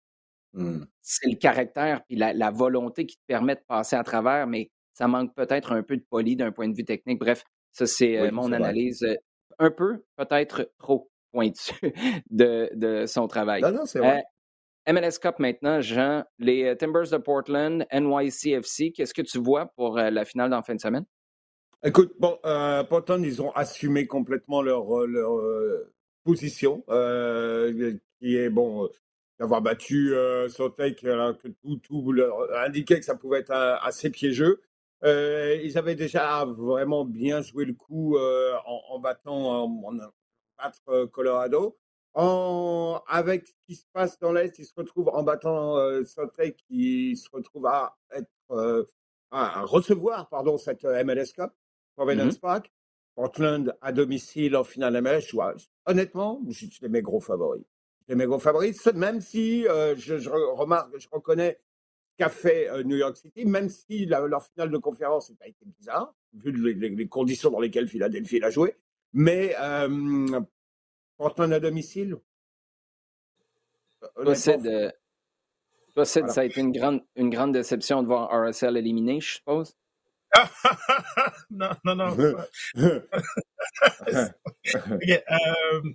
mmh. 0.54 0.84
c'est 1.02 1.28
le 1.28 1.36
caractère 1.36 2.02
puis 2.06 2.16
la, 2.16 2.50
volonté 2.50 3.04
qui 3.06 3.16
te 3.16 3.22
permet 3.26 3.54
de 3.54 3.62
passer 3.68 3.94
à 3.94 4.02
travers, 4.02 4.46
mais 4.46 4.70
ça 4.94 5.06
manque 5.06 5.34
peut-être 5.34 5.72
un 5.72 5.82
peu 5.82 5.96
de 5.96 6.04
poli 6.08 6.34
d'un 6.34 6.50
point 6.50 6.68
de 6.68 6.74
vue 6.74 6.84
technique. 6.84 7.20
Bref, 7.20 7.44
ça, 7.72 7.86
c'est 7.86 8.18
euh, 8.18 8.30
mon 8.32 8.52
analyse. 8.52 9.02
Euh, 9.02 9.14
un 9.58 9.70
peu, 9.70 10.02
peut-être 10.16 10.72
trop 10.78 11.10
pointu 11.30 11.72
de, 12.30 12.70
de 12.74 13.06
son 13.06 13.28
travail. 13.28 13.60
Non, 13.60 13.72
non, 13.72 13.84
c'est 13.84 13.98
vrai. 13.98 14.18
Euh, 14.18 14.29
MLS 14.88 15.18
Cup 15.20 15.38
maintenant, 15.38 15.80
Jean, 15.80 16.24
les 16.38 16.64
euh, 16.64 16.74
Timbers 16.74 17.10
de 17.10 17.18
Portland, 17.18 17.86
NYCFC, 17.92 18.92
qu'est-ce 18.92 19.14
que 19.14 19.22
tu 19.22 19.38
vois 19.38 19.66
pour 19.76 19.98
euh, 19.98 20.10
la 20.10 20.24
finale 20.24 20.50
dans 20.50 20.62
fin 20.62 20.74
de 20.74 20.80
semaine? 20.80 21.04
Écoute, 21.82 22.12
bon, 22.18 22.38
euh, 22.44 22.82
Portland, 22.84 23.24
ils 23.24 23.42
ont 23.42 23.50
assumé 23.52 24.06
complètement 24.06 24.62
leur, 24.62 25.06
leur 25.06 25.40
position, 26.24 26.82
qui 26.86 28.36
est, 28.36 28.50
bon, 28.50 28.88
d'avoir 29.38 29.62
battu 29.62 30.14
euh, 30.14 30.48
alors 31.04 31.38
que 31.38 31.48
tout, 31.48 31.76
tout 31.76 32.12
leur 32.12 32.34
indiquait 32.64 32.98
que 32.98 33.04
ça 33.06 33.14
pouvait 33.14 33.40
être 33.40 33.52
assez 33.82 34.10
piégeux. 34.10 34.60
ils 35.02 35.78
avaient 35.78 35.94
déjà 35.94 36.44
vraiment 36.44 37.06
bien 37.06 37.40
joué 37.40 37.64
le 37.64 37.72
coup 37.72 38.18
en, 38.18 38.98
battant, 38.98 39.64
en, 39.64 39.92
battre 40.58 41.06
Colorado. 41.06 41.78
En, 42.14 43.00
avec 43.06 43.46
ce 43.46 43.52
qui 43.66 43.76
se 43.76 43.86
passe 43.92 44.18
dans 44.18 44.32
l'Est, 44.32 44.58
il 44.58 44.64
se 44.64 44.74
retrouve 44.76 45.08
en 45.10 45.22
battant 45.22 45.78
euh, 45.78 46.02
qui 46.68 47.16
se 47.16 47.28
retrouve 47.30 47.66
à, 47.66 47.96
être, 48.12 48.28
euh, 48.50 48.90
à 49.30 49.62
recevoir 49.62 50.28
pardon, 50.28 50.58
cette 50.58 50.84
euh, 50.84 51.04
MLS 51.04 51.32
Cup, 51.34 51.52
Providence 51.96 52.36
mmh 52.36 52.40
Park. 52.40 52.72
Portland 53.14 53.76
à 53.80 53.92
domicile 53.92 54.56
en 54.56 54.64
finale 54.64 55.00
MLS. 55.00 55.34
honnêtement, 55.86 56.40
je 56.48 56.66
suis 56.66 56.88
mes 56.88 57.02
gros 57.02 57.20
favoris. 57.20 57.64
Temego 58.06 58.38
Fabrice, 58.38 58.86
même 58.94 59.20
si 59.20 59.62
je, 59.62 60.28
remarque, 60.28 60.98
je 60.98 61.06
reconnais 61.12 61.60
qu'a 62.16 62.28
fait 62.28 62.82
New 62.84 62.96
York 62.96 63.16
City, 63.16 63.44
même 63.44 63.68
si 63.68 64.06
leur 64.06 64.42
finale 64.44 64.70
de 64.70 64.78
conférence 64.78 65.30
a 65.40 65.46
été 65.46 65.64
bizarre, 65.78 66.14
vu 66.32 66.50
les, 66.50 67.08
conditions 67.08 67.50
dans 67.50 67.60
lesquelles 67.60 67.88
Philadelphie 67.88 68.40
l'a 68.40 68.50
joué. 68.50 68.74
Mais 69.12 69.54
Portland 71.20 71.52
à 71.52 71.60
domicile, 71.60 72.16
Possède, 74.14 74.94
Possède 75.94 76.30
ça 76.30 76.40
a 76.40 76.44
été 76.44 76.62
une 76.62 76.72
grande, 76.72 77.02
une 77.14 77.28
grande 77.28 77.52
déception 77.52 78.02
de 78.02 78.06
voir 78.06 78.30
RSL 78.30 78.78
éliminé, 78.78 79.20
je 79.20 79.34
suppose? 79.34 79.76
non, 81.50 81.70
non, 81.84 81.96
non. 81.96 82.16
euh, 82.76 82.90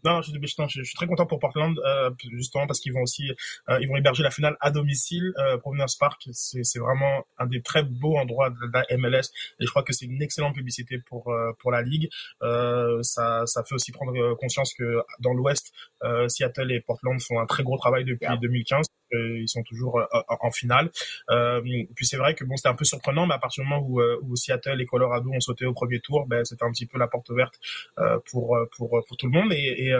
non, 0.03 0.21
je, 0.21 0.31
je, 0.33 0.83
suis 0.83 0.95
très 0.95 1.07
content 1.07 1.25
pour 1.25 1.39
Portland, 1.39 1.77
euh, 1.85 2.11
justement 2.33 2.67
parce 2.67 2.79
qu'ils 2.79 2.93
vont 2.93 3.01
aussi, 3.01 3.31
euh, 3.69 3.79
ils 3.81 3.87
vont 3.87 3.95
héberger 3.95 4.23
la 4.23 4.31
finale 4.31 4.57
à 4.59 4.71
domicile. 4.71 5.33
Euh, 5.37 5.57
Providence 5.57 5.95
Park, 5.95 6.27
c'est 6.31 6.79
vraiment 6.79 7.25
un 7.37 7.47
des 7.47 7.61
très 7.61 7.83
beaux 7.83 8.17
endroits 8.17 8.49
de 8.49 8.57
la 8.73 8.85
MLS 8.97 9.29
et 9.59 9.65
je 9.65 9.69
crois 9.69 9.83
que 9.83 9.93
c'est 9.93 10.05
une 10.05 10.21
excellente 10.21 10.55
publicité 10.55 10.99
pour 10.99 11.31
euh, 11.31 11.53
pour 11.59 11.71
la 11.71 11.81
ligue. 11.81 12.09
Euh, 12.41 13.01
ça, 13.03 13.45
ça 13.45 13.63
fait 13.63 13.75
aussi 13.75 13.91
prendre 13.91 14.35
conscience 14.35 14.73
que 14.73 15.01
dans 15.19 15.33
l'Ouest, 15.33 15.71
Seattle 16.27 16.71
et 16.71 16.81
Portland 16.81 17.19
font 17.21 17.39
un 17.39 17.45
très 17.45 17.63
gros 17.63 17.77
travail 17.77 18.03
depuis 18.05 18.27
2015 18.39 18.85
ils 19.11 19.49
sont 19.49 19.63
toujours 19.63 19.99
euh, 19.99 20.21
en 20.27 20.51
finale. 20.51 20.91
Euh, 21.29 21.61
puis 21.95 22.05
c'est 22.05 22.17
vrai 22.17 22.35
que 22.35 22.43
bon, 22.43 22.55
c'était 22.55 22.69
un 22.69 22.75
peu 22.75 22.85
surprenant, 22.85 23.25
mais 23.27 23.33
à 23.33 23.39
partir 23.39 23.63
du 23.63 23.69
moment 23.69 23.85
où, 23.85 23.99
euh, 23.99 24.19
où 24.29 24.35
Seattle 24.35 24.81
et 24.81 24.85
Colorado 24.85 25.29
ont 25.31 25.39
sauté 25.39 25.65
au 25.65 25.73
premier 25.73 25.99
tour, 25.99 26.25
ben, 26.27 26.43
c'était 26.45 26.63
un 26.63 26.71
petit 26.71 26.85
peu 26.85 26.97
la 26.97 27.07
porte 27.07 27.29
ouverte 27.29 27.59
pour, 28.29 28.57
pour, 28.75 29.03
pour 29.07 29.17
tout 29.17 29.27
le 29.27 29.31
monde. 29.31 29.53
Et, 29.53 29.87
et, 29.87 29.95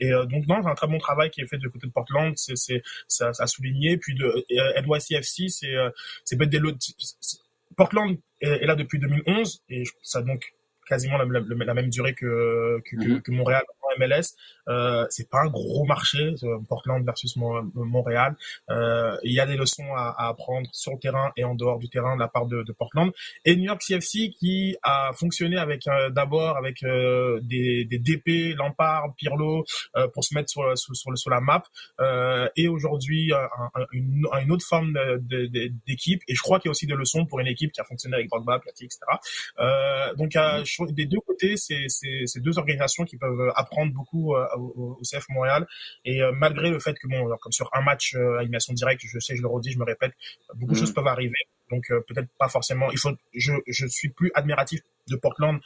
et 0.00 0.10
donc 0.10 0.46
non, 0.46 0.62
c'est 0.62 0.68
un 0.68 0.74
très 0.74 0.86
bon 0.86 0.98
travail 0.98 1.30
qui 1.30 1.40
est 1.40 1.46
fait 1.46 1.58
du 1.58 1.68
côté 1.70 1.86
de 1.86 1.92
Portland, 1.92 2.32
c'est 2.36 2.56
c'est 2.56 2.82
ça, 3.06 3.32
ça 3.32 3.44
a 3.44 3.46
souligné. 3.46 3.96
Puis 3.96 4.14
de 4.14 4.44
NYCFC, 4.80 5.48
c'est 5.48 5.74
c'est 6.24 6.36
Portland 7.76 8.18
est, 8.40 8.66
là 8.66 8.74
depuis 8.74 8.98
2011 8.98 9.62
et 9.68 9.84
ça 10.02 10.22
donc 10.22 10.54
quasiment 10.86 11.18
la, 11.18 11.26
la, 11.26 11.74
même 11.74 11.90
durée 11.90 12.14
que, 12.14 12.80
que, 12.84 12.96
mm-hmm. 12.96 13.22
que 13.22 13.30
Montréal 13.30 13.62
MLS. 13.98 14.34
Euh, 14.68 15.06
c'est 15.10 15.28
pas 15.28 15.40
un 15.42 15.48
gros 15.48 15.84
marché, 15.84 16.34
Portland 16.68 17.04
versus 17.04 17.36
Montréal. 17.36 18.36
Euh, 18.70 19.16
il 19.24 19.32
y 19.32 19.40
a 19.40 19.46
des 19.46 19.56
leçons 19.56 19.94
à, 19.94 20.14
à, 20.16 20.28
apprendre 20.28 20.68
sur 20.72 20.92
le 20.92 20.98
terrain 20.98 21.32
et 21.36 21.44
en 21.44 21.54
dehors 21.54 21.78
du 21.78 21.88
terrain 21.88 22.14
de 22.14 22.20
la 22.20 22.28
part 22.28 22.46
de, 22.46 22.62
de 22.62 22.72
Portland. 22.72 23.10
Et 23.44 23.56
New 23.56 23.64
York 23.64 23.80
CFC 23.80 24.30
qui 24.30 24.76
a 24.82 25.12
fonctionné 25.14 25.56
avec 25.56 25.86
euh, 25.86 26.10
d'abord 26.10 26.56
avec 26.56 26.82
euh, 26.82 27.40
des, 27.42 27.84
des, 27.84 27.98
DP, 27.98 28.56
Lampard, 28.56 29.14
Pirlo 29.16 29.64
euh, 29.96 30.08
pour 30.08 30.24
se 30.24 30.34
mettre 30.34 30.50
sur, 30.50 30.76
sur, 30.76 30.94
sur, 30.96 31.16
sur 31.16 31.30
la 31.30 31.40
map. 31.40 31.62
et 32.56 32.68
aujourd'hui 32.68 33.32
une, 33.92 34.26
une, 34.40 34.52
autre 34.52 34.66
forme 34.66 34.96
d'équipe. 35.86 36.22
Et 36.28 36.34
je 36.34 36.40
crois 36.42 36.58
qu'il 36.58 36.68
y 36.68 36.70
a 36.70 36.72
aussi 36.72 36.86
des 36.86 36.94
leçons 36.94 37.26
pour 37.26 37.40
une 37.40 37.46
équipe 37.46 37.72
qui 37.72 37.80
a 37.80 37.84
fonctionné 37.84 38.16
avec 38.16 38.28
Drogba, 38.28 38.58
Piatti, 38.58 38.84
etc. 38.84 39.00
donc 40.16 40.36
des 40.92 41.06
deux 41.06 41.20
côtés, 41.20 41.56
c'est 41.56 42.40
deux 42.40 42.58
organisations 42.58 43.04
qui 43.04 43.16
peuvent 43.16 43.52
apprendre 43.54 43.92
beaucoup 43.92 44.34
euh, 44.58 44.96
au, 44.98 45.00
CF 45.02 45.28
Montréal. 45.30 45.66
Et 46.04 46.22
euh, 46.22 46.32
malgré 46.32 46.70
le 46.70 46.78
fait 46.78 46.94
que, 46.98 47.06
bon, 47.08 47.28
comme 47.40 47.52
sur 47.52 47.70
un 47.72 47.82
match 47.82 48.14
à 48.14 48.18
euh, 48.18 48.38
animation 48.38 48.72
directe, 48.72 49.02
je 49.04 49.18
sais, 49.18 49.36
je 49.36 49.42
le 49.42 49.48
redis, 49.48 49.72
je 49.72 49.78
me 49.78 49.84
répète, 49.84 50.12
beaucoup 50.54 50.74
de 50.74 50.78
choses 50.78 50.90
mm. 50.90 50.94
peuvent 50.94 51.06
arriver. 51.06 51.38
Donc 51.70 51.86
peut-être 51.88 52.28
pas 52.38 52.48
forcément. 52.48 52.90
Il 52.92 52.98
faut. 52.98 53.10
Je 53.34 53.52
je 53.66 53.86
suis 53.86 54.08
plus 54.08 54.30
admiratif 54.34 54.80
de 55.06 55.16
Portland 55.16 55.60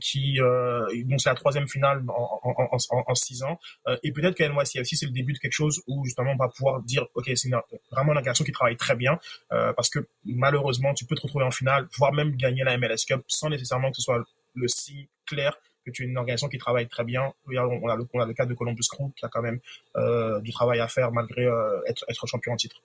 qui 0.00 0.40
euh, 0.40 0.86
bon 1.04 1.18
c'est 1.18 1.28
la 1.28 1.34
troisième 1.34 1.68
finale 1.68 2.02
en, 2.08 2.40
en, 2.42 2.68
en, 2.72 3.04
en 3.06 3.14
six 3.14 3.42
ans 3.42 3.58
et 4.02 4.12
peut-être 4.12 4.34
qu'à 4.34 4.48
NYCFC 4.48 4.96
c'est 4.96 5.04
le 5.04 5.12
début 5.12 5.34
de 5.34 5.38
quelque 5.38 5.52
chose 5.52 5.82
où 5.86 6.06
justement 6.06 6.32
on 6.32 6.36
va 6.36 6.48
pouvoir 6.48 6.80
dire 6.80 7.06
ok 7.14 7.30
c'est 7.34 7.50
vraiment 7.90 8.12
une 8.12 8.18
organisation 8.18 8.46
qui 8.46 8.52
travaille 8.52 8.76
très 8.78 8.96
bien 8.96 9.18
parce 9.50 9.90
que 9.90 10.06
malheureusement 10.24 10.94
tu 10.94 11.04
peux 11.04 11.16
te 11.16 11.22
retrouver 11.22 11.44
en 11.44 11.50
finale 11.50 11.86
voire 11.98 12.12
même 12.14 12.34
gagner 12.36 12.64
la 12.64 12.78
MLS 12.78 13.04
Cup 13.06 13.22
sans 13.28 13.50
nécessairement 13.50 13.90
que 13.90 13.96
ce 13.96 14.02
soit 14.02 14.24
le 14.54 14.68
signe 14.68 15.06
clair 15.26 15.56
que 15.84 15.90
tu 15.90 16.04
es 16.04 16.06
une 16.06 16.16
organisation 16.16 16.48
qui 16.48 16.58
travaille 16.58 16.88
très 16.88 17.04
bien. 17.04 17.32
On 17.46 17.88
a 17.88 17.96
le, 17.96 18.06
on 18.12 18.20
a 18.20 18.26
le 18.26 18.34
cas 18.34 18.46
de 18.46 18.54
Columbus 18.54 18.86
Crew 18.90 19.10
qui 19.16 19.24
a 19.24 19.28
quand 19.28 19.42
même 19.42 19.60
euh, 19.96 20.40
du 20.40 20.52
travail 20.52 20.80
à 20.80 20.88
faire 20.88 21.12
malgré 21.12 21.44
euh, 21.44 21.80
être, 21.86 22.04
être, 22.08 22.26
champion 22.26 22.52
en 22.52 22.56
titre. 22.56 22.76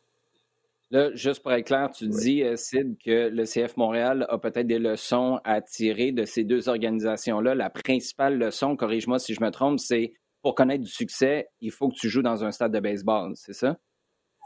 Là, 0.90 1.14
juste 1.16 1.44
pour 1.44 1.52
être 1.52 1.66
clair, 1.66 1.90
tu 1.92 2.08
dis, 2.08 2.44
euh, 2.44 2.56
Sid, 2.56 2.98
que 3.04 3.28
le 3.28 3.44
CF 3.44 3.76
Montréal 3.76 4.26
a 4.30 4.38
peut-être 4.38 4.68
des 4.68 4.80
leçons 4.80 5.40
à 5.44 5.62
tirer 5.62 6.14
de 6.14 6.24
ces 6.24 6.46
deux 6.46 6.70
organisations-là. 6.70 7.56
La 7.56 7.70
principale 7.70 8.38
leçon, 8.38 8.78
corrige-moi 8.78 9.20
si 9.20 9.34
je 9.34 9.42
me 9.42 9.52
trompe, 9.52 9.80
c'est 9.80 10.14
pour 10.42 10.56
connaître 10.56 10.84
du 10.84 10.90
succès, 10.90 11.50
il 11.60 11.72
faut 11.72 11.90
que 11.90 11.96
tu 11.96 12.10
joues 12.10 12.22
dans 12.22 12.46
un 12.46 12.52
stade 12.52 12.72
de 12.72 12.80
baseball, 12.80 13.34
c'est 13.36 13.54
ça? 13.54 13.78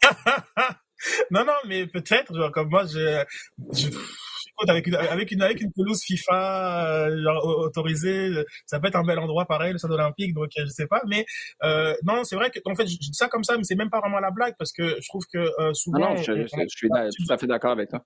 non, 1.30 1.46
non, 1.46 1.54
mais 1.68 1.86
peut-être, 1.86 2.50
comme 2.50 2.70
moi, 2.70 2.86
je, 2.86 3.24
je 3.74 3.90
avec 4.70 4.88
une, 4.88 4.96
avec 4.96 5.32
une, 5.32 5.42
avec 5.42 5.62
une 5.62 5.72
pelouse 5.72 6.02
FIFA 6.04 7.08
euh, 7.08 7.34
autorisée, 7.44 8.30
ça 8.66 8.80
peut 8.80 8.88
être 8.88 8.96
un 8.96 9.04
bel 9.04 9.20
endroit 9.20 9.46
pareil, 9.46 9.74
le 9.74 9.78
stade 9.78 9.92
olympique, 9.92 10.34
donc 10.34 10.50
je 10.58 10.66
sais 10.68 10.88
pas. 10.88 11.02
Mais 11.08 11.26
euh, 11.64 11.96
non, 12.04 12.24
c'est 12.24 12.36
vrai 12.36 12.50
que 12.52 12.60
en 12.66 12.76
fait, 12.76 12.88
je 12.88 12.98
dis 12.98 13.14
ça 13.14 13.28
comme 13.28 13.44
ça, 13.44 13.58
mais 13.58 13.64
c'est 13.64 13.76
même 13.76 13.90
pas 13.90 14.00
vraiment 14.00 14.20
la 14.20 14.32
blague 14.32 14.56
parce 14.58 14.72
que 14.72 14.98
je 15.02 15.08
trouve 15.08 15.26
que 15.32 15.38
euh, 15.60 15.74
souvent. 15.74 16.12
non, 16.12 16.16
je, 16.18 16.46
suis 16.70 16.90
tout 16.90 17.34
à 17.34 17.38
fait 17.38 17.48
d'accord 17.48 17.72
avec 17.72 17.90
toi. 17.90 18.04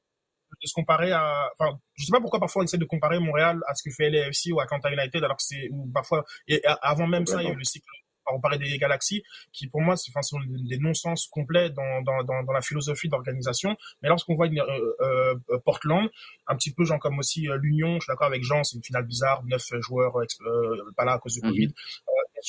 De 0.61 0.67
se 0.67 0.73
comparer 0.73 1.11
à, 1.11 1.49
enfin, 1.59 1.77
je 1.95 2.05
sais 2.05 2.11
pas 2.11 2.21
pourquoi 2.21 2.39
parfois 2.39 2.61
on 2.61 2.65
essaie 2.65 2.77
de 2.77 2.85
comparer 2.85 3.19
Montréal 3.19 3.59
à 3.67 3.75
ce 3.75 3.83
que 3.83 3.93
fait 3.93 4.09
LAFC 4.09 4.53
ou 4.53 4.61
à 4.61 4.63
Atlanta 4.63 4.89
United, 4.89 5.21
alors 5.21 5.35
que 5.35 5.43
c'est 5.43 5.67
ou 5.71 5.91
parfois 5.93 6.23
et 6.47 6.61
avant 6.81 7.07
même 7.07 7.25
ça, 7.25 7.41
il 7.41 7.47
y 7.47 7.51
a 7.51 7.51
eu 7.51 7.57
le 7.57 7.63
cycle 7.63 7.89
on 8.33 8.39
parlait 8.39 8.57
des 8.57 8.77
galaxies, 8.77 9.23
qui 9.51 9.67
pour 9.67 9.81
moi 9.81 9.95
enfin, 10.09 10.21
sont 10.21 10.39
des 10.47 10.77
non-sens 10.77 11.27
complets 11.27 11.69
dans, 11.69 12.01
dans, 12.01 12.23
dans, 12.23 12.43
dans, 12.43 12.53
la 12.53 12.61
philosophie 12.61 13.09
d'organisation. 13.09 13.75
Mais 14.01 14.09
lorsqu'on 14.09 14.35
voit 14.35 14.47
une, 14.47 14.59
euh, 14.59 15.35
euh, 15.49 15.59
Portland, 15.63 16.09
un 16.47 16.55
petit 16.55 16.73
peu 16.73 16.85
genre 16.85 16.99
comme 16.99 17.19
aussi 17.19 17.49
euh, 17.49 17.57
l'Union, 17.57 17.95
je 17.95 18.05
suis 18.05 18.11
d'accord 18.11 18.27
avec 18.27 18.43
Jean, 18.43 18.63
c'est 18.63 18.77
une 18.77 18.83
finale 18.83 19.05
bizarre, 19.05 19.43
neuf 19.45 19.65
joueurs 19.79 20.13
pas 20.95 21.05
là 21.05 21.13
à 21.13 21.19
cause 21.19 21.33
du. 21.33 21.41
Covid 21.41 21.73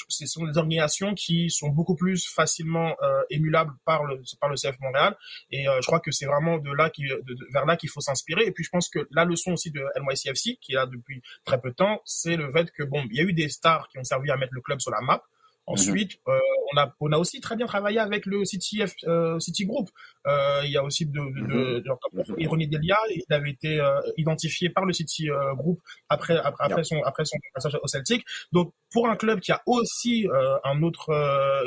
ce 0.09 0.27
sont 0.27 0.45
des 0.45 0.59
organisations 0.59 1.15
qui 1.15 1.51
sont 1.51 1.69
beaucoup 1.69 1.95
plus 1.95 2.27
facilement 2.29 2.97
euh, 3.03 3.23
émulables 3.31 3.73
par 3.85 4.05
le 4.05 4.21
par 4.41 4.51
le 4.51 4.57
CF 4.57 4.79
Montréal 4.81 5.17
et 5.51 5.69
euh, 5.69 5.81
je 5.81 5.87
crois 5.87 6.01
que 6.01 6.11
c'est 6.11 6.27
vraiment 6.27 6.59
de 6.59 6.71
là 6.71 6.91
qui 6.91 7.05
de, 7.05 7.37
vers 7.53 7.67
là 7.67 7.77
qu'il 7.77 7.89
faut 7.89 8.01
s'inspirer 8.01 8.45
et 8.47 8.53
puis 8.53 8.65
je 8.65 8.71
pense 8.71 8.89
que 8.89 9.07
la 9.11 9.25
leçon 9.25 9.53
aussi 9.53 9.71
de 9.71 9.85
NYCFC 10.01 10.59
qui 10.61 10.73
est 10.73 10.77
là 10.77 10.87
depuis 10.87 11.23
très 11.45 11.61
peu 11.61 11.71
de 11.71 11.75
temps 11.75 12.01
c'est 12.05 12.37
le 12.37 12.51
fait 12.53 12.71
que 12.71 12.83
bon 12.83 13.05
il 13.11 13.17
y 13.17 13.21
a 13.21 13.25
eu 13.25 13.33
des 13.33 13.49
stars 13.49 13.89
qui 13.89 13.99
ont 13.99 14.05
servi 14.05 14.31
à 14.31 14.37
mettre 14.37 14.55
le 14.55 14.61
club 14.61 14.81
sur 14.81 14.91
la 14.91 15.01
map 15.01 15.23
Ensuite, 15.69 16.19
euh, 16.29 16.39
on 16.73 16.79
a 16.79 16.95
on 17.01 17.11
a 17.11 17.19
aussi 17.19 17.41
très 17.41 17.57
bien 17.57 17.67
travaillé 17.67 17.99
avec 17.99 18.25
le 18.25 18.45
City 18.45 18.87
F, 18.87 18.95
euh, 19.09 19.39
City 19.41 19.67
Group. 19.67 19.89
Euh, 20.29 20.61
il 20.65 20.71
y 20.71 20.77
a 20.77 20.85
aussi 20.85 21.07
de, 21.07 21.13
de, 21.13 21.81
de, 21.81 21.81
de 21.81 22.41
Ironie 22.41 22.69
Delia, 22.69 22.97
il 23.11 23.25
avait 23.31 23.51
été 23.51 23.81
euh, 23.81 24.01
identifié 24.17 24.71
par 24.71 24.85
le 24.85 24.93
City 24.93 25.29
euh, 25.29 25.55
Group 25.55 25.81
après 26.09 26.37
après 26.37 26.65
après 26.65 26.85
son 26.85 27.03
après 27.03 27.25
son 27.25 27.37
passage 27.53 27.79
au 27.83 27.87
Celtic. 27.89 28.25
Donc 28.53 28.73
pour 28.93 29.09
un 29.09 29.17
club 29.17 29.41
qui 29.41 29.51
a 29.51 29.61
aussi 29.67 30.29
euh, 30.29 30.57
un 30.63 30.83
autre 30.83 31.13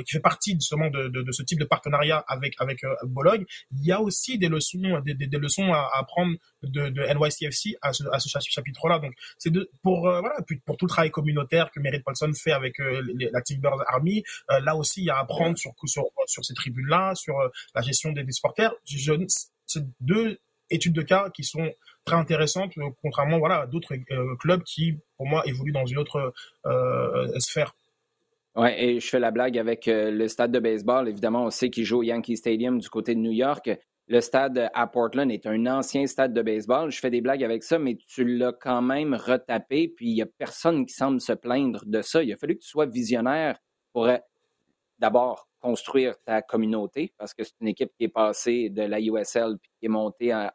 qui 0.05 0.13
fait 0.13 0.21
partie 0.21 0.53
justement 0.53 0.89
de, 0.89 1.09
de, 1.09 1.21
de, 1.21 1.31
ce 1.33 1.43
type 1.43 1.59
de 1.59 1.65
partenariat 1.65 2.23
avec 2.27 2.55
avec 2.59 2.81
Bologne, 3.03 3.45
il 3.71 3.85
y 3.85 3.91
a 3.91 4.01
aussi 4.01 4.37
des 4.37 4.47
leçons 4.47 5.01
des, 5.03 5.13
des, 5.13 5.27
des 5.27 5.37
leçons 5.37 5.73
à, 5.73 5.89
à 5.93 6.03
prendre 6.03 6.35
de, 6.63 6.87
de 6.89 7.01
NYCFC 7.01 7.77
à 7.81 7.91
ce, 7.91 8.03
à 8.11 8.19
ce 8.19 8.29
chapitre-là. 8.29 8.99
Donc 8.99 9.11
c'est 9.37 9.51
pour 9.83 10.01
voilà 10.01 10.37
pour 10.65 10.77
tout 10.77 10.85
le 10.85 10.89
travail 10.89 11.11
communautaire 11.11 11.69
que 11.69 11.81
Merritt 11.81 12.03
Paulson 12.03 12.31
fait 12.33 12.53
avec 12.53 12.77
la 12.79 13.41
Timbers 13.41 13.88
Euh, 13.97 14.59
là 14.61 14.75
aussi, 14.75 15.01
il 15.01 15.05
y 15.05 15.09
a 15.09 15.17
à 15.17 15.21
apprendre 15.21 15.57
sur 15.57 16.45
ces 16.45 16.53
tribunes-là, 16.53 17.15
sur 17.15 17.39
euh, 17.39 17.49
la 17.75 17.81
gestion 17.81 18.11
des, 18.11 18.23
des 18.23 18.31
supporters. 18.31 18.73
C'est 19.65 19.83
deux 19.99 20.39
études 20.69 20.93
de 20.93 21.01
cas 21.01 21.29
qui 21.29 21.43
sont 21.43 21.71
très 22.05 22.15
intéressantes, 22.15 22.77
euh, 22.77 22.89
contrairement 23.01 23.39
voilà, 23.39 23.61
à 23.61 23.67
d'autres 23.67 23.95
clubs 24.39 24.63
qui, 24.63 24.97
pour 25.17 25.27
moi, 25.27 25.43
évoluent 25.45 25.71
dans 25.71 25.85
une 25.85 25.97
autre 25.97 26.33
sphère. 27.39 27.75
Oui, 28.55 28.69
et 28.77 28.99
je 28.99 29.07
fais 29.07 29.19
la 29.19 29.31
blague 29.31 29.57
avec 29.57 29.83
le 29.87 30.27
stade 30.27 30.51
de 30.51 30.59
baseball. 30.59 31.07
Évidemment, 31.07 31.45
on 31.45 31.49
sait 31.49 31.69
qu'il 31.69 31.85
joue 31.85 31.99
au 31.99 32.03
Yankee 32.03 32.35
Stadium 32.35 32.79
du 32.79 32.89
côté 32.89 33.15
de 33.15 33.19
New 33.19 33.31
York. 33.31 33.69
Le 34.09 34.21
stade 34.21 34.71
à 34.73 34.87
Portland 34.87 35.31
est 35.31 35.45
un 35.45 35.67
ancien 35.67 36.07
stade 36.07 36.33
de 36.33 36.41
baseball. 36.41 36.89
Je 36.89 36.99
fais 36.99 37.11
des 37.11 37.21
blagues 37.21 37.43
avec 37.43 37.63
ça, 37.63 37.77
mais 37.77 37.95
tu 38.07 38.25
l'as 38.25 38.53
quand 38.53 38.81
même 38.81 39.13
retapé, 39.13 39.87
puis 39.87 40.07
il 40.07 40.13
n'y 40.15 40.23
a 40.23 40.25
personne 40.25 40.87
qui 40.87 40.95
semble 40.95 41.21
se 41.21 41.33
plaindre 41.33 41.83
de 41.85 42.01
ça. 42.01 42.23
Il 42.23 42.33
a 42.33 42.37
fallu 42.37 42.55
que 42.55 42.63
tu 42.63 42.69
sois 42.69 42.87
visionnaire 42.87 43.59
pourrait 43.99 44.23
d'abord 44.97 45.49
construire 45.59 46.15
ta 46.23 46.41
communauté 46.41 47.13
parce 47.17 47.33
que 47.33 47.43
c'est 47.43 47.59
une 47.59 47.67
équipe 47.67 47.91
qui 47.97 48.05
est 48.05 48.07
passée 48.07 48.69
de 48.69 48.83
la 48.83 49.01
USL 49.01 49.57
puis 49.61 49.71
qui 49.77 49.85
est 49.87 49.89
montée 49.89 50.33
en, 50.33 50.49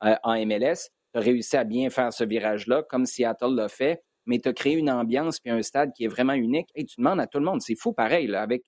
en, 0.00 0.46
MLS. 0.46 0.88
Tu 1.12 1.18
as 1.18 1.20
réussi 1.20 1.56
à 1.58 1.64
bien 1.64 1.90
faire 1.90 2.14
ce 2.14 2.24
virage-là, 2.24 2.82
comme 2.84 3.04
Seattle 3.04 3.54
l'a 3.54 3.68
fait, 3.68 4.02
mais 4.24 4.38
tu 4.38 4.48
as 4.48 4.54
créé 4.54 4.72
une 4.72 4.90
ambiance 4.90 5.38
puis 5.38 5.50
un 5.50 5.60
stade 5.60 5.92
qui 5.92 6.04
est 6.04 6.08
vraiment 6.08 6.32
unique. 6.32 6.70
Et 6.74 6.86
tu 6.86 6.94
demandes 6.96 7.20
à 7.20 7.26
tout 7.26 7.38
le 7.38 7.44
monde, 7.44 7.60
c'est 7.60 7.74
fou 7.74 7.92
pareil, 7.92 8.34
avec 8.34 8.62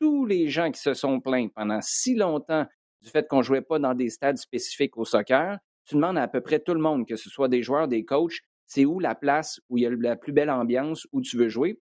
tous 0.00 0.26
les 0.26 0.48
gens 0.48 0.72
qui 0.72 0.80
se 0.80 0.94
sont 0.94 1.20
plaints 1.20 1.46
pendant 1.54 1.80
si 1.80 2.16
longtemps 2.16 2.66
du 3.02 3.10
fait 3.10 3.28
qu'on 3.28 3.38
ne 3.38 3.42
jouait 3.42 3.62
pas 3.62 3.78
dans 3.78 3.94
des 3.94 4.10
stades 4.10 4.38
spécifiques 4.38 4.96
au 4.96 5.04
soccer. 5.04 5.58
Tu 5.84 5.94
demandes 5.94 6.18
à, 6.18 6.22
à 6.22 6.28
peu 6.28 6.40
près 6.40 6.58
tout 6.58 6.74
le 6.74 6.80
monde, 6.80 7.06
que 7.06 7.14
ce 7.14 7.30
soit 7.30 7.48
des 7.48 7.62
joueurs, 7.62 7.86
des 7.86 8.04
coachs, 8.04 8.40
c'est 8.66 8.84
où 8.84 8.98
la 8.98 9.14
place 9.14 9.60
où 9.68 9.78
il 9.78 9.84
y 9.84 9.86
a 9.86 9.90
la 9.90 10.16
plus 10.16 10.32
belle 10.32 10.50
ambiance, 10.50 11.06
où 11.12 11.20
tu 11.20 11.36
veux 11.36 11.48
jouer. 11.48 11.78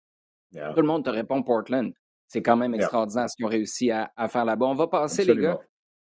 Tout 0.74 0.82
le 0.82 0.88
monde 0.88 1.06
te 1.06 1.10
répond 1.10 1.44
Portland. 1.44 1.94
c'est 2.28 2.42
quand 2.42 2.58
même 2.58 2.74
extraordinaire 2.74 3.30
ce 3.30 3.36
qu'ils 3.36 3.46
ont 3.46 3.50
réussi 3.50 3.92
à, 3.92 4.28
faire 4.28 4.46
là-bas. 4.46 4.66
On 4.66 4.76
va 4.76 4.88
passer, 4.88 5.24
les 5.24 5.36
gars, 5.36 5.60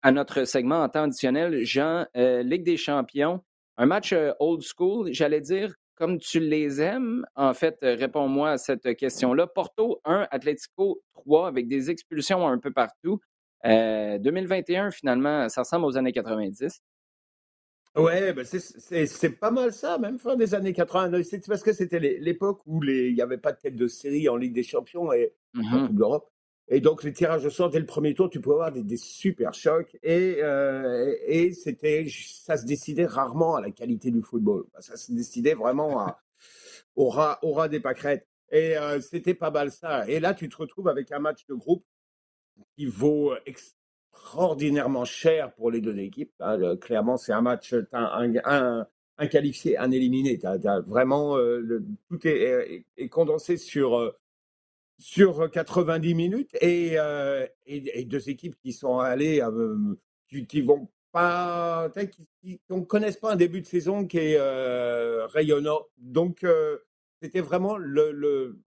à 0.02 0.12
notre 0.12 0.44
segment 0.46 0.82
en 0.84 0.90
temps 0.90 1.04
additionnel. 1.04 1.64
Jean, 1.66 2.06
euh, 2.16 2.44
Ligue 2.44 2.64
des 2.64 2.78
champions, 2.78 3.44
un 3.78 3.86
match 3.86 4.14
euh, 4.14 4.32
old 4.40 4.62
school, 4.62 5.10
j'allais 5.12 5.42
dire, 5.42 5.74
comme 5.96 6.18
tu 6.18 6.40
les 6.40 6.82
aimes. 6.82 7.26
En 7.36 7.54
fait, 7.54 7.78
réponds-moi 7.82 8.52
à 8.52 8.58
cette 8.58 8.96
question-là. 8.96 9.48
Porto 9.48 10.02
1, 10.06 10.28
Atletico 10.32 11.02
3, 11.14 11.48
avec 11.48 11.68
des 11.68 11.90
expulsions 11.90 12.48
un 12.48 12.58
peu 12.58 12.72
partout. 12.72 13.20
2021, 13.66 14.92
finalement, 14.92 15.50
ça 15.50 15.62
ressemble 15.62 15.86
aux 15.86 15.98
années 15.98 16.14
90. 16.14 16.82
Ouais, 17.96 18.34
ben 18.34 18.46
c'est 18.46 19.40
pas 19.40 19.52
mal 19.52 19.74
ça, 19.74 19.98
même 19.98 20.20
fin 20.20 20.36
des 20.36 20.54
années 20.54 20.74
80. 20.74 21.24
C'est 21.24 21.46
parce 21.48 21.64
que 21.64 21.74
c'était 21.74 22.00
l'époque 22.00 22.62
où 22.66 22.84
il 22.84 23.14
n'y 23.14 23.22
avait 23.22 23.38
pas 23.38 23.52
de 23.52 23.58
tête 23.58 23.76
de 23.76 23.88
série 23.88 24.30
en 24.30 24.36
Ligue 24.36 24.54
des 24.54 24.64
Champions 24.64 25.12
et 25.12 25.34
en 25.58 25.62
mmh 25.62 25.88
Coupe 25.88 25.96
d'Europe. 25.96 26.32
Et 26.72 26.82
donc, 26.82 27.04
les 27.04 27.12
tirages 27.12 27.46
au 27.46 27.50
sort 27.50 27.72
dès 27.72 27.80
le 27.80 27.88
premier 27.88 28.14
tour, 28.14 28.30
tu 28.30 28.40
pouvais 28.40 28.56
avoir 28.56 28.72
des, 28.72 28.98
super 28.98 29.56
chocs. 29.56 29.98
Et, 30.04 30.38
euh, 30.40 31.16
et 31.26 31.52
c'était, 31.52 32.06
ça 32.08 32.58
se 32.58 32.66
décidait 32.66 33.08
rarement 33.08 33.56
à 33.56 33.62
la 33.62 33.72
qualité 33.72 34.12
du 34.12 34.22
football. 34.22 34.66
Ça 34.80 34.96
se 34.96 35.12
décidait 35.12 35.56
vraiment 35.56 36.00
à, 36.00 36.22
au, 36.96 37.10
ras, 37.10 37.40
au 37.42 37.54
ras 37.54 37.70
des 37.70 37.80
pâquerettes. 37.80 38.28
Et 38.52 38.78
euh, 38.78 39.02
c'était 39.02 39.34
pas 39.34 39.50
mal 39.50 39.72
ça. 39.72 40.08
Et 40.08 40.20
là, 40.20 40.36
tu 40.36 40.48
te 40.48 40.58
retrouves 40.58 40.88
avec 40.88 41.12
un 41.12 41.20
match 41.20 41.48
de 41.48 41.56
groupe 41.56 41.84
qui 42.76 42.86
vaut 42.86 43.34
extraordinairement 44.20 45.06
cher 45.06 45.54
pour 45.54 45.72
les 45.72 45.82
deux 45.82 45.98
équipes. 45.98 46.34
Hein, 46.40 46.76
clairement, 46.78 47.18
c'est 47.18 47.34
un 47.34 47.42
match, 47.42 47.74
un, 47.92 48.34
un, 48.46 48.86
un, 49.18 49.28
qualifié, 49.28 49.78
un 49.78 49.92
éliminé. 49.92 50.40
vraiment, 50.86 51.38
euh, 51.38 51.84
tout 52.10 52.20
est, 52.26 52.86
condensé 53.10 53.58
sur, 53.58 53.98
euh, 53.98 54.16
sur 54.98 55.50
90 55.50 56.16
minutes 56.16 56.56
et, 56.62 57.00
euh, 57.00 57.46
deux 58.06 58.30
équipes 58.30 58.56
qui 58.62 58.74
sont 58.74 59.00
allées, 59.00 59.42
qui, 60.48 60.62
vont 60.62 60.90
pas, 61.12 61.90
qui 62.44 62.62
ne 62.70 62.82
connaissent 62.82 63.18
pas 63.18 63.34
un 63.34 63.38
début 63.38 63.62
de 63.62 63.68
saison 63.68 64.06
qui 64.06 64.20
est 64.20 64.40
rayonnant. 65.28 65.82
Donc, 65.98 66.46
c'était 67.22 67.42
vraiment 67.42 67.78
le, 67.78 68.12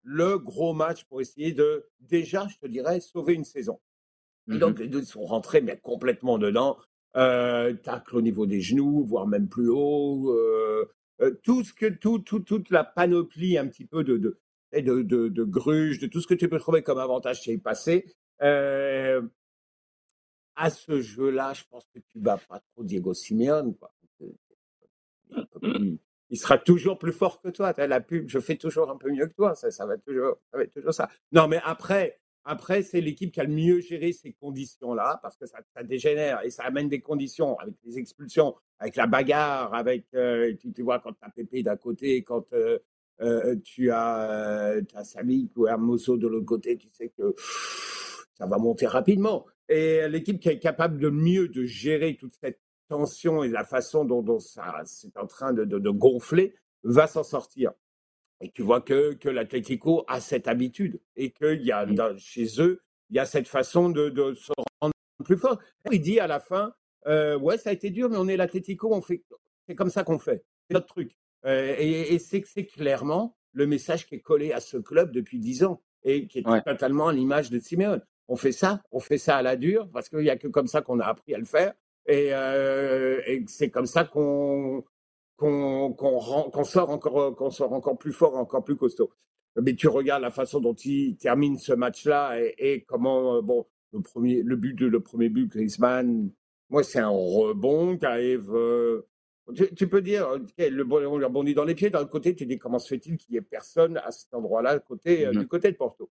le, 0.03 0.37
gros 0.39 0.73
match 0.73 1.05
pour 1.05 1.21
essayer 1.21 1.53
de, 1.53 1.85
déjà, 2.01 2.47
je 2.47 2.57
te 2.57 2.67
dirais, 2.67 2.99
sauver 2.99 3.33
une 3.33 3.45
saison. 3.45 3.79
Et 4.51 4.57
donc, 4.57 4.79
les 4.79 4.87
deux 4.87 5.03
sont 5.03 5.23
rentrés, 5.23 5.61
mais 5.61 5.77
complètement 5.77 6.37
dedans. 6.37 6.77
Euh, 7.15 7.73
tacle 7.73 8.15
au 8.17 8.21
niveau 8.21 8.45
des 8.45 8.59
genoux, 8.59 9.03
voire 9.03 9.27
même 9.27 9.47
plus 9.47 9.69
haut. 9.69 10.31
Euh, 10.31 10.91
euh, 11.21 11.31
tout 11.43 11.63
ce 11.63 11.71
que, 11.71 11.85
tout, 11.85 12.19
tout, 12.19 12.39
toute 12.39 12.69
la 12.71 12.83
panoplie 12.83 13.57
un 13.57 13.67
petit 13.67 13.85
peu 13.85 14.03
de, 14.03 14.17
de, 14.17 14.39
de, 14.73 15.01
de, 15.03 15.27
de 15.29 15.43
gruge, 15.43 15.99
de 15.99 16.07
tout 16.07 16.21
ce 16.21 16.27
que 16.27 16.33
tu 16.33 16.49
peux 16.49 16.59
trouver 16.59 16.81
comme 16.81 16.97
avantage 16.97 17.41
chez 17.43 17.57
passé. 17.57 18.05
Euh, 18.41 19.21
à 20.55 20.69
ce 20.69 21.01
jeu-là, 21.01 21.53
je 21.53 21.63
pense 21.69 21.87
que 21.93 21.99
tu 21.99 22.19
bats 22.19 22.39
pas 22.49 22.59
trop 22.59 22.83
Diego 22.83 23.13
Simeone. 23.13 23.75
Quoi. 23.75 23.93
Il 26.29 26.37
sera 26.39 26.57
toujours 26.57 26.97
plus 26.97 27.13
fort 27.13 27.41
que 27.41 27.49
toi. 27.49 27.73
La 27.77 28.01
pub, 28.01 28.27
je 28.27 28.39
fais 28.39 28.55
toujours 28.55 28.89
un 28.89 28.97
peu 28.97 29.11
mieux 29.11 29.27
que 29.27 29.35
toi. 29.35 29.53
Ça, 29.55 29.69
ça, 29.69 29.85
va, 29.85 29.97
toujours, 29.97 30.37
ça 30.51 30.57
va 30.57 30.63
être 30.63 30.73
toujours 30.73 30.93
ça. 30.93 31.09
Non, 31.31 31.47
mais 31.47 31.61
après, 31.63 32.19
après, 32.45 32.83
c'est 32.83 32.99
l'équipe 32.99 33.31
qui 33.31 33.39
a 33.39 33.45
le 33.45 33.53
mieux 33.53 33.79
géré 33.79 34.11
ces 34.11 34.33
conditions-là, 34.33 35.19
parce 35.21 35.37
que 35.37 35.45
ça, 35.45 35.59
dégénère 35.83 36.43
et 36.43 36.49
ça 36.49 36.63
amène 36.63 36.89
des 36.89 36.99
conditions 36.99 37.57
avec 37.59 37.75
les 37.85 37.97
expulsions, 37.97 38.55
avec 38.79 38.95
la 38.97 39.07
bagarre, 39.07 39.73
avec, 39.73 40.05
euh, 40.13 40.53
tu, 40.75 40.81
vois, 40.81 40.99
quand 40.99 41.13
tu 41.13 41.19
as 41.21 41.29
Pépé 41.29 41.63
d'un 41.63 41.77
côté, 41.77 42.21
quand 42.23 42.51
euh, 42.53 42.79
euh, 43.21 43.55
tu 43.63 43.91
as, 43.91 44.75
as 44.93 45.23
ou 45.55 45.67
Hermoso 45.67 46.17
de 46.17 46.27
l'autre 46.27 46.45
côté, 46.45 46.77
tu 46.77 46.89
sais 46.91 47.09
que 47.09 47.33
ça 48.37 48.45
va 48.45 48.57
monter 48.57 48.87
rapidement. 48.87 49.45
Et 49.69 50.07
l'équipe 50.09 50.39
qui 50.39 50.49
est 50.49 50.59
capable 50.59 50.99
de 50.99 51.09
mieux 51.09 51.47
de 51.47 51.63
gérer 51.63 52.17
toute 52.17 52.33
cette 52.33 52.59
tension 52.89 53.43
et 53.43 53.47
la 53.47 53.63
façon 53.63 54.03
dont, 54.03 54.39
ça 54.39 54.81
c'est 54.83 55.17
en 55.17 55.27
train 55.27 55.53
de 55.53 55.89
gonfler 55.89 56.53
va 56.83 57.07
s'en 57.07 57.23
sortir. 57.23 57.71
Et 58.43 58.51
tu 58.53 58.61
vois 58.61 58.81
que, 58.81 59.13
que 59.13 59.29
l'Atlético 59.29 60.03
a 60.09 60.19
cette 60.19 60.49
habitude 60.49 60.99
et 61.15 61.31
qu'il 61.31 61.61
y 61.61 61.71
a 61.71 61.87
chez 62.17 62.61
eux, 62.61 62.81
il 63.09 63.15
y 63.15 63.19
a 63.19 63.25
cette 63.25 63.47
façon 63.47 63.89
de, 63.89 64.09
de, 64.09 64.33
se 64.33 64.51
rendre 64.81 64.93
plus 65.23 65.37
fort. 65.37 65.59
Il 65.89 66.01
dit 66.01 66.19
à 66.19 66.27
la 66.27 66.41
fin, 66.41 66.73
euh, 67.07 67.39
ouais, 67.39 67.57
ça 67.57 67.69
a 67.69 67.73
été 67.73 67.89
dur, 67.89 68.09
mais 68.09 68.17
on 68.17 68.27
est 68.27 68.35
l'Atlético, 68.35 68.93
on 68.93 69.01
fait, 69.01 69.23
c'est 69.65 69.75
comme 69.75 69.89
ça 69.89 70.03
qu'on 70.03 70.19
fait, 70.19 70.43
c'est 70.67 70.73
notre 70.73 70.87
truc. 70.87 71.15
Euh, 71.45 71.73
et, 71.77 72.13
et 72.13 72.19
c'est, 72.19 72.43
c'est 72.45 72.65
clairement 72.65 73.37
le 73.53 73.65
message 73.65 74.07
qui 74.07 74.15
est 74.15 74.19
collé 74.19 74.51
à 74.51 74.59
ce 74.59 74.75
club 74.75 75.11
depuis 75.13 75.39
dix 75.39 75.63
ans 75.63 75.81
et 76.03 76.27
qui 76.27 76.39
est 76.39 76.63
totalement 76.65 77.07
à 77.07 77.13
l'image 77.13 77.49
de 77.49 77.59
Simeone. 77.59 78.01
On 78.27 78.35
fait 78.35 78.51
ça, 78.51 78.81
on 78.91 78.99
fait 78.99 79.17
ça 79.17 79.37
à 79.37 79.41
la 79.41 79.55
dure 79.55 79.89
parce 79.89 80.09
qu'il 80.09 80.19
n'y 80.19 80.29
a 80.29 80.37
que 80.37 80.49
comme 80.49 80.67
ça 80.67 80.81
qu'on 80.81 80.99
a 80.99 81.05
appris 81.05 81.33
à 81.33 81.37
le 81.37 81.45
faire 81.45 81.73
et, 82.07 82.29
euh, 82.33 83.21
et 83.25 83.45
c'est 83.47 83.69
comme 83.69 83.85
ça 83.85 84.03
qu'on 84.03 84.83
qu'on 85.43 86.63
sort 86.63 86.89
encore 86.89 87.35
qu'on 87.35 87.51
sort 87.51 87.73
encore 87.73 87.97
plus 87.97 88.13
fort, 88.13 88.35
encore 88.35 88.63
plus 88.63 88.75
costaud. 88.75 89.11
Mais 89.61 89.75
tu 89.75 89.87
regardes 89.87 90.21
la 90.21 90.31
façon 90.31 90.59
dont 90.59 90.73
il 90.73 91.17
termine 91.17 91.57
ce 91.57 91.73
match-là 91.73 92.39
et, 92.57 92.83
comment 92.87 93.35
euh, 93.35 93.41
bon 93.41 93.67
le 93.91 94.01
premier 94.01 94.41
le 94.41 94.55
but 94.55 94.73
de 94.73 94.87
le 94.87 94.99
premier 94.99 95.29
but 95.29 95.47
Griezmann, 95.47 96.31
moi 96.69 96.83
c'est 96.83 96.99
un 96.99 97.09
rebond 97.09 97.97
qui 97.97 98.05
arrive. 98.05 98.51
Euh, 98.53 99.07
tu, 99.75 99.87
peux 99.89 100.01
dire 100.01 100.27
le 100.57 100.83
on 100.89 101.17
lui 101.17 101.25
rebondit 101.25 101.53
dans 101.53 101.65
les 101.65 101.75
pieds. 101.75 101.89
D'un 101.89 102.05
côté, 102.05 102.33
tu 102.33 102.45
dis 102.45 102.57
comment 102.57 102.79
se 102.79 102.87
fait-il 102.87 103.17
qu'il 103.17 103.33
n'y 103.33 103.37
ait 103.37 103.41
personne 103.41 103.97
à 103.97 104.11
cet 104.11 104.33
endroit-là 104.33 104.79
côté 104.79 105.27
euh, 105.27 105.31
mmh 105.31 105.37
du 105.37 105.47
côté 105.47 105.71
de 105.71 105.77
Porto? 105.77 106.09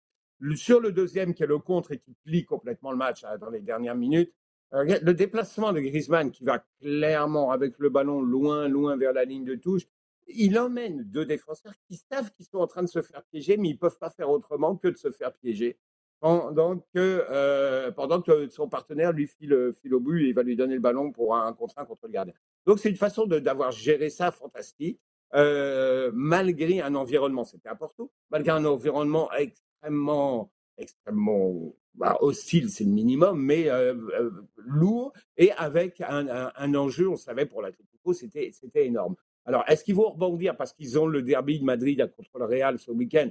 sur 0.55 0.81
le 0.81 0.91
deuxième 0.93 1.35
qui 1.35 1.43
est 1.43 1.47
le 1.47 1.59
contre 1.59 1.93
et 1.93 1.99
qui 1.99 2.15
plie 2.25 2.45
complètement 2.45 2.91
le 2.91 2.97
match 2.97 3.25
hein, 3.25 3.37
dans 3.39 3.51
les 3.51 3.61
dernières 3.61 3.95
minutes, 3.95 4.33
le 4.73 5.13
déplacement 5.13 5.73
de 5.73 5.81
Griezmann 5.81 6.31
qui 6.31 6.45
va 6.45 6.65
clairement 6.81 7.51
avec 7.51 7.79
le 7.79 7.91
ballon 7.91 8.21
loin, 8.21 8.69
loin 8.69 8.97
vers 8.97 9.13
la 9.13 9.25
ligne 9.25 9.45
de 9.45 9.55
touche, 9.55 9.83
il 10.29 10.59
emmène 10.59 11.03
deux 11.05 11.25
défenseurs 11.25 11.75
qui 11.89 11.97
savent 11.97 12.31
qu'ils 12.33 12.47
sont 12.47 12.59
en 12.59 12.67
train 12.67 12.83
de 12.83 12.89
se 12.89 13.03
faire 13.03 13.23
piéger, 13.25 13.57
mais 13.57 13.69
ils 13.69 13.75
ne 13.75 13.79
peuvent 13.79 13.99
pas 13.99 14.11
faire 14.11 14.31
autrement 14.31 14.77
que 14.77 14.89
de 14.89 14.97
se 14.97 15.11
faire 15.11 15.33
piéger. 15.33 15.79
Pendant 16.21 16.79
que, 16.79 17.25
euh, 17.31 17.91
pendant 17.93 18.21
que 18.21 18.49
son 18.49 18.69
partenaire 18.69 19.13
lui 19.13 19.27
file, 19.27 19.73
file, 19.81 19.95
au 19.95 20.01
but 20.01 20.29
et 20.29 20.33
va 20.35 20.43
lui 20.43 20.55
donner 20.55 20.75
le 20.75 20.81
ballon 20.81 21.13
pour 21.13 21.35
un, 21.35 21.53
contre 21.55 21.79
un 21.79 21.87
contre 21.87 22.07
le 22.07 22.13
gardien. 22.13 22.35
Donc 22.67 22.79
c'est 22.79 22.91
une 22.91 22.97
façon 22.97 23.27
d'avoir 23.27 23.73
géré 23.73 24.11
ça 24.11 24.31
fantastique, 24.31 25.01
euh, 25.35 26.11
malgré 26.13 26.83
un 26.83 26.95
environnement, 26.95 27.45
c'était 27.45 27.71
important, 27.71 28.11
malgré 28.31 28.53
un 28.53 28.65
environnement 28.67 29.31
extrêmement, 29.33 30.53
extrêmement 30.77 31.75
bah, 31.95 32.17
hostile, 32.21 32.71
c'est 32.71 32.85
le 32.85 32.91
minimum, 32.91 33.43
mais 33.43 33.69
euh, 33.69 33.95
euh, 34.19 34.31
lourd 34.57 35.13
et 35.37 35.53
avec 35.53 36.01
un, 36.01 36.75
enjeu, 36.75 37.09
on 37.09 37.17
savait 37.17 37.47
pour 37.47 37.63
l'Atlético, 37.63 38.13
c'était 38.13 38.53
énorme. 38.75 39.17
Alors, 39.45 39.65
est-ce 39.67 39.85
qu'ils 39.85 39.95
vont 39.95 40.11
rebondir 40.11 40.57
parce 40.57 40.73
qu'ils 40.73 40.99
ont 40.99 41.07
le 41.07 41.23
derby 41.23 41.59
de 41.59 41.65
Madrid 41.65 42.11
contre 42.17 42.39
le 42.39 42.45
Real 42.45 42.79
ce 42.79 42.91
week-end? 42.91 43.29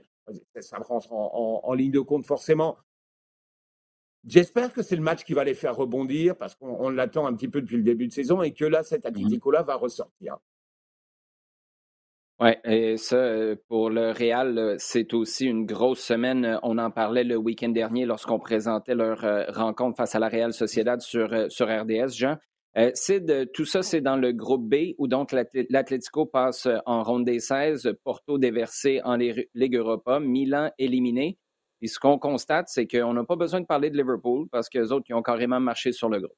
Ça 0.59 0.77
rentre 0.77 1.13
en, 1.13 1.61
en, 1.63 1.73
ligne 1.73 1.91
de 1.91 1.99
compte 1.99 2.25
forcément. 2.25 2.77
J'espère 4.25 4.73
que 4.73 4.83
c'est 4.83 4.95
le 4.95 5.01
match 5.01 5.23
qui 5.23 5.33
va 5.33 5.43
les 5.43 5.53
faire 5.53 5.75
rebondir 5.75 6.35
parce 6.35 6.55
qu'on 6.55 6.89
l'attend 6.89 7.25
un 7.25 7.33
petit 7.33 7.47
peu 7.47 7.61
depuis 7.61 7.77
le 7.77 7.83
début 7.83 8.07
de 8.07 8.13
saison 8.13 8.41
et 8.41 8.53
que 8.53 8.65
là, 8.65 8.83
cet 8.83 9.05
mmh 9.05 9.07
Atlético-là 9.07 9.63
va 9.63 9.75
ressortir. 9.75 10.37
Oui, 12.41 12.51
et 12.63 12.95
ça, 12.95 13.17
euh, 13.17 13.57
pour 13.67 13.89
le 13.89 14.11
Real, 14.11 14.75
c'est 14.77 15.13
aussi 15.13 15.45
une 15.45 15.65
grosse 15.65 15.99
semaine. 15.99 16.57
On 16.63 16.77
en 16.77 16.89
parlait 16.89 17.25
le 17.25 17.35
week-end 17.35 17.67
dernier 17.67 18.05
lorsqu'on 18.05 18.39
présentait 18.39 18.95
leur 18.95 19.25
euh, 19.25 19.43
rencontre 19.49 19.97
face 19.97 20.15
à 20.15 20.19
la 20.19 20.29
Real 20.29 20.53
Sociedad 20.53 21.01
sur, 21.01 21.33
euh, 21.33 21.49
sur 21.49 21.67
RDS. 21.67 22.13
Jean, 22.15 22.37
Sid, 22.93 23.51
tout 23.53 23.65
ça, 23.65 23.81
c'est 23.81 23.99
dans 23.99 24.15
le 24.15 24.31
groupe 24.31 24.69
B 24.69 24.93
où 24.97 25.09
donc 25.09 25.33
l'Atlético 25.33 26.25
passe 26.25 26.65
en 26.85 27.03
ronde 27.03 27.25
des 27.25 27.41
16, 27.41 27.97
Porto 28.05 28.37
déversé 28.37 29.01
en 29.03 29.17
Ligue 29.17 29.75
Europa, 29.75 30.21
Milan 30.21 30.71
éliminé. 30.77 31.37
Et 31.81 31.87
ce 31.87 31.99
qu'on 31.99 32.19
constate, 32.19 32.69
c'est 32.69 32.87
qu'on 32.87 33.13
n'a 33.13 33.25
pas 33.25 33.35
besoin 33.35 33.59
de 33.59 33.65
parler 33.65 33.89
de 33.89 33.97
Liverpool 33.97 34.47
parce 34.49 34.69
qu'eux 34.69 34.91
autres, 34.93 35.07
ils 35.09 35.13
ont 35.13 35.21
carrément 35.21 35.59
marché 35.59 35.91
sur 35.91 36.07
le 36.07 36.19
groupe. 36.19 36.37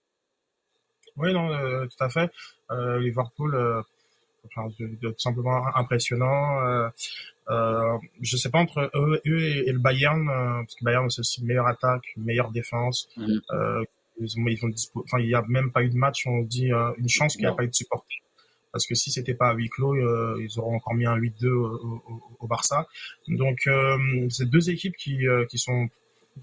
Oui, 1.17 1.31
non, 1.31 1.47
tout 1.85 2.03
à 2.03 2.09
fait. 2.09 2.31
Liverpool 2.71 3.83
enfin, 4.45 4.69
tout 5.01 5.13
simplement 5.17 5.63
impressionnant. 5.75 6.61
Euh, 6.61 6.89
euh, 7.49 7.97
je 8.21 8.37
sais 8.37 8.49
pas 8.49 8.59
entre 8.59 8.89
eux, 8.95 9.21
eux 9.25 9.41
et, 9.41 9.71
le 9.71 9.79
Bayern, 9.79 10.29
euh, 10.29 10.61
parce 10.61 10.75
que 10.75 10.85
Bayern 10.85 11.09
c'est 11.09 11.19
aussi 11.19 11.43
meilleure 11.43 11.67
attaque, 11.67 12.03
meilleure 12.15 12.51
défense. 12.51 13.09
Euh, 13.51 13.83
ils 14.19 14.39
ont, 14.39 14.47
ils 14.47 14.65
ont 14.65 14.71
enfin, 15.03 15.19
il 15.19 15.29
y 15.29 15.35
a 15.35 15.43
même 15.47 15.71
pas 15.71 15.83
eu 15.83 15.89
de 15.89 15.97
match, 15.97 16.27
on 16.27 16.41
dit 16.43 16.71
euh, 16.71 16.91
une 16.97 17.09
chance 17.09 17.33
qu'il 17.33 17.45
n'y 17.45 17.51
a 17.51 17.55
pas 17.55 17.63
eu 17.63 17.67
de 17.67 17.73
support. 17.73 18.05
Parce 18.71 18.87
que 18.87 18.95
si 18.95 19.11
c'était 19.11 19.33
pas 19.33 19.49
à 19.49 19.53
huis 19.53 19.67
clos, 19.67 19.95
ils 20.39 20.57
auront 20.57 20.75
encore 20.77 20.93
mis 20.93 21.05
un 21.05 21.17
8-2 21.17 21.47
au, 21.47 22.01
au, 22.07 22.21
au, 22.39 22.47
Barça. 22.47 22.87
Donc, 23.27 23.67
c'est 24.29 24.49
deux 24.49 24.69
équipes 24.69 24.95
qui, 24.95 25.25
qui 25.49 25.57
sont 25.57 25.89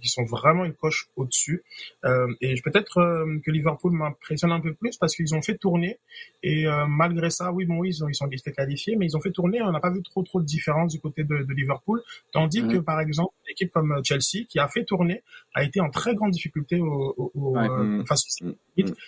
qui 0.00 0.08
sont 0.08 0.24
vraiment 0.24 0.64
une 0.64 0.74
coche 0.74 1.08
au-dessus. 1.16 1.62
Euh, 2.04 2.26
et 2.40 2.54
peut-être 2.62 2.98
euh, 2.98 3.38
que 3.44 3.50
Liverpool 3.50 3.92
m'impressionne 3.92 4.52
un 4.52 4.60
peu 4.60 4.74
plus 4.74 4.96
parce 4.96 5.14
qu'ils 5.14 5.34
ont 5.34 5.42
fait 5.42 5.56
tourner 5.56 5.98
et 6.42 6.66
euh, 6.66 6.86
malgré 6.86 7.30
ça, 7.30 7.52
oui, 7.52 7.64
bon, 7.64 7.84
ils 7.84 8.04
ont 8.04 8.08
ils 8.08 8.14
sont 8.14 8.28
été 8.28 8.52
qualifiés, 8.52 8.96
mais 8.96 9.06
ils 9.06 9.16
ont 9.16 9.20
fait 9.20 9.32
tourner. 9.32 9.60
On 9.62 9.72
n'a 9.72 9.80
pas 9.80 9.90
vu 9.90 10.02
trop 10.02 10.22
trop 10.22 10.40
de 10.40 10.46
différence 10.46 10.92
du 10.92 11.00
côté 11.00 11.24
de, 11.24 11.42
de 11.42 11.54
Liverpool, 11.54 12.02
tandis 12.32 12.66
que 12.66 12.78
par 12.78 13.00
exemple 13.00 13.34
une 13.46 13.52
équipe 13.52 13.70
comme 13.72 14.00
Chelsea 14.04 14.44
qui 14.48 14.58
a 14.58 14.68
fait 14.68 14.84
tourner 14.84 15.22
a 15.54 15.64
été 15.64 15.80
en 15.80 15.90
très 15.90 16.14
grande 16.14 16.30
difficulté 16.30 16.78
au, 16.80 17.32
au, 17.34 17.56
mm. 17.56 18.06
face 18.06 18.24
au 18.42 18.46
mm. 18.46 18.54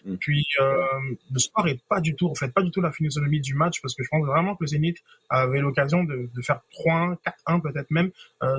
Mm. 0.05 0.17
Puis 0.17 0.47
le 0.59 1.39
sport 1.39 1.69
est 1.69 1.81
pas 1.89 2.01
du 2.01 2.17
tout, 2.17 2.29
en 2.29 2.35
fait, 2.35 2.53
pas 2.53 2.63
du 2.63 2.71
tout 2.71 2.81
la 2.81 2.91
philosophie 2.91 3.41
du 3.41 3.55
match 3.55 3.81
parce 3.81 3.95
que 3.95 4.03
je 4.03 4.09
pense 4.09 4.27
vraiment 4.27 4.57
que 4.57 4.65
le 4.65 4.67
Zénith 4.67 4.99
avait 5.29 5.61
l'occasion 5.61 6.03
de, 6.05 6.29
de 6.35 6.43
faire 6.43 6.61
3-1, 6.85 7.17
4-1 7.47 7.61
peut-être 7.61 7.91
même 7.91 8.11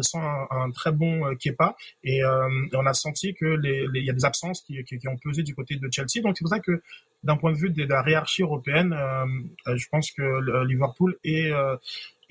sans 0.01 0.21
un, 0.21 0.47
un, 0.51 0.71
très 0.71 0.91
bon 0.91 1.35
Kepa 1.35 1.75
et 2.03 2.20
euh, 2.23 2.67
et, 2.71 2.75
on 2.75 2.85
a 2.85 2.93
senti 2.93 3.33
que 3.33 3.45
les, 3.45 3.87
il 3.93 4.05
y 4.05 4.09
a 4.09 4.13
des 4.13 4.25
absences 4.25 4.61
qui, 4.61 4.83
qui, 4.83 5.07
ont 5.07 5.17
pesé 5.17 5.43
du 5.43 5.55
côté 5.55 5.75
de 5.75 5.89
Chelsea. 5.91 6.21
Donc 6.23 6.37
c'est 6.37 6.43
pour 6.43 6.49
ça 6.49 6.59
que 6.59 6.81
d'un 7.23 7.37
point 7.37 7.51
de 7.51 7.57
vue 7.57 7.69
de 7.69 7.83
la 7.83 8.03
hiérarchie 8.07 8.41
européenne, 8.41 8.93
euh, 8.93 9.25
euh, 9.67 9.77
je 9.77 9.87
pense 9.89 10.11
que 10.11 10.65
Liverpool 10.65 11.17
et 11.23 11.51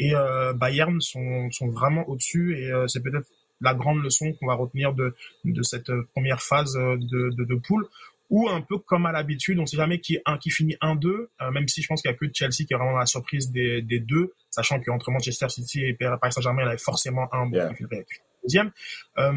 et 0.03 0.14
Bayern 0.55 0.98
sont, 1.03 1.50
sont 1.50 1.68
vraiment 1.68 2.09
au-dessus 2.09 2.57
et 2.57 2.72
c'est 2.87 3.03
peut-être 3.03 3.29
la 3.61 3.74
grande 3.74 4.03
leçon 4.03 4.33
qu'on 4.33 4.46
va 4.46 4.55
retenir 4.55 4.94
de, 4.94 5.14
de 5.44 5.62
cette 5.62 5.92
première 6.14 6.40
phase 6.40 6.72
de, 6.72 7.29
de, 7.37 7.44
de 7.44 7.55
poule 7.57 7.87
ou 8.31 8.48
un 8.48 8.62
peu 8.62 8.79
comme 8.79 9.05
à 9.05 9.12
l'habitude, 9.12 9.59
on 9.59 9.66
sait 9.66 9.76
jamais 9.76 9.98
qui 9.98 10.18
un 10.24 10.38
qui 10.38 10.50
finit 10.50 10.76
1-2, 10.81 11.26
même 11.53 11.68
si 11.68 11.83
je 11.83 11.88
pense 11.88 12.00
qu'il 12.00 12.11
y 12.11 12.14
a 12.14 12.16
que 12.16 12.24
Chelsea 12.33 12.64
qui 12.66 12.72
est 12.72 12.76
vraiment 12.76 12.96
la 12.96 13.05
surprise 13.05 13.50
des, 13.50 13.83
des 13.83 13.98
deux, 13.98 14.33
sachant 14.50 14.81
qu'entre 14.81 15.11
Manchester 15.11 15.48
City 15.48 15.85
et 15.85 15.94
Paris 15.94 16.33
Saint-Germain, 16.33 16.62
il 16.62 16.66
y 16.66 16.68
avait 16.68 16.79
forcément 16.79 17.29
un 17.35 17.46
bon 17.46 17.59
deuxième. 18.42 18.70
Euh, 19.18 19.33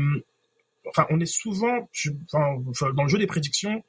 enfin, 0.89 1.05
on 1.09 1.19
est 1.19 1.25
souvent, 1.25 1.89
enfin, 2.31 2.91
dans 2.93 3.03
le 3.03 3.09
jeu 3.09 3.17
des 3.17 3.27
prédictions, 3.27 3.83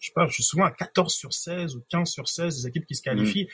je 0.00 0.06
sais 0.06 0.12
pas, 0.14 0.26
je 0.26 0.32
suis 0.32 0.44
souvent 0.44 0.64
à 0.64 0.70
14 0.70 1.12
sur 1.12 1.32
16 1.32 1.76
ou 1.76 1.84
15 1.90 2.08
sur 2.08 2.28
16 2.28 2.62
des 2.62 2.68
équipes 2.68 2.86
qui 2.86 2.94
se 2.94 3.02
qualifient. 3.02 3.44
Mm. 3.44 3.48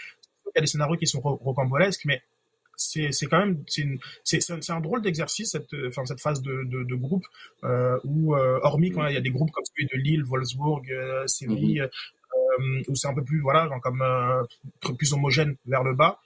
Il 0.46 0.52
y 0.56 0.58
a 0.58 0.60
des 0.60 0.66
scénarios 0.66 0.96
qui 0.96 1.06
sont 1.06 1.20
rocambolesques, 1.20 2.04
mais 2.04 2.22
c'est 2.76 3.26
quand 3.26 3.38
même 3.38 3.62
c'est 4.24 4.50
un, 4.50 4.58
un 4.68 4.80
drôle 4.80 5.02
d'exercice 5.02 5.52
cette 5.52 5.72
enfin 5.86 6.04
cette 6.06 6.20
phase 6.20 6.42
de 6.42 6.64
de, 6.64 6.82
de 6.82 6.94
groupe 6.96 7.24
euh, 7.62 7.98
où 8.04 8.34
euh, 8.34 8.58
hormis 8.62 8.90
quand 8.90 9.06
il 9.06 9.14
y 9.14 9.16
a 9.16 9.20
des 9.20 9.30
groupes 9.30 9.50
comme 9.52 9.64
celui 9.64 9.86
de 9.86 9.96
Lille, 9.96 10.24
Wolfsburg, 10.24 10.82
euh, 10.90 11.26
Séville 11.26 11.82
mm-hmm. 11.82 12.80
euh, 12.80 12.82
où 12.88 12.96
c'est 12.96 13.08
un 13.08 13.14
peu 13.14 13.22
plus 13.22 13.40
voilà 13.40 13.68
genre 13.68 13.80
comme 13.80 14.02
euh, 14.02 14.42
plus 14.98 15.12
homogène 15.12 15.56
vers 15.66 15.84
le 15.84 15.94
bas 15.94 16.20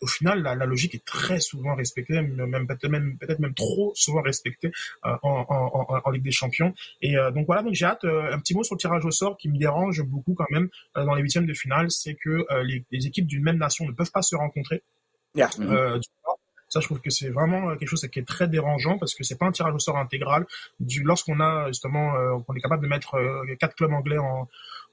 au 0.00 0.06
final, 0.06 0.42
la, 0.42 0.54
la, 0.54 0.66
logique 0.66 0.94
est 0.94 1.04
très 1.04 1.40
souvent 1.40 1.74
respectée, 1.74 2.20
même 2.20 2.66
peut-être 2.66 2.88
même, 2.88 3.16
peut 3.18 3.34
même 3.38 3.54
trop 3.54 3.92
souvent 3.94 4.22
respectée 4.22 4.70
euh, 5.04 5.16
en, 5.22 5.46
en, 5.48 6.00
en, 6.04 6.10
Ligue 6.10 6.22
des 6.22 6.30
Champions. 6.30 6.72
Et 7.02 7.16
euh, 7.16 7.30
donc 7.30 7.46
voilà, 7.46 7.62
donc 7.62 7.74
j'ai 7.74 7.86
hâte. 7.86 8.04
Euh, 8.04 8.32
un 8.32 8.38
petit 8.38 8.54
mot 8.54 8.62
sur 8.62 8.74
le 8.74 8.80
tirage 8.80 9.04
au 9.04 9.10
sort 9.10 9.36
qui 9.36 9.48
me 9.48 9.58
dérange 9.58 10.02
beaucoup 10.02 10.34
quand 10.34 10.46
même 10.50 10.68
dans 10.94 11.14
les 11.14 11.22
huitièmes 11.22 11.46
de 11.46 11.54
finale, 11.54 11.90
c'est 11.90 12.14
que 12.14 12.46
les, 12.62 12.84
les, 12.90 13.06
équipes 13.06 13.26
d'une 13.26 13.42
même 13.42 13.58
nation 13.58 13.86
ne 13.86 13.92
peuvent 13.92 14.10
pas 14.10 14.22
se 14.22 14.36
rencontrer. 14.36 14.82
Mm-hmm. 15.36 16.02
Ça, 16.68 16.80
je 16.80 16.84
trouve 16.84 17.00
que 17.00 17.10
c'est 17.10 17.30
vraiment 17.30 17.74
quelque 17.76 17.88
chose 17.88 18.06
qui 18.12 18.18
est 18.18 18.28
très 18.28 18.46
dérangeant 18.46 18.98
parce 18.98 19.14
que 19.14 19.24
c'est 19.24 19.38
pas 19.38 19.46
un 19.46 19.52
tirage 19.52 19.74
au 19.74 19.78
sort 19.78 19.96
intégral. 19.96 20.46
Du, 20.80 21.02
lorsqu'on 21.02 21.40
a 21.40 21.68
justement, 21.68 22.12
qu'on 22.42 22.54
est 22.54 22.60
capable 22.60 22.82
de 22.82 22.88
mettre 22.88 23.16
quatre 23.58 23.74
clubs 23.74 23.92
anglais 23.92 24.18
en, 24.18 24.48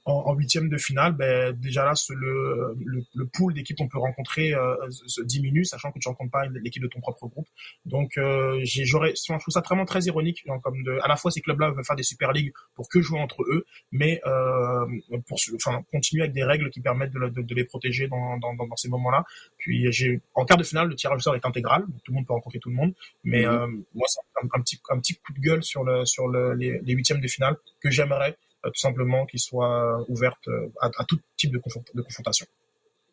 en 0.06 0.36
huitième 0.36 0.70
de 0.70 0.78
finale, 0.78 1.14
ben, 1.14 1.52
déjà 1.54 1.84
là, 1.84 1.94
le, 2.10 2.76
le, 2.86 3.04
le 3.16 3.26
pool 3.26 3.56
d'équipes 3.56 3.78
qu'on 3.78 3.88
peut 3.88 3.98
rencontrer 3.98 4.54
euh, 4.54 4.76
diminue, 5.24 5.66
sachant 5.66 5.92
que 5.92 5.98
tu 5.98 6.08
rencontres 6.08 6.30
pas 6.30 6.46
l'équipe 6.46 6.84
de 6.84 6.88
ton 6.88 7.00
propre 7.00 7.28
groupe. 7.28 7.48
Donc, 7.86 8.18
euh, 8.20 8.62
j'aurais, 8.64 9.14
je 9.16 9.26
trouve 9.26 9.52
ça 9.52 9.62
vraiment 9.62 9.86
très 9.86 10.02
ironique, 10.04 10.44
genre, 10.46 10.62
comme 10.62 10.84
de, 10.84 11.00
à 11.02 11.08
la 11.08 11.16
fois 11.16 11.32
ces 11.32 11.42
clubs-là 11.42 11.72
veulent 11.72 11.84
faire 11.84 11.96
des 11.96 12.04
super 12.04 12.34
ligues 12.34 12.54
pour 12.76 12.88
que 12.88 13.02
jouer 13.02 13.20
entre 13.20 13.42
eux, 13.50 13.66
mais 13.92 14.22
euh, 14.28 14.86
pour, 15.28 15.40
enfin, 15.56 15.82
continuer 15.92 16.22
avec 16.22 16.34
des 16.34 16.44
règles 16.44 16.70
qui 16.70 16.82
permettent 16.82 17.14
de, 17.14 17.28
de, 17.30 17.42
de 17.42 17.56
les 17.56 17.64
protéger 17.64 18.08
dans, 18.08 18.38
dans, 18.38 18.54
dans, 18.54 18.76
ces 18.76 18.90
moments-là. 18.90 19.24
Puis, 19.58 19.92
j'ai, 19.92 20.22
en 20.36 20.46
quart 20.46 20.58
de 20.58 20.64
finale, 20.64 20.88
le 20.88 20.96
tirage 20.96 21.18
au 21.18 21.22
sort 21.22 21.36
est 21.36 21.46
intégral, 21.46 21.84
tout 22.04 22.12
le 22.12 22.18
monde 22.18 22.28
peut 22.28 22.34
rencontrer 22.34 22.60
tout 22.60 22.70
le 22.70 22.76
monde, 22.76 22.94
mais 23.24 23.42
mhm. 23.42 23.52
euh, 23.52 23.68
moi, 23.96 24.06
c'est 24.08 24.20
un, 24.44 24.62
petit, 24.62 24.80
un 24.92 25.00
petit 25.00 25.16
coup 25.16 25.34
de 25.34 25.40
gueule 25.40 25.64
sur 25.64 25.84
le, 25.84 26.06
sur 26.06 26.28
le, 26.28 26.54
les, 26.54 26.80
les 26.84 26.94
huitièmes 26.94 27.22
de 27.22 27.28
finale 27.28 27.58
que 27.82 27.90
j'aimerais 27.90 28.38
tout 28.70 28.80
simplement 28.80 29.26
qui 29.26 29.40
soit 29.40 30.04
ouverte 30.10 30.48
euh, 30.48 30.70
à, 30.82 31.06
tout 31.06 31.20
type 31.38 31.52
de, 31.52 31.60
confrontation. 31.60 32.46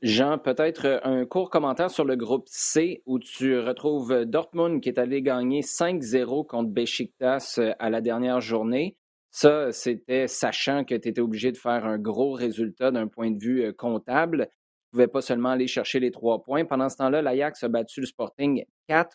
Jean, 0.02 0.38
peut-être 0.38 0.86
euh, 0.86 0.98
un 1.04 1.24
court 1.26 1.50
commentaire 1.50 1.90
sur 1.90 2.04
le 2.04 2.16
groupe 2.16 2.44
C 2.48 3.02
où 3.06 3.18
tu 3.18 3.58
retrouves 3.58 4.24
Dortmund 4.24 4.80
qui 4.80 4.88
est 4.88 4.98
allé 4.98 5.22
gagner 5.22 5.60
5-0 5.60 6.46
contre 6.46 6.70
Besiktas 6.70 7.60
à 7.78 7.90
la 7.90 8.00
dernière 8.00 8.40
journée. 8.40 8.96
Ça, 9.30 9.72
c'était 9.72 10.26
sachant 10.26 10.84
que 10.84 10.94
tu 10.94 11.08
étais 11.08 11.20
obligé 11.20 11.52
de 11.52 11.56
faire 11.56 11.86
un 11.86 11.98
gros 11.98 12.32
résultat 12.32 12.90
d'un 12.90 13.08
point 13.08 13.30
de 13.30 13.42
vue 13.42 13.72
comptable. 13.72 14.48
Tu 14.50 14.96
ne 14.96 15.04
pouvais 15.04 15.08
pas 15.08 15.22
seulement 15.22 15.50
aller 15.50 15.66
chercher 15.66 16.00
les 16.00 16.10
trois 16.10 16.42
points. 16.42 16.66
Pendant 16.66 16.90
ce 16.90 16.98
temps-là, 16.98 17.22
l'Ajax 17.22 17.62
a 17.62 17.68
battu 17.68 18.00
le 18.00 18.06
Sporting 18.06 18.64
4-2, 18.90 19.06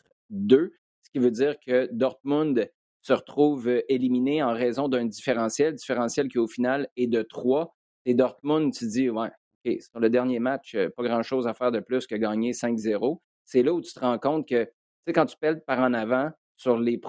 ce 1.04 1.10
qui 1.12 1.20
veut 1.20 1.30
dire 1.30 1.56
que 1.60 1.88
Dortmund 1.92 2.68
se 3.08 3.14
retrouve 3.14 3.70
euh, 3.70 3.82
éliminé 3.88 4.44
en 4.44 4.54
raison 4.54 4.90
d'un 4.90 5.06
différentiel, 5.06 5.74
différentiel 5.76 6.28
qui 6.28 6.40
au 6.40 6.48
final 6.48 6.90
est 6.98 7.08
de 7.08 7.22
3. 7.22 7.74
Et 8.06 8.14
Dortmund, 8.14 8.74
tu 8.74 8.86
dis, 8.86 9.10
ouais, 9.10 9.30
OK, 9.66 9.82
sur 9.82 10.00
le 10.02 10.10
dernier 10.10 10.40
match, 10.40 10.76
euh, 10.76 10.90
pas 10.90 11.04
grand-chose 11.04 11.48
à 11.48 11.54
faire 11.54 11.72
de 11.72 11.80
plus 11.80 12.06
que 12.06 12.16
gagner 12.16 12.52
5-0. 12.52 13.22
C'est 13.46 13.64
là 13.64 13.74
où 13.74 13.82
tu 13.82 13.94
te 13.94 14.00
rends 14.02 14.20
compte 14.20 14.48
que, 14.48 14.66
tu 14.66 14.72
sais, 15.08 15.14
quand 15.14 15.26
tu 15.26 15.38
pèles 15.38 15.64
par 15.66 15.80
en 15.80 15.94
avant 15.94 16.32
sur 16.58 16.78
les, 16.78 17.00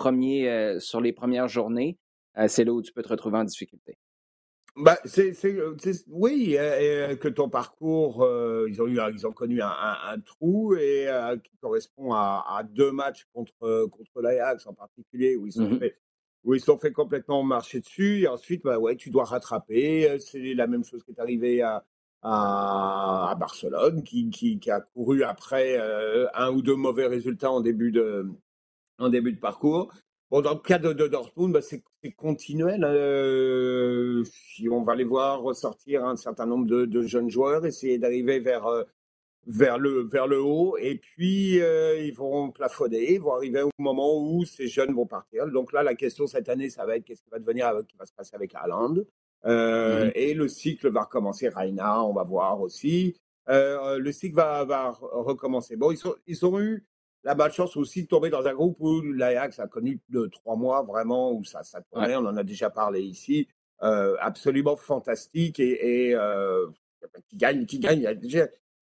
euh, 0.46 0.78
sur 0.78 1.00
les 1.00 1.12
premières 1.12 1.48
journées, 1.48 1.98
c'est 2.46 2.62
là 2.62 2.72
où 2.72 2.80
tu 2.80 2.92
peux 2.92 3.02
te 3.02 3.08
retrouver 3.08 3.38
en 3.38 3.44
difficulté. 3.44 3.98
Bah, 4.80 4.98
c'est, 5.04 5.32
oui, 6.08 6.56
que 7.20 7.28
ton 7.28 7.48
parcours, 7.48 8.26
ils, 8.68 8.80
ont 8.80 8.86
eu, 8.86 8.98
ils 9.12 9.26
ont 9.26 9.32
connu 9.32 9.60
un, 9.60 10.20
trou 10.24 10.74
et 10.76 11.08
qui 11.42 11.56
correspond 11.58 12.12
à, 12.12 12.62
deux 12.68 12.92
matchs 12.92 13.26
contre, 13.32 13.86
contre 13.86 14.20
l'Ajax 14.20 14.66
en 14.66 14.74
particulier, 14.74 15.36
où 15.36 15.46
ils 15.46 15.52
sont 15.52 15.68
mmh 15.68 15.78
fait 15.78 15.96
où 16.44 16.54
ils 16.54 16.60
sont 16.60 16.78
fait 16.78 16.92
complètement 16.92 17.42
marcher 17.42 17.80
dessus. 17.80 18.22
Et 18.22 18.28
ensuite, 18.28 18.62
bah 18.64 18.78
ouais, 18.78 18.96
tu 18.96 19.10
dois 19.10 19.24
rattraper. 19.24 20.18
C'est 20.20 20.54
la 20.54 20.66
même 20.66 20.84
chose 20.84 21.02
qui 21.02 21.10
est 21.10 21.20
arrivé 21.20 21.62
à, 21.62 21.84
à, 22.22 23.34
Barcelone, 23.38 24.02
qui, 24.02 24.30
qui, 24.30 24.58
qui, 24.58 24.70
a 24.70 24.80
couru 24.80 25.24
après 25.24 25.78
un 26.34 26.50
ou 26.50 26.62
deux 26.62 26.76
mauvais 26.76 27.06
résultats 27.06 27.50
en 27.50 27.60
début 27.60 27.90
de, 27.90 28.30
en 28.98 29.08
début 29.08 29.32
de 29.32 29.40
parcours. 29.40 29.92
Bon, 30.30 30.42
dans 30.42 30.52
le 30.52 30.58
cas 30.58 30.78
de, 30.78 30.92
Dortmund, 30.92 31.54
bah, 31.54 31.62
c'est 31.62 31.82
continuel. 32.16 32.84
Euh, 32.84 34.22
on 34.70 34.82
va 34.82 34.94
les 34.94 35.04
voir 35.04 35.40
ressortir 35.40 36.04
un 36.04 36.16
certain 36.16 36.44
nombre 36.44 36.66
de, 36.66 37.02
jeunes 37.02 37.30
joueurs, 37.30 37.64
essayer 37.64 37.96
d'arriver 37.98 38.38
vers, 38.38 38.66
euh, 38.66 38.84
vers, 39.46 39.78
le, 39.78 40.02
vers 40.02 40.26
le 40.26 40.42
haut, 40.42 40.76
et 40.76 40.96
puis 40.96 41.62
euh, 41.62 41.98
ils 41.98 42.12
vont 42.12 42.50
plafonner, 42.50 43.14
ils 43.14 43.20
vont 43.20 43.34
arriver 43.34 43.62
au 43.62 43.70
moment 43.78 44.20
où 44.20 44.44
ces 44.44 44.68
jeunes 44.68 44.94
vont 44.94 45.06
partir. 45.06 45.46
Donc 45.46 45.72
là, 45.72 45.82
la 45.82 45.94
question 45.94 46.26
cette 46.26 46.50
année, 46.50 46.68
ça 46.68 46.84
va 46.84 46.96
être 46.96 47.04
qu'est-ce 47.04 47.22
qui 47.22 47.30
va 47.30 47.38
devenir, 47.38 47.72
qui 47.88 47.96
va 47.96 48.04
se 48.04 48.12
passer 48.12 48.36
avec 48.36 48.54
Haaland. 48.54 48.96
Euh, 49.46 50.10
Et 50.14 50.34
le 50.34 50.46
cycle 50.48 50.90
va 50.90 51.04
recommencer. 51.04 51.48
Raina, 51.48 52.04
on 52.04 52.12
va 52.12 52.24
voir 52.24 52.60
aussi. 52.60 53.16
le 53.46 54.10
cycle 54.12 54.36
va, 54.36 54.66
va 54.66 54.90
recommencer. 54.90 55.76
Bon, 55.76 55.90
ils, 55.90 55.96
sont, 55.96 56.16
ils 56.26 56.44
ont 56.44 56.60
eu 56.60 56.84
la 57.24 57.34
malchance 57.34 57.76
aussi 57.76 58.02
de 58.02 58.08
tomber 58.08 58.30
dans 58.30 58.46
un 58.46 58.54
groupe 58.54 58.76
où 58.80 59.02
l'Ajax 59.02 59.58
a 59.58 59.66
connu 59.66 60.00
deux, 60.08 60.28
trois 60.28 60.56
mois 60.56 60.82
vraiment 60.82 61.32
où 61.32 61.44
ça, 61.44 61.62
ça 61.62 61.82
tournait. 61.82 62.16
On 62.16 62.26
en 62.26 62.36
a 62.36 62.44
déjà 62.44 62.70
parlé 62.70 63.02
ici. 63.02 63.48
Euh, 63.82 64.16
absolument 64.20 64.76
fantastique 64.76 65.60
et, 65.60 66.08
et 66.08 66.14
euh, 66.14 66.66
qui 67.28 67.36
gagne, 67.36 67.64
qui 67.64 67.78
gagne. 67.78 68.12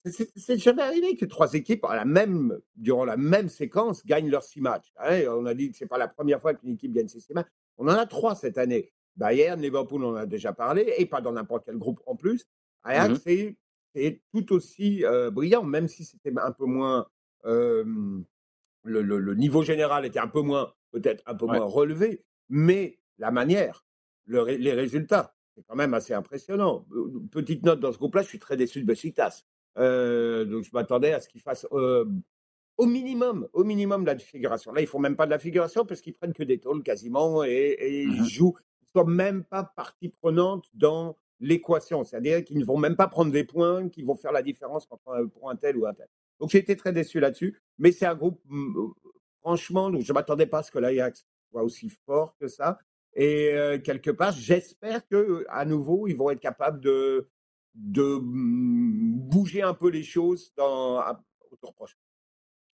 C'est 0.07 0.57
jamais 0.57 0.83
arrivé 0.83 1.17
que 1.17 1.27
trois 1.27 1.53
équipes, 1.53 1.85
à 1.85 1.97
la 1.97 2.05
même, 2.07 2.59
durant 2.77 3.05
la 3.05 3.17
même 3.17 3.49
séquence, 3.49 4.07
gagnent 4.07 4.31
leurs 4.31 4.45
six 4.45 4.61
matchs. 4.61 4.93
Hein, 4.99 5.25
on 5.29 5.45
a 5.45 5.53
dit 5.53 5.71
que 5.71 5.77
c'est 5.77 5.87
pas 5.87 5.99
la 5.99 6.09
première 6.09 6.41
fois 6.41 6.55
qu'une 6.55 6.75
équipe 6.75 6.93
gagne 6.93 7.09
ses 7.09 7.21
six 7.21 7.35
matchs. 7.35 7.49
On 7.77 7.89
en 7.89 7.95
a 7.95 8.07
trois 8.07 8.35
cette 8.35 8.57
année. 8.57 8.93
Bayern, 9.17 9.61
Liverpool, 9.61 10.05
on 10.05 10.13
en 10.13 10.17
a 10.17 10.27
déjà 10.27 10.53
parlé, 10.53 10.95
et 10.97 11.07
pas 11.07 11.21
dans 11.21 11.33
n'importe 11.33 11.65
quel 11.67 11.77
groupe 11.77 12.01
en 12.07 12.17
plus. 12.17 12.47
Ajax, 12.85 13.25
mmh 13.27 13.55
c'est 13.95 14.21
tout 14.31 14.53
aussi 14.53 15.05
euh, 15.07 15.31
brillant, 15.31 15.65
même 15.65 15.89
si 15.89 16.05
c'était 16.05 16.33
un 16.39 16.53
peu 16.53 16.67
moins 16.67 17.07
le, 17.47 19.35
niveau 19.35 19.63
général 19.63 20.05
était 20.05 20.19
un 20.19 20.29
peu 20.29 20.41
moins, 20.41 20.73
peut-être 20.91 21.23
un 21.27 21.35
peu 21.35 21.47
moins 21.47 21.65
relevé, 21.65 22.25
mais 22.49 22.99
la 23.19 23.31
manière, 23.31 23.85
les 24.27 24.73
résultats, 24.73 25.35
c'est 25.55 25.63
quand 25.67 25.77
même 25.77 25.95
assez 25.95 26.13
impressionnant. 26.13 26.87
Petite 27.31 27.65
note 27.65 27.81
dans 27.81 27.93
ce 27.93 27.99
groupe-là, 27.99 28.23
je 28.23 28.29
suis 28.29 28.39
très 28.39 28.57
déçu 28.57 28.81
de 28.81 28.87
Besiktas. 28.87 29.45
Euh, 29.79 30.45
donc 30.45 30.65
je 30.65 30.71
m'attendais 30.73 31.13
à 31.13 31.21
ce 31.21 31.29
qu'ils 31.29 31.41
fassent 31.41 31.67
au 32.79 32.87
minimum, 32.87 33.49
au 33.53 33.65
minimum 33.65 34.03
de 34.03 34.11
la 34.11 34.19
figuration. 34.19 34.73
Là, 34.73 34.81
ils 34.81 34.87
font 34.87 34.99
même 34.99 35.17
pas 35.17 35.27
de 35.27 35.31
la 35.31 35.39
figuration 35.39 35.87
parce 35.87 36.01
qu'ils 36.01 36.13
prennent 36.13 36.33
que 36.33 36.43
des 36.43 36.59
tôles 36.59 36.83
quasiment 36.83 37.43
et, 37.45 38.03
ils 38.03 38.21
mmh 38.21 38.25
jouent, 38.27 38.57
ils 38.83 38.89
sont 38.93 39.07
même 39.07 39.45
pas 39.45 39.65
partie 39.65 40.09
prenante 40.09 40.67
dans 40.75 41.17
l'équation. 41.41 42.05
C'est-à-dire 42.05 42.45
qu'ils 42.45 42.59
ne 42.59 42.65
vont 42.65 42.79
même 42.79 42.97
pas 42.97 43.09
prendre 43.09 43.33
des 43.33 43.45
points 43.45 43.89
qui 43.89 44.03
vont 44.03 44.15
faire 44.15 44.33
la 44.33 44.43
différence 44.43 44.87
entre, 44.91 45.25
pour 45.33 45.51
un 45.51 45.57
tel 45.57 45.77
ou 45.77 45.87
un 45.87 45.95
tel. 45.95 46.09
Donc 46.41 46.51
j'ai 46.51 46.59
été 46.59 46.77
très 46.77 46.93
déçu 46.93 47.21
là-dessus. 47.21 47.61
Mais 47.79 47.93
c'est 47.93 48.07
un 48.07 48.15
groupe, 48.15 48.41
mmh, 48.47 48.91
franchement, 49.41 49.91
donc 49.91 50.03
je 50.03 50.13
ne 50.13 50.15
m'attendais 50.15 50.47
pas 50.47 50.59
à 50.59 50.63
ce 50.63 50.71
que 50.71 50.79
l'Ajax 50.79 51.27
soit 51.51 51.63
aussi 51.63 51.91
fort 52.07 52.37
que 52.39 52.49
ça. 52.49 52.79
Et 53.15 53.55
quelque 53.83 54.11
part, 54.11 54.33
j'espère 54.33 55.07
que 55.09 55.47
à 55.49 55.65
nouveau, 55.65 56.07
ils 56.07 56.17
vont 56.17 56.29
être 56.29 56.41
capables 56.41 56.81
de, 56.81 57.31
de 57.75 58.19
mm, 58.21 59.21
bouger 59.29 59.63
un 59.63 59.73
peu 59.73 59.89
les 59.89 60.03
choses 60.03 60.53
dans, 60.57 61.01
au 61.51 61.57
tour 61.57 61.75
prochain. 61.75 61.97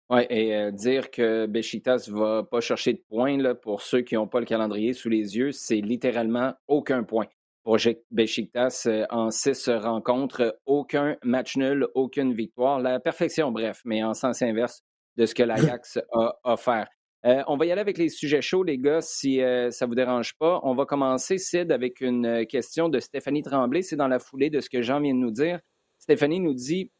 Oui, 0.09 0.21
et 0.29 0.71
dire 0.71 1.11
que 1.11 1.45
Besiktas 1.45 2.07
ne 2.07 2.17
va 2.17 2.43
pas 2.43 2.61
chercher 2.61 2.93
de 2.93 3.03
points, 3.09 3.37
là, 3.37 3.53
pour 3.53 3.81
ceux 3.81 4.01
qui 4.01 4.15
n'ont 4.15 4.27
pas 4.27 4.39
le 4.39 4.47
calendrier 4.47 4.93
sous 4.93 5.09
les 5.09 5.37
yeux, 5.37 5.51
c'est 5.51 5.81
littéralement 5.81 6.55
aucun 6.67 7.03
point. 7.03 7.27
Pour 7.69 7.77
Besiktas, 8.09 8.87
en 9.11 9.29
six 9.29 9.69
rencontres, 9.69 10.57
aucun 10.65 11.17
match 11.23 11.55
nul, 11.55 11.85
aucune 11.93 12.33
victoire. 12.33 12.79
La 12.79 12.99
perfection, 12.99 13.51
bref, 13.51 13.83
mais 13.85 14.03
en 14.03 14.15
sens 14.15 14.41
inverse 14.41 14.81
de 15.17 15.27
ce 15.27 15.35
que 15.35 15.43
l'Ajax 15.43 15.99
a 16.11 16.39
offert. 16.45 16.87
Euh, 17.27 17.43
on 17.45 17.57
va 17.57 17.67
y 17.67 17.71
aller 17.71 17.81
avec 17.81 17.99
les 17.99 18.09
sujets 18.09 18.41
chauds, 18.41 18.63
les 18.63 18.79
gars, 18.79 19.01
si 19.01 19.43
euh, 19.43 19.69
ça 19.69 19.85
ne 19.85 19.89
vous 19.89 19.93
dérange 19.93 20.35
pas. 20.39 20.59
On 20.63 20.73
va 20.73 20.87
commencer, 20.87 21.37
Sid, 21.37 21.71
avec 21.71 22.01
une 22.01 22.25
euh, 22.25 22.43
question 22.43 22.89
de 22.89 22.99
Stéphanie 22.99 23.43
Tremblay. 23.43 23.83
C'est 23.83 23.97
dans 23.97 24.07
la 24.07 24.17
foulée 24.17 24.49
de 24.49 24.61
ce 24.61 24.69
que 24.71 24.81
Jean 24.81 24.99
vient 24.99 25.13
de 25.13 25.19
nous 25.19 25.29
dire. 25.29 25.59
Stéphanie 25.99 26.39
nous 26.39 26.55
dit 26.55 26.91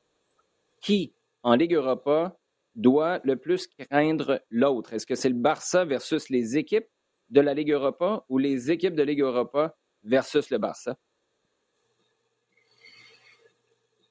qui, 0.84 1.15
en 1.41 1.55
Ligue 1.55 1.74
Europa, 1.74 2.38
doit 2.76 3.22
le 3.24 3.38
plus 3.38 3.65
craindre 3.65 4.39
l'autre? 4.51 4.93
Est-ce 4.93 5.07
que 5.07 5.15
c'est 5.15 5.30
le 5.30 5.36
Barça 5.36 5.84
versus 5.84 6.30
les 6.30 6.59
équipes 6.59 6.89
de 7.32 7.41
la 7.41 7.55
Ligue 7.55 7.72
Europa 7.72 8.24
ou 8.30 8.38
les 8.38 8.70
équipes 8.70 8.93
de 8.93 9.01
Ligue 9.01 9.22
Europa 9.22 9.76
versus 10.03 10.49
le 10.49 10.57
Barça? 10.57 10.97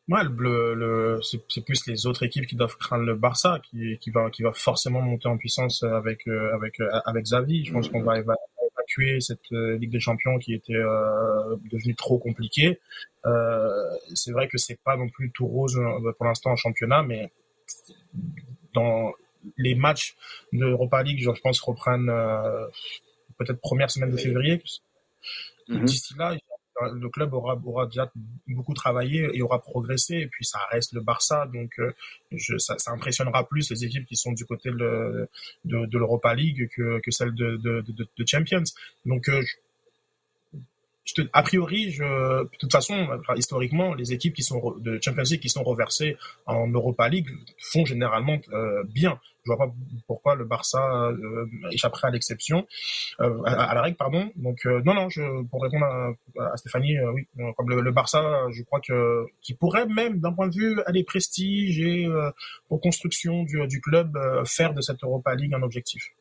Ouais, 0.09 0.23
le, 0.25 1.21
c'est 1.23 1.65
plus 1.65 1.87
les 1.87 2.07
autres 2.07 2.23
équipes 2.23 2.47
qui 2.47 2.57
doivent 2.57 2.79
craindre 2.79 3.05
le 3.05 3.15
Barça, 3.15 3.61
qui, 3.63 3.99
qui, 3.99 4.11
va, 4.11 4.31
qui 4.31 4.43
va 4.43 4.53
forcément 4.53 5.03
monter 5.03 5.29
en 5.29 5.37
puissance 5.37 5.83
avec, 5.83 6.27
euh, 6.27 6.55
avec, 6.55 6.81
euh, 6.81 6.89
avec 7.05 7.25
Xavi. 7.25 7.67
Je 7.67 7.73
pense 7.75 7.91
qu'on 7.91 8.03
va 8.03 8.19
évacuer 8.19 9.21
cette 9.21 9.53
euh, 9.53 9.77
Ligue 9.77 9.91
des 9.91 10.01
Champions 10.01 10.39
qui 10.39 10.55
était 10.55 10.73
devenue 11.71 11.95
trop 11.95 12.19
compliquée. 12.19 12.81
c'est 14.15 14.33
vrai 14.33 14.49
que 14.49 14.57
c'est 14.57 14.81
pas 14.83 14.97
non 14.97 15.11
plus 15.11 15.31
tout 15.31 15.47
rose 15.47 15.79
pour 16.17 16.25
l'instant 16.25 16.53
en 16.53 16.57
championnat, 16.57 17.03
mais 17.03 17.31
dans 18.73 19.13
les 19.59 19.75
matchs 19.75 20.17
de 20.55 20.65
Europa 20.65 21.03
League, 21.03 21.21
je 21.23 21.31
pense, 21.43 21.61
reprennent 21.61 22.11
peut-être 23.37 23.61
première 23.61 23.91
semaine 23.91 24.11
de 24.11 24.17
février. 24.17 24.63
Mm-hmm. 25.69 25.85
D'ici 25.85 26.15
là, 26.17 26.37
le 26.81 27.09
club 27.09 27.35
aura, 27.35 27.61
aura 27.65 27.87
déjà 27.87 28.11
beaucoup 28.47 28.75
travaillé 28.75 29.29
et 29.35 29.43
aura 29.43 29.61
progressé. 29.61 30.15
Et 30.15 30.27
puis 30.27 30.45
ça 30.45 30.61
reste 30.71 30.93
le 30.93 31.01
Barça, 31.01 31.47
donc 31.53 31.73
euh, 31.79 31.93
je, 32.33 32.57
ça, 32.59 32.79
ça, 32.79 32.93
impressionnera 32.93 33.47
plus 33.47 33.71
les 33.71 33.85
équipes 33.85 34.07
qui 34.07 34.17
sont 34.17 34.33
du 34.33 34.45
côté 34.45 34.71
de, 34.71 35.29
de, 35.65 35.87
de 35.87 35.99
l'Europa 35.99 36.35
League 36.35 36.69
que, 36.75 37.01
que 37.01 37.11
celles 37.11 37.35
de, 37.35 37.57
de, 37.57 37.83
de, 37.83 38.27
Champions. 38.27 38.65
Donc 39.07 39.29
euh, 41.19 41.29
a 41.33 41.43
priori, 41.43 41.91
je, 41.91 42.03
de 42.03 42.57
toute 42.59 42.73
façon, 42.73 43.09
historiquement, 43.37 43.95
les 43.95 44.13
équipes 44.13 44.35
qui 44.35 44.43
sont 44.43 44.75
de 44.79 44.99
Champions 45.03 45.23
League 45.23 45.41
qui 45.41 45.49
sont 45.49 45.63
reversées 45.63 46.17
en 46.47 46.69
Europa 46.69 47.09
League 47.09 47.29
font 47.59 47.85
généralement 47.85 48.39
euh, 48.53 48.83
bien. 48.85 49.19
Je 49.45 49.53
vois 49.53 49.67
pas 49.67 49.73
pourquoi 50.07 50.35
le 50.35 50.45
Barça 50.45 51.09
euh, 51.09 51.47
échapperait 51.71 52.09
à 52.09 52.11
l'exception, 52.11 52.67
euh, 53.21 53.43
à, 53.45 53.75
la 53.75 53.81
règle, 53.81 53.97
pardon. 53.97 54.31
Donc 54.37 54.67
non, 54.67 54.95
non, 54.95 55.09
je, 55.09 55.43
pour 55.45 55.63
répondre 55.63 55.87
à, 55.87 56.57
Stéphanie, 56.57 56.99
oui, 57.15 57.27
comme 57.57 57.71
le, 57.71 57.93
Barça, 57.93 58.47
je 58.51 58.63
crois 58.63 58.81
que 58.81 59.25
qui 59.41 59.55
pourrait 59.55 59.87
même, 59.87 60.21
d'un 60.21 60.33
point 60.33 60.49
de 60.49 60.55
vue 60.55 60.83
aller 60.85 61.05
prestige 61.05 61.81
et 61.81 62.07
pour 62.69 62.81
construction 62.81 63.45
du, 63.45 63.67
du 63.67 63.81
club, 63.81 64.19
faire 64.45 64.75
de 64.75 64.83
cette 64.83 65.03
Europa 65.03 65.35
League 65.35 65.55
un 65.55 65.63
objectif. 65.63 66.13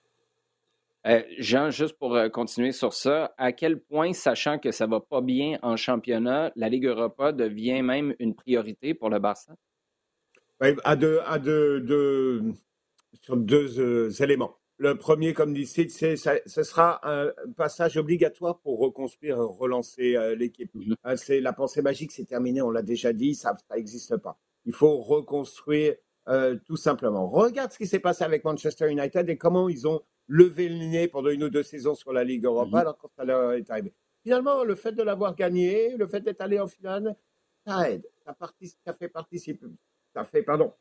Euh, 1.07 1.23
Jean, 1.37 1.69
juste 1.69 1.97
pour 1.97 2.15
euh, 2.15 2.27
continuer 2.27 2.73
sur 2.73 2.93
ça, 2.93 3.33
à 3.37 3.53
quel 3.53 3.79
point, 3.79 4.11
sachant 4.11 4.59
que 4.59 4.71
ça 4.71 4.87
ne 4.87 4.91
va 4.91 4.99
pas 4.99 5.21
bien 5.21 5.57
en 5.61 5.77
championnat, 5.77 6.51
la 6.57 6.67
Ligue 6.67 6.85
Europa 6.85 7.31
devient 7.31 7.81
même 7.81 8.13
une 8.19 8.35
priorité 8.35 8.93
pour 8.93 9.09
le 9.09 9.19
Barça? 9.19 9.55
à 10.59 10.95
deux, 10.95 11.19
à 11.25 11.37
deux, 11.39 12.41
sur 13.21 13.37
deux 13.37 13.79
euh, 13.79 14.09
éléments. 14.19 14.57
Le 14.79 14.97
premier, 14.97 15.33
comme 15.33 15.53
dit 15.53 15.65
Sid, 15.65 15.91
c'est 15.91 16.15
ce 16.17 16.63
sera 16.63 16.99
un 17.03 17.31
passage 17.55 17.95
obligatoire 17.97 18.59
pour 18.59 18.79
reconstruire, 18.79 19.37
relancer 19.37 20.15
l'équipe. 20.35 20.71
Mm-hmm. 20.75 21.15
c'est 21.15 21.39
la 21.39 21.53
pensée 21.53 21.81
magique, 21.81 22.11
c'est 22.11 22.25
terminé, 22.25 22.61
on 22.61 22.69
l'a 22.69 22.83
déjà 22.83 23.13
dit, 23.13 23.33
ça 23.33 23.55
n'existe 23.73 24.17
pas. 24.17 24.37
Il 24.65 24.73
faut 24.73 24.97
reconstruire 24.97 25.95
tout 26.65 26.75
simplement. 26.75 27.27
Regarde 27.29 27.71
ce 27.71 27.77
qui 27.77 27.87
s'est 27.87 27.99
passé 27.99 28.23
avec 28.23 28.43
Manchester 28.43 28.91
United 28.91 29.27
et 29.29 29.37
comment 29.37 29.67
ils 29.67 29.87
ont 29.87 30.01
lever 30.27 30.69
le 30.69 30.75
nez 30.75 31.07
pendant 31.07 31.29
une 31.29 31.43
ou 31.43 31.49
deux 31.49 31.63
saisons 31.63 31.95
sur 31.95 32.13
la 32.13 32.23
Ligue 32.23 32.45
Europa 32.45 32.69
mhm. 32.69 32.75
alors 32.75 32.97
quand 32.97 33.09
ça 33.15 33.23
leur 33.23 33.53
est 33.53 33.69
arrivé. 33.69 33.93
Finalement, 34.23 34.63
le 34.63 34.75
fait 34.75 34.91
de 34.91 35.03
l'avoir 35.03 35.35
gagné, 35.35 35.95
le 35.95 36.07
fait 36.07 36.19
d'être 36.19 36.41
allé 36.41 36.59
en 36.59 36.67
finale, 36.67 37.15
ça 37.65 37.89
aide, 37.89 38.05
ça, 38.25 38.33
participe, 38.33 38.79
ça 38.83 38.93
fait 38.93 39.07
participer, 39.07 39.65
ça 40.13 40.25
fait, 40.25 40.43
pardon, 40.43 40.73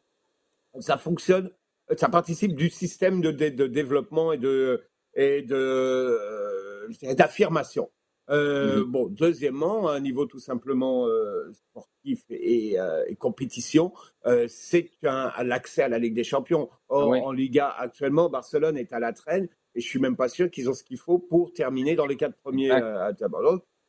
ça 0.80 0.96
fonctionne, 0.96 1.50
ça 1.96 2.08
participe 2.08 2.54
du 2.54 2.70
système 2.70 3.20
de, 3.20 3.30
de, 3.30 3.66
développement 3.66 4.32
et 4.32 4.38
de 4.38 4.82
et 5.14 5.42
de 5.42 5.54
euh, 5.54 6.88
d'affirmation. 7.14 7.90
Euh, 8.30 8.78
mhm. 8.78 8.90
Bon, 8.90 9.06
deuxièmement, 9.08 9.88
un 9.88 10.00
niveau 10.00 10.26
tout 10.26 10.40
simplement 10.40 11.06
euh, 11.06 11.52
sportif 11.52 12.24
et, 12.30 12.78
euh, 12.78 13.04
et 13.08 13.14
compétition, 13.14 13.92
euh, 14.26 14.46
c'est 14.48 14.90
l'accès 15.02 15.82
à 15.82 15.88
la 15.88 15.98
Ligue 15.98 16.14
des 16.14 16.24
Champions. 16.24 16.68
Or, 16.88 17.12
en 17.12 17.32
Liga 17.32 17.68
actuellement, 17.68 18.28
Barcelone 18.28 18.76
est 18.76 18.92
à 18.92 18.98
la 18.98 19.12
traîne 19.12 19.48
et 19.74 19.80
je 19.80 19.86
suis 19.86 20.00
même 20.00 20.16
pas 20.16 20.28
sûr 20.28 20.50
qu'ils 20.50 20.68
ont 20.68 20.74
ce 20.74 20.82
qu'il 20.82 20.98
faut 20.98 21.18
pour 21.18 21.52
terminer 21.52 21.94
dans 21.94 22.06
les 22.06 22.16
quatre 22.16 22.36
premiers 22.36 22.70
à 22.70 23.12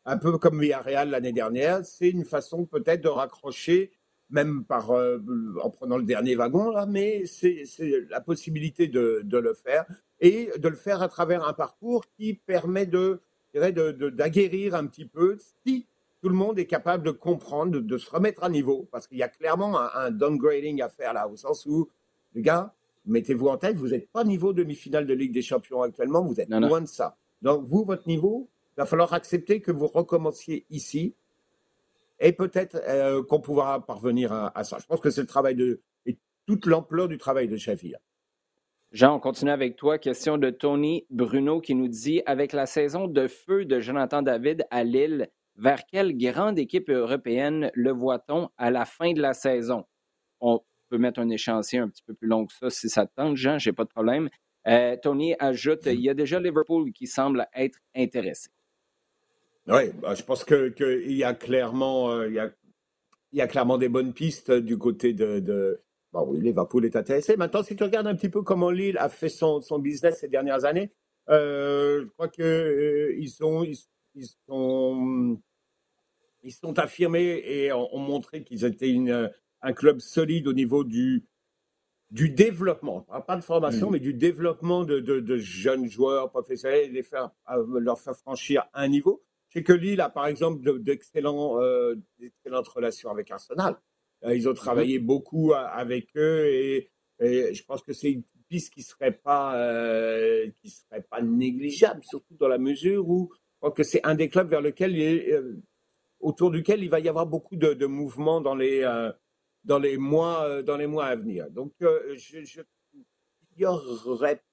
Un 0.05 0.17
peu 0.17 0.37
comme 0.37 0.59
Villarreal 0.61 1.09
l'année 1.09 1.33
dernière, 1.33 1.83
c'est 1.85 2.09
une 2.09 2.25
façon 2.25 2.65
peut-être 2.65 3.01
de 3.01 3.09
raccrocher, 3.09 3.91
même 4.29 4.65
par 4.65 4.91
en 4.91 5.69
prenant 5.69 5.97
le 5.97 6.03
dernier 6.03 6.35
wagon 6.35 6.69
là, 6.69 6.85
mais 6.85 7.25
c'est 7.25 7.63
la 8.09 8.21
possibilité 8.21 8.87
de, 8.87 9.21
de 9.23 9.37
le 9.37 9.53
faire 9.53 9.85
et 10.19 10.49
de 10.57 10.67
le 10.67 10.75
faire 10.75 11.01
à 11.01 11.07
travers 11.07 11.47
un 11.47 11.53
parcours 11.53 12.05
qui 12.17 12.33
permet 12.33 12.85
de 12.85 13.21
d'aguerrir 13.71 14.75
un 14.75 14.85
petit 14.87 15.05
peu 15.05 15.37
si 15.65 15.87
tout 16.21 16.29
le 16.29 16.35
monde 16.35 16.57
est 16.59 16.65
capable 16.65 17.03
de 17.03 17.11
comprendre, 17.11 17.79
de, 17.79 17.97
se 17.97 18.09
remettre 18.09 18.43
à 18.43 18.49
niveau, 18.49 18.87
parce 18.91 19.07
qu'il 19.07 19.17
y 19.17 19.23
a 19.23 19.27
clairement 19.27 19.79
un, 19.79 20.11
downgrading 20.11 20.81
à 20.81 20.89
faire 20.89 21.13
là, 21.13 21.27
au 21.27 21.35
sens 21.35 21.65
où, 21.65 21.89
les 22.33 22.41
gars, 22.41 22.73
mettez-vous 23.05 23.47
en 23.47 23.57
tête, 23.57 23.77
vous 23.77 23.89
n'êtes 23.89 24.09
pas 24.11 24.23
niveau 24.23 24.53
demi-finale 24.53 25.05
de 25.05 25.13
Ligue 25.13 25.33
des 25.33 25.41
Champions 25.41 25.81
actuellement, 25.81 26.23
vous 26.23 26.39
êtes 26.39 26.49
loin 26.49 26.81
de 26.81 26.87
ça. 26.87 27.17
Donc, 27.41 27.65
vous, 27.65 27.85
votre 27.85 28.07
niveau, 28.07 28.49
il 28.75 28.81
va 28.81 28.85
falloir 28.85 29.13
accepter 29.13 29.61
que 29.61 29.71
vous 29.71 29.87
recommenciez 29.87 30.65
ici, 30.69 31.13
et 32.19 32.33
peut-être 32.33 32.81
euh, 32.87 33.23
qu'on 33.23 33.39
pourra 33.39 33.85
parvenir 33.85 34.33
à, 34.33 34.63
ça. 34.63 34.77
Je 34.79 34.85
pense 34.87 34.99
que 34.99 35.11
c'est 35.11 35.21
le 35.21 35.27
travail 35.27 35.55
de, 35.55 35.81
et 36.05 36.17
toute 36.47 36.65
l'ampleur 36.65 37.07
du 37.07 37.17
travail 37.17 37.47
de 37.47 37.57
Sheffield. 37.57 37.99
Jean, 38.93 39.15
on 39.15 39.19
continue 39.19 39.51
avec 39.51 39.75
toi. 39.75 39.97
Question 39.97 40.37
de 40.37 40.49
Tony 40.49 41.05
Bruno 41.09 41.59
qui 41.59 41.75
nous 41.75 41.89
dit 41.89 42.21
Avec 42.25 42.53
la 42.53 42.65
saison 42.65 43.07
de 43.07 43.27
feu 43.27 43.65
de 43.65 43.81
Jonathan 43.81 44.21
David 44.21 44.65
à 44.71 44.83
Lille, 44.83 45.27
vers 45.57 45.85
quelle 45.85 46.17
grande 46.17 46.57
équipe 46.57 46.89
européenne 46.89 47.69
le 47.73 47.91
voit-on 47.91 48.49
à 48.57 48.71
la 48.71 48.85
fin 48.85 49.11
de 49.11 49.21
la 49.21 49.33
saison? 49.33 49.83
On 50.39 50.61
peut 50.89 50.97
mettre 50.97 51.19
un 51.19 51.29
échéancier 51.29 51.79
un 51.79 51.89
petit 51.89 52.03
peu 52.03 52.13
plus 52.13 52.29
long 52.29 52.45
que 52.45 52.53
ça 52.53 52.69
si 52.69 52.89
ça 52.89 53.05
te 53.05 53.13
tente, 53.13 53.35
Jean, 53.35 53.59
j'ai 53.59 53.73
pas 53.73 53.83
de 53.83 53.89
problème. 53.89 54.29
Euh, 54.67 54.95
Tony 55.01 55.35
ajoute 55.39 55.85
il 55.85 56.01
y 56.01 56.09
a 56.09 56.13
déjà 56.13 56.39
Liverpool 56.39 56.91
qui 56.93 57.07
semble 57.07 57.47
être 57.53 57.79
intéressé. 57.95 58.49
Oui, 59.67 59.91
bah, 60.01 60.15
je 60.15 60.23
pense 60.23 60.45
qu'il 60.45 61.11
y 61.11 61.23
a 61.25 61.33
clairement 61.33 62.11
euh, 62.11 62.29
y 63.33 63.41
a, 63.41 63.47
clairement 63.47 63.77
des 63.77 63.89
bonnes 63.89 64.13
pistes 64.13 64.51
du 64.51 64.77
côté 64.77 65.11
de, 65.13 65.81
Oui, 66.23 66.39
Liverpool 66.39 66.85
est 66.85 66.95
intéressé. 66.95 67.37
Maintenant, 67.37 67.63
si 67.63 67.75
tu 67.75 67.83
regardes 67.83 68.07
un 68.07 68.15
petit 68.15 68.29
peu 68.29 68.41
comment 68.41 68.71
Lille 68.71 68.97
a 68.97 69.09
fait 69.09 69.29
son, 69.29 69.61
son 69.61 69.79
business 69.79 70.19
ces 70.19 70.27
dernières 70.27 70.65
années, 70.65 70.91
euh, 71.29 72.03
je 72.03 72.07
crois 72.13 72.29
qu'ils 72.29 72.43
euh, 72.45 73.15
ils 73.17 73.29
sont, 73.29 73.63
ils, 73.63 74.25
sont, 74.47 75.39
ils 76.43 76.53
sont 76.53 76.79
affirmés 76.79 77.41
et 77.45 77.73
ont, 77.73 77.99
montré 77.99 78.43
qu'ils 78.43 78.63
étaient 78.63 78.89
une, 78.89 79.29
un 79.61 79.73
club 79.73 79.99
solide 79.99 80.47
au 80.47 80.53
niveau 80.53 80.83
du, 80.83 81.25
du 82.11 82.29
développement, 82.29 83.01
pas 83.25 83.35
de 83.35 83.43
formation, 83.43 83.89
mm. 83.89 83.93
mais 83.93 83.99
du 83.99 84.13
développement 84.13 84.85
de, 84.85 84.99
de, 84.99 85.19
de, 85.19 85.37
jeunes 85.37 85.89
joueurs 85.89 86.29
professionnels 86.29 86.85
et 86.85 86.89
les 86.89 87.03
faire, 87.03 87.31
euh, 87.51 87.79
leur 87.79 87.99
faire 87.99 88.15
franchir 88.15 88.65
un 88.73 88.87
niveau. 88.87 89.23
Je 89.49 89.59
sais 89.59 89.63
que 89.63 89.73
Lille 89.73 90.01
a, 90.01 90.09
par 90.09 90.27
exemple, 90.27 90.81
d'excellentes 90.81 91.61
euh, 91.61 91.95
relations 92.45 93.09
avec 93.09 93.31
Arsenal. 93.31 93.75
Euh, 94.23 94.35
ils 94.35 94.47
ont 94.47 94.51
mhm. 94.51 94.57
travaillé 94.57 94.99
beaucoup 94.99 95.53
avec 95.53 96.09
eux 96.15 96.47
et, 96.47 96.89
je 97.19 97.63
pense 97.63 97.81
que 97.81 97.93
c'est 97.93 98.11
une 98.11 98.23
piste 98.47 98.71
qui 98.71 98.83
serait 98.83 99.11
pas 99.11 99.55
euh, 99.57 100.51
qui 100.61 100.69
serait 100.69 101.01
pas 101.01 101.21
négligeable, 101.21 102.01
surtout 102.03 102.35
dans 102.35 102.47
la 102.47 102.59
mesure 102.59 103.09
où 103.09 103.31
je 103.33 103.57
crois 103.59 103.71
que 103.71 103.81
c'est 103.81 104.05
un 104.05 104.13
des 104.13 104.29
clubs 104.29 104.47
vers 104.47 104.61
lequel 104.61 104.95
euh, 104.99 105.59
autour 106.19 106.51
duquel 106.51 106.83
il 106.83 106.89
va 106.91 106.99
y 106.99 107.09
avoir 107.09 107.25
beaucoup 107.25 107.55
de, 107.55 107.73
de 107.73 107.85
mouvements 107.87 108.39
dans 108.39 108.53
les 108.53 108.83
dans 109.63 109.79
les 109.79 109.97
mois 109.97 110.61
dans 110.61 110.77
les 110.77 110.85
mois 110.85 111.05
à 111.05 111.15
venir. 111.15 111.49
Donc 111.49 111.73
je, 111.79 112.43
je 112.43 112.61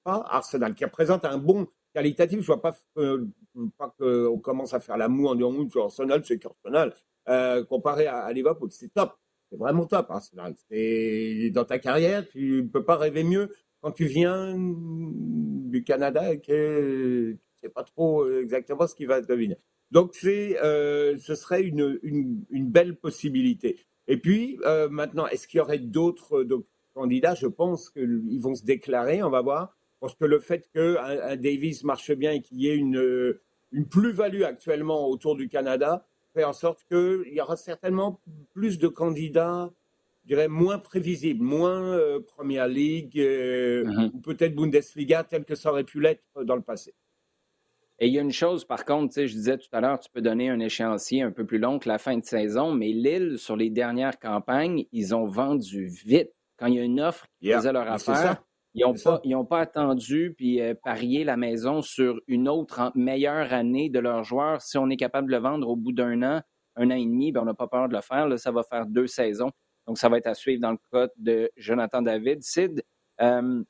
pas 0.03 0.25
Arsenal 0.27 0.73
qui 0.73 0.85
représente 0.85 1.23
un 1.23 1.37
bon 1.37 1.67
qualitatif. 1.93 2.41
Je 2.41 2.47
vois 2.47 2.63
pas, 2.63 2.75
pas 3.77 3.95
qu'on 3.99 4.39
commence 4.39 4.73
à 4.73 4.79
faire 4.79 4.97
la 4.97 5.07
moue 5.07 5.27
en 5.27 5.35
disant 5.35 5.83
Arsenal, 5.83 6.25
c'est 6.25 6.39
qu'Arsenal. 6.39 6.95
comparé 7.67 8.07
à, 8.07 8.33
Liverpool, 8.33 8.71
c'est 8.71 8.91
top. 8.91 9.15
C'est 9.49 9.57
vraiment 9.57 9.85
top, 9.85 10.07
Arsenal. 10.09 10.55
C'est 10.69 11.51
dans 11.53 11.65
ta 11.65 11.79
carrière, 11.79 12.27
tu 12.27 12.63
ne 12.63 12.67
peux 12.67 12.83
pas 12.83 12.97
rêver 12.97 13.23
mieux 13.23 13.49
quand 13.81 13.91
tu 13.91 14.05
viens 14.05 14.55
du 14.57 15.83
Canada 15.83 16.33
et 16.33 16.39
que 16.41 17.33
tu 17.33 17.39
sais 17.61 17.69
pas 17.69 17.83
trop 17.83 18.27
exactement 18.39 18.87
ce 18.87 18.95
qui 18.95 19.05
va 19.05 19.21
devenir. 19.21 19.57
Donc 19.91 20.15
c'est, 20.15 20.57
ce 20.61 21.35
serait 21.35 21.63
une, 21.63 21.99
une, 22.01 22.69
belle 22.69 22.95
possibilité. 22.95 23.79
Et 24.07 24.17
puis 24.17 24.57
maintenant, 24.89 25.27
est-ce 25.27 25.47
qu'il 25.47 25.59
y 25.59 25.61
aurait 25.61 25.79
d'autres 25.79 26.45
candidats? 26.93 27.35
Je 27.35 27.47
pense 27.47 27.89
qu'ils 27.91 28.39
vont 28.41 28.55
se 28.55 28.65
déclarer. 28.65 29.21
On 29.21 29.29
va 29.29 29.41
voir. 29.41 29.77
Parce 29.99 30.15
que 30.15 30.25
le 30.25 30.39
fait 30.39 30.69
que 30.73 30.97
un, 30.97 31.35
Davis 31.35 31.83
marche 31.83 32.11
bien 32.11 32.31
et 32.31 32.41
qu'il 32.41 32.59
y 32.59 32.67
ait 32.67 32.75
une, 32.75 33.37
une 33.71 33.87
plus-value 33.87 34.43
actuellement 34.43 35.07
autour 35.09 35.35
du 35.35 35.47
Canada 35.47 36.07
fait 36.35 36.43
en 36.43 36.53
sorte 36.53 36.83
qu'il 36.83 37.33
y 37.33 37.39
aura 37.39 37.55
certainement 37.55 38.19
plus 38.53 38.77
de 38.77 38.87
candidats, 38.87 39.71
je 40.23 40.27
dirais, 40.27 40.47
moins 40.47 40.77
prévisibles, 40.77 41.43
moins 41.43 41.81
euh, 41.81 42.19
Première 42.19 42.67
Ligue 42.67 43.19
euh, 43.19 43.85
mm-hmm. 43.85 44.11
ou 44.13 44.19
peut-être 44.19 44.53
Bundesliga 44.53 45.23
tel 45.23 45.45
que 45.45 45.55
ça 45.55 45.71
aurait 45.71 45.85
pu 45.85 46.01
l'être 46.01 46.43
dans 46.43 46.55
le 46.55 46.61
passé. 46.61 46.93
Et 47.99 48.07
il 48.07 48.13
y 48.13 48.19
a 48.19 48.21
une 48.21 48.33
chose, 48.33 48.65
par 48.65 48.83
contre, 48.83 49.13
je 49.15 49.33
disais 49.33 49.57
tout 49.57 49.69
à 49.71 49.79
l'heure, 49.79 49.99
tu 49.99 50.09
peux 50.11 50.21
donner 50.21 50.49
un 50.49 50.59
échéancier 50.59 51.21
un 51.21 51.31
peu 51.31 51.45
plus 51.45 51.59
long 51.59 51.79
que 51.79 51.87
la 51.87 51.97
fin 51.97 52.17
de 52.17 52.25
saison, 52.25 52.73
mais 52.73 52.89
Lille, 52.89 53.37
sur 53.37 53.55
les 53.55 53.69
dernières 53.69 54.19
campagnes, 54.19 54.85
ils 54.91 55.15
ont 55.15 55.25
vendu 55.25 55.87
vite. 55.87 56.31
Quand 56.57 56.67
il 56.67 56.75
y 56.75 56.79
a 56.79 56.83
une 56.83 56.99
offre 56.99 57.25
qui 57.39 57.51
faisait 57.51 57.71
leur 57.71 57.89
affaire, 57.89 58.43
ils 58.75 58.81
n'ont 58.81 59.45
pas, 59.45 59.57
pas 59.57 59.59
attendu 59.61 60.33
puis 60.35 60.61
euh, 60.61 60.73
parié 60.83 61.23
la 61.23 61.37
maison 61.37 61.81
sur 61.81 62.19
une 62.27 62.49
autre 62.49 62.91
meilleure 62.93 63.53
année 63.53 63.89
de 63.89 63.99
leurs 63.99 64.23
joueurs. 64.25 64.61
Si 64.61 64.77
on 64.77 64.89
est 64.89 64.97
capable 64.97 65.27
de 65.27 65.35
le 65.35 65.41
vendre 65.41 65.69
au 65.69 65.77
bout 65.77 65.93
d'un 65.93 66.21
an, 66.23 66.41
un 66.75 66.91
an 66.91 66.95
et 66.95 67.05
demi, 67.05 67.31
ben 67.31 67.41
on 67.41 67.45
n'a 67.45 67.53
pas 67.53 67.67
peur 67.67 67.87
de 67.87 67.95
le 67.95 68.01
faire. 68.01 68.27
Là, 68.27 68.37
ça 68.37 68.51
va 68.51 68.63
faire 68.63 68.85
deux 68.85 69.07
saisons. 69.07 69.51
Donc, 69.87 69.97
ça 69.97 70.09
va 70.09 70.17
être 70.17 70.27
à 70.27 70.33
suivre 70.33 70.61
dans 70.61 70.71
le 70.71 70.79
cas 70.91 71.07
de 71.15 71.49
Jonathan 71.55 72.01
David. 72.01 72.43
Sid, 72.43 72.83
euh, 73.21 73.63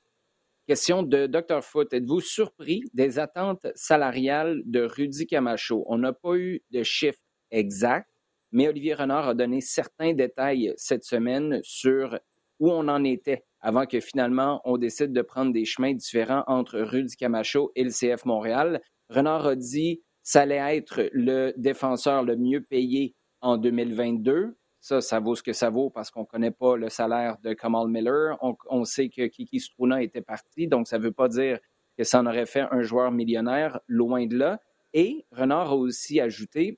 question 0.68 1.04
de 1.04 1.28
Dr. 1.28 1.62
Foot. 1.62 1.94
Êtes-vous 1.94 2.22
surpris 2.22 2.84
des 2.94 3.20
attentes 3.20 3.68
salariales 3.76 4.64
de 4.66 4.82
Rudy 4.82 5.28
Camacho? 5.28 5.84
On 5.88 6.00
n'a 6.00 6.14
pas 6.14 6.36
eu 6.36 6.64
de 6.72 6.82
chiffres 6.82 7.20
exacts, 7.52 8.10
mais 8.52 8.68
Olivier 8.68 8.96
Renard 8.96 9.28
a 9.28 9.34
donné 9.36 9.62
certains 9.62 10.14
détails 10.14 10.74
cette 10.78 11.04
semaine 11.04 11.60
sur 11.62 12.18
où 12.60 12.72
on 12.72 12.88
en 12.88 13.04
était 13.04 13.44
avant 13.66 13.88
que 13.88 14.00
finalement 14.00 14.62
on 14.64 14.78
décide 14.78 15.12
de 15.12 15.24
prendre 15.24 15.52
des 15.52 15.66
chemins 15.66 15.94
différents 15.94 16.44
entre 16.46 16.80
Rudy 16.80 17.16
Camacho 17.16 17.72
et 17.76 17.84
le 17.84 17.90
CF 17.90 18.24
Montréal. 18.26 18.80
Renard 19.10 19.48
a 19.48 19.56
dit 19.56 20.04
ça 20.22 20.42
allait 20.42 20.78
être 20.78 21.10
le 21.14 21.52
défenseur 21.58 22.24
le 22.24 22.36
mieux 22.36 22.62
payé 22.62 23.16
en 23.42 23.58
2022. 23.58 24.56
Ça, 24.82 25.02
ça 25.02 25.20
vaut 25.20 25.34
ce 25.34 25.42
que 25.42 25.52
ça 25.52 25.72
vaut 25.72 25.90
parce 25.90 26.12
qu'on 26.12 26.22
ne 26.22 26.26
connaît 26.26 26.52
pas 26.52 26.78
le 26.78 26.90
salaire 26.90 27.38
de 27.44 27.54
Kamal 27.54 27.88
Miller. 27.88 28.38
On, 28.70 28.84
sait 28.84 29.10
que 29.10 29.26
Kiki 29.26 29.60
Struna 29.60 30.04
était 30.04 30.22
parti, 30.22 30.68
donc 30.68 30.88
ça 30.88 31.00
ne 31.00 31.04
veut 31.04 31.12
pas 31.12 31.28
dire 31.28 31.58
que 31.98 32.04
ça 32.04 32.20
en 32.20 32.28
aurait 32.28 32.46
fait 32.46 32.66
un 32.70 32.84
joueur 32.84 33.12
millionnaire, 33.12 33.80
loin 33.88 34.28
de 34.28 34.38
là. 34.38 34.60
Et 34.94 35.26
Renard 35.32 35.72
a 35.72 35.76
aussi 35.76 36.22
ajouté 36.22 36.78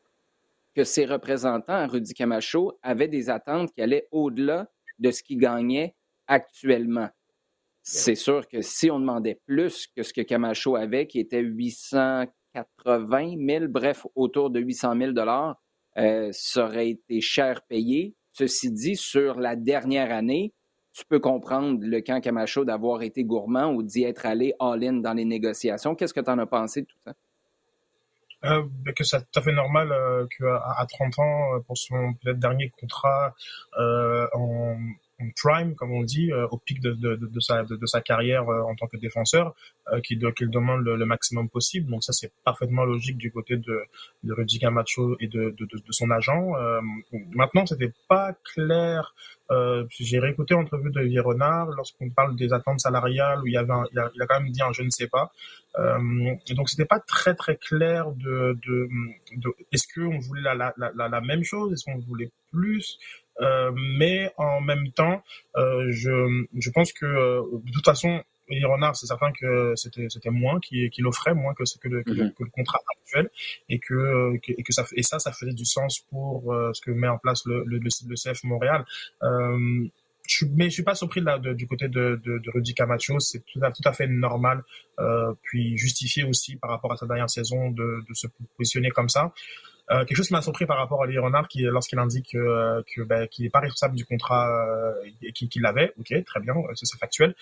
que 0.73 0.85
ses 0.85 1.05
représentants, 1.05 1.85
Rudy 1.85 2.13
Camacho, 2.13 2.79
avaient 2.81 3.09
des 3.09 3.29
attentes 3.29 3.73
qui 3.73 3.81
allaient 3.81 4.07
au-delà 4.11 4.69
de 4.99 5.11
ce 5.11 5.21
qu'il 5.21 5.39
gagnait 5.39 5.93
actuellement. 6.27 7.09
C'est 7.83 8.15
sûr 8.15 8.47
que 8.47 8.61
si 8.61 8.91
on 8.91 8.99
demandait 8.99 9.39
plus 9.45 9.87
que 9.87 10.03
ce 10.03 10.11
que 10.11 10.21
Camacho 10.21 10.75
avait, 10.75 11.07
qui 11.07 11.19
était 11.19 11.39
880 11.41 13.35
000, 13.39 13.67
bref, 13.69 14.05
autour 14.15 14.49
de 14.49 14.59
800 14.59 14.97
000 14.97 15.11
dollars, 15.13 15.55
euh, 15.97 16.29
ça 16.33 16.65
aurait 16.65 16.89
été 16.89 17.21
cher 17.21 17.61
payé. 17.69 18.13
Ceci 18.33 18.71
dit, 18.71 18.97
sur 18.97 19.39
la 19.39 19.55
dernière 19.55 20.11
année, 20.11 20.53
tu 20.93 21.05
peux 21.05 21.19
comprendre 21.19 21.79
le 21.81 22.01
camp 22.01 22.19
Camacho 22.19 22.65
d'avoir 22.65 23.03
été 23.03 23.23
gourmand 23.23 23.71
ou 23.71 23.83
d'y 23.83 24.03
être 24.03 24.25
allé 24.25 24.53
all-in 24.59 24.93
dans 24.93 25.13
les 25.13 25.25
négociations. 25.25 25.95
Qu'est-ce 25.95 26.13
que 26.13 26.19
tu 26.19 26.29
en 26.29 26.39
as 26.39 26.45
pensé 26.45 26.81
de 26.81 26.87
tout 26.87 26.99
ça? 27.05 27.13
Euh, 28.45 28.63
ben, 28.83 28.93
que 28.93 29.03
c'est 29.03 29.19
tout 29.19 29.39
à 29.39 29.41
fait 29.41 29.51
normal 29.51 29.91
euh, 29.91 30.27
qu'à 30.37 30.57
à 30.77 30.85
30 30.85 31.19
ans, 31.19 31.61
pour 31.65 31.77
son 31.77 32.13
peut-être 32.21 32.39
dernier 32.39 32.69
contrat 32.69 33.33
euh, 33.79 34.27
en, 34.33 34.75
en 35.19 35.29
prime, 35.35 35.75
comme 35.75 35.91
on 35.91 36.03
dit, 36.03 36.31
euh, 36.31 36.47
au 36.51 36.57
pic 36.57 36.79
de, 36.79 36.91
de, 36.91 37.15
de, 37.15 37.39
sa, 37.39 37.63
de, 37.63 37.85
sa 37.85 38.01
carrière 38.01 38.47
euh, 38.49 38.61
en 38.61 38.75
tant 38.75 38.87
que 38.87 38.97
défenseur, 38.97 39.55
euh, 39.91 39.99
qu'il 40.01 40.19
demande 40.19 40.81
le, 40.83 41.05
maximum 41.05 41.49
possible. 41.49 41.89
Donc 41.89 42.03
ça, 42.03 42.13
c'est 42.13 42.31
parfaitement 42.43 42.85
logique 42.85 43.17
du 43.17 43.31
côté 43.31 43.57
de, 43.57 43.81
de 44.23 44.33
Rudy 44.33 44.59
Camacho 44.59 45.15
et 45.19 45.27
de, 45.27 45.55
de, 45.57 45.65
de, 45.65 45.91
son 45.91 46.11
agent. 46.11 46.55
Euh, 46.55 46.81
maintenant, 47.31 47.65
c'était 47.65 47.93
pas 48.07 48.33
clair. 48.53 49.15
J'ai 49.89 50.19
réécouté 50.19 50.53
l'entrevue 50.53 50.91
de 50.91 50.99
Vier 51.01 51.21
Renard 51.21 51.67
lorsqu'on 51.67 52.09
parle 52.09 52.35
des 52.35 52.51
attentes 52.51 52.81
salariales 52.81 53.41
où 53.41 53.47
il, 53.47 53.53
y 53.53 53.57
avait 53.57 53.71
a, 53.71 53.85
il, 53.93 54.21
a, 54.21 54.27
quand 54.27 54.41
même 54.41 54.51
dit 54.51 54.61
un 54.61 54.73
je 54.73 54.81
ne 54.83 54.89
sais 54.89 55.07
pas. 55.07 55.31
et 56.47 56.53
donc 56.53 56.69
c'était 56.69 56.85
pas 56.85 56.99
très 56.99 57.33
très 57.33 57.55
clair 57.55 58.11
de, 58.11 58.57
de, 58.67 58.89
de 59.37 59.55
est-ce 59.71 59.87
qu'on 59.93 60.19
voulait 60.19 60.41
la, 60.41 60.53
la, 60.53 60.73
la, 60.77 61.07
la 61.07 61.21
même 61.21 61.45
chose, 61.45 61.71
est-ce 61.71 61.85
qu'on 61.85 61.99
voulait 61.99 62.29
plus? 62.51 62.99
euh, 63.26 63.26
mais 63.75 64.31
en 64.37 64.61
même 64.61 64.91
temps, 64.91 65.23
euh, 65.55 65.87
je, 65.91 66.45
je 66.57 66.69
pense 66.71 66.91
que 66.93 67.05
euh, 67.05 67.41
de 67.63 67.71
toute 67.71 67.85
façon, 67.85 68.23
Elie 68.49 68.65
Renard, 68.65 68.95
c'est 68.95 69.07
certain 69.07 69.31
que 69.31 69.73
c'était 69.75 70.07
c'était 70.09 70.29
moins 70.29 70.59
qu'il 70.59 70.89
qu 70.89 71.05
offrait 71.05 71.33
moins 71.33 71.53
que 71.53 71.63
que 71.79 71.87
le, 71.89 72.03
que, 72.03 72.11
le, 72.11 72.23
mhm. 72.25 72.33
que 72.33 72.43
le 72.43 72.49
contrat 72.49 72.79
actuel 72.97 73.29
et 73.67 73.79
que, 73.79 74.33
et 74.47 74.63
que 74.63 74.71
ça 74.71 74.85
et 74.95 75.03
ça 75.03 75.19
ça 75.19 75.31
faisait 75.33 75.53
du 75.53 75.65
sens 75.65 75.99
pour 76.09 76.55
ce 76.73 76.79
que 76.81 76.91
met 76.91 77.09
en 77.09 77.17
place 77.17 77.45
le 77.45 77.63
le, 77.65 77.79
le 77.79 78.15
CF 78.15 78.43
Montréal. 78.43 78.85
Euh, 79.23 79.87
je, 80.27 80.45
mais 80.45 80.65
je 80.65 80.75
suis 80.75 80.83
pas 80.83 80.95
surpris 80.95 81.21
là 81.21 81.39
de, 81.39 81.53
du 81.53 81.67
côté 81.67 81.87
de, 81.87 82.19
de, 82.23 82.37
de 82.37 82.51
Rudy 82.51 82.73
Camacho, 82.73 83.19
c'est 83.19 83.43
tout 83.45 83.59
à, 83.63 83.71
tout 83.71 83.81
à 83.85 83.93
fait 83.93 84.07
normal, 84.07 84.63
euh, 84.99 85.33
puis 85.43 85.77
justifié 85.77 86.23
aussi 86.23 86.57
par 86.57 86.69
rapport 86.69 86.91
à 86.91 86.97
sa 86.97 87.05
dernière 87.05 87.29
saison 87.29 87.71
de, 87.71 88.03
de 88.07 88.13
se 88.13 88.27
positionner 88.57 88.91
comme 88.91 89.09
ça. 89.09 89.33
Euh, 89.89 90.03
quelque 90.03 90.17
chose 90.17 90.27
qui 90.27 90.33
m'a 90.33 90.41
surpris 90.41 90.65
par 90.65 90.77
rapport 90.77 91.01
à 91.01 91.07
Lee 91.07 91.17
Renard, 91.17 91.47
qui 91.47 91.61
lorsqu'il 91.61 91.97
indique 91.99 92.35
euh, 92.35 92.81
que 92.93 93.01
bah, 93.03 93.25
qu'il 93.27 93.45
n'est 93.45 93.49
pas 93.49 93.61
responsable 93.61 93.95
du 93.95 94.05
contrat 94.05 94.49
euh, 94.49 94.93
et 95.21 95.31
qu'il 95.31 95.61
l'avait, 95.61 95.93
ok, 95.97 96.23
très 96.25 96.39
bien, 96.41 96.53
c'est 96.75 96.97
factuel, 96.97 97.35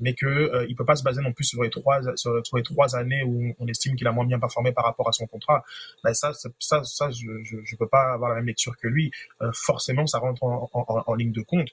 mais 0.00 0.14
que 0.14 0.66
il 0.68 0.74
peut 0.74 0.84
pas 0.84 0.96
se 0.96 1.02
baser 1.02 1.20
non 1.20 1.32
plus 1.32 1.44
sur 1.44 1.62
les 1.62 1.70
trois 1.70 2.00
sur, 2.16 2.42
les 2.54 2.62
trois 2.62 2.96
années 2.96 3.22
où 3.24 3.54
on 3.58 3.66
estime 3.66 3.96
qu'il 3.96 4.06
a 4.06 4.12
moins 4.12 4.24
bien 4.24 4.38
performé 4.38 4.72
par 4.72 4.84
rapport 4.84 5.08
à 5.08 5.12
son 5.12 5.26
contrat. 5.26 5.64
Bah, 6.02 6.14
ça, 6.14 6.32
ça, 6.58 6.82
ça, 6.84 7.10
je, 7.10 7.42
je, 7.42 7.56
je, 7.64 7.76
peux 7.76 7.88
pas 7.88 8.12
avoir 8.12 8.30
la 8.30 8.36
même 8.36 8.46
lecture 8.46 8.76
que 8.76 8.88
lui. 8.88 9.10
forcément, 9.52 10.06
ça 10.06 10.18
rentre 10.18 10.42
en, 10.44 10.70
en, 10.72 11.04
en, 11.06 11.14
ligne 11.14 11.32
de 11.32 11.42
compte 11.42 11.68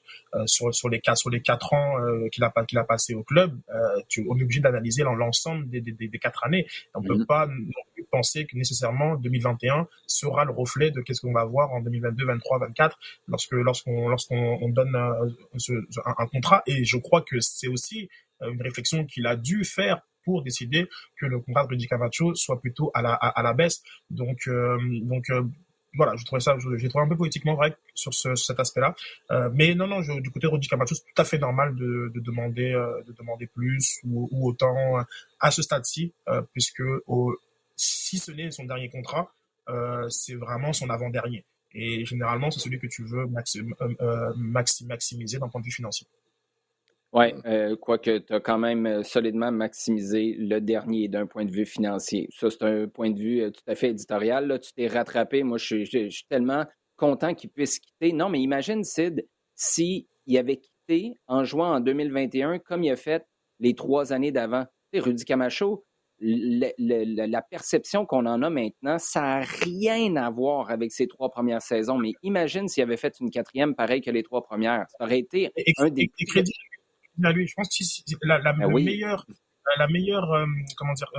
sur 0.46 0.74
sur 0.74 0.88
les 0.88 1.00
cas 1.00 1.14
sur 1.14 1.30
les 1.30 1.40
quatre 1.40 1.72
ans 1.72 1.96
qu'il 2.30 2.44
a 2.44 2.52
qu'il 2.66 2.78
a 2.78 2.84
passé 2.84 3.14
au 3.14 3.22
club. 3.22 3.58
tu, 4.08 4.26
on 4.28 4.38
est 4.38 4.42
obligé 4.42 4.60
d'analyser 4.60 5.02
l'ensemble 5.02 5.68
des, 5.68 5.80
des, 5.80 5.92
des, 5.92 6.18
quatre 6.18 6.44
années. 6.44 6.66
On 6.94 7.02
peut 7.02 7.16
mhm. 7.16 7.26
pas 7.26 7.48
penser 8.10 8.46
que 8.46 8.56
nécessairement 8.56 9.16
2021 9.16 9.86
sera 10.10 10.44
le 10.44 10.52
reflet 10.52 10.90
de 10.90 11.00
qu'est-ce 11.00 11.20
qu'on 11.20 11.32
va 11.32 11.44
voir 11.44 11.72
en 11.72 11.80
2022, 11.80 12.26
23, 12.26 12.58
24 12.58 12.98
lorsque 13.28 13.52
lorsqu'on 13.52 14.08
lorsqu'on 14.08 14.68
donne 14.68 14.94
euh, 14.94 15.80
un, 16.04 16.26
contrat. 16.26 16.62
Et 16.66 16.84
je 16.84 16.96
crois 16.96 17.22
que 17.22 17.40
c'est 17.40 17.68
aussi 17.68 18.08
euh, 18.42 18.50
une 18.52 18.62
réflexion 18.62 19.06
qu'il 19.06 19.26
a 19.26 19.36
dû 19.36 19.64
faire 19.64 20.02
pour 20.24 20.42
décider 20.42 20.88
que 21.16 21.26
le 21.26 21.40
contrat 21.40 21.64
de 21.64 21.68
Rudy 21.68 21.86
Camacho 21.86 22.34
soit 22.34 22.60
plutôt 22.60 22.90
à 22.92 23.00
la, 23.00 23.14
à, 23.14 23.42
la 23.42 23.54
baisse. 23.54 23.82
Donc, 24.10 24.40
euh, 24.48 24.78
donc 25.02 25.24
voilà, 25.94 26.14
je 26.16 26.24
trouvais 26.24 26.40
ça, 26.40 26.56
j'ai 26.76 26.88
trouvé 26.88 27.04
un 27.04 27.08
peu 27.08 27.16
politiquement 27.16 27.54
vrai 27.54 27.74
sur, 27.94 28.12
ce, 28.12 28.34
cet 28.34 28.60
aspect-là. 28.60 28.94
mais 29.54 29.74
non, 29.74 29.86
non, 29.86 30.00
du 30.00 30.30
côté 30.30 30.46
de 30.46 30.52
Rudy 30.52 30.68
Camacho, 30.68 30.94
c'est 30.94 31.02
tout 31.02 31.22
à 31.22 31.24
fait 31.24 31.38
normal 31.38 31.74
de, 31.74 32.12
de 32.14 32.20
demander, 32.20 32.72
de 33.06 33.12
demander 33.12 33.46
plus 33.46 33.98
ou, 34.04 34.28
autant 34.46 34.98
à 35.40 35.50
ce 35.50 35.62
stade-ci, 35.62 36.12
puisque 36.52 36.82
si 37.74 38.18
ce 38.18 38.30
n'est 38.30 38.50
son 38.50 38.64
dernier 38.64 38.90
contrat, 38.90 39.32
c'est 40.08 40.34
vraiment 40.34 40.72
son 40.72 40.90
avant-dernier. 40.90 41.44
Et 41.72 42.04
généralement, 42.04 42.50
c'est 42.50 42.60
celui 42.60 42.78
que 42.78 42.86
tu 42.86 43.04
veux 43.04 43.26
euh, 43.26 43.94
euh, 44.00 44.32
maximiser 44.36 45.38
d'un 45.38 45.48
point 45.48 45.60
de 45.60 45.66
vue 45.66 45.72
financier. 45.72 46.06
Oui, 47.12 47.32
quoique 47.80 48.18
tu 48.18 48.32
as 48.32 48.38
quand 48.38 48.58
même 48.58 49.02
solidement 49.02 49.50
maximisé 49.50 50.36
le 50.38 50.60
dernier 50.60 51.08
d'un 51.08 51.26
point 51.26 51.44
de 51.44 51.50
vue 51.50 51.66
financier. 51.66 52.28
Ça, 52.30 52.50
c'est 52.50 52.62
un 52.62 52.86
point 52.86 53.10
de 53.10 53.18
vue 53.18 53.50
tout 53.50 53.62
à 53.66 53.74
fait 53.74 53.90
éditorial. 53.90 54.46
Là, 54.46 54.60
tu 54.60 54.72
t'es 54.72 54.86
rattrapé. 54.86 55.42
Moi, 55.42 55.58
je 55.58 55.84
suis, 55.84 56.24
tellement 56.28 56.66
content 56.96 57.34
qu'il 57.34 57.50
puisse 57.50 57.80
quitter. 57.80 58.12
Non, 58.12 58.28
mais 58.28 58.40
imagine, 58.40 58.84
Sid, 58.84 59.26
s'il 59.56 60.06
avait 60.36 60.58
quitté 60.58 61.14
en 61.26 61.42
jouant 61.42 61.74
en 61.74 61.80
2021 61.80 62.60
comme 62.60 62.84
il 62.84 62.92
a 62.92 62.96
fait 62.96 63.26
les 63.58 63.74
trois 63.74 64.12
années 64.12 64.30
d'avant. 64.32 64.66
Rudy 64.94 65.24
Camacho, 65.24 65.84
la 66.20 67.42
perception 67.42 68.06
qu'on 68.06 68.26
en 68.26 68.42
a 68.42 68.50
maintenant, 68.50 68.98
ça 68.98 69.20
n'a 69.20 69.40
rien 69.40 70.16
à 70.16 70.30
voir 70.30 70.70
avec 70.70 70.92
ces 70.92 71.06
trois 71.06 71.30
premières 71.30 71.62
saisons. 71.62 71.98
Mais 71.98 72.12
imagine 72.22 72.68
s'il 72.68 72.82
avait 72.82 72.96
fait 72.96 73.18
une 73.20 73.30
quatrième 73.30 73.74
pareille 73.74 74.00
que 74.00 74.10
les 74.10 74.22
trois 74.22 74.42
premières. 74.42 74.86
Ça 74.90 75.04
aurait 75.04 75.18
été 75.18 75.50
un 75.78 75.88
des. 75.88 76.10
crédits 76.26 76.52
à 77.22 77.32
lui. 77.32 77.46
Je 77.46 77.54
pense 77.54 77.68
que 77.68 78.26
la, 78.26 78.38
la, 78.38 78.52
ben 78.52 78.68
la, 78.68 79.86
meilleure 79.88 80.46
comment 80.76 80.94
dire 80.94 81.10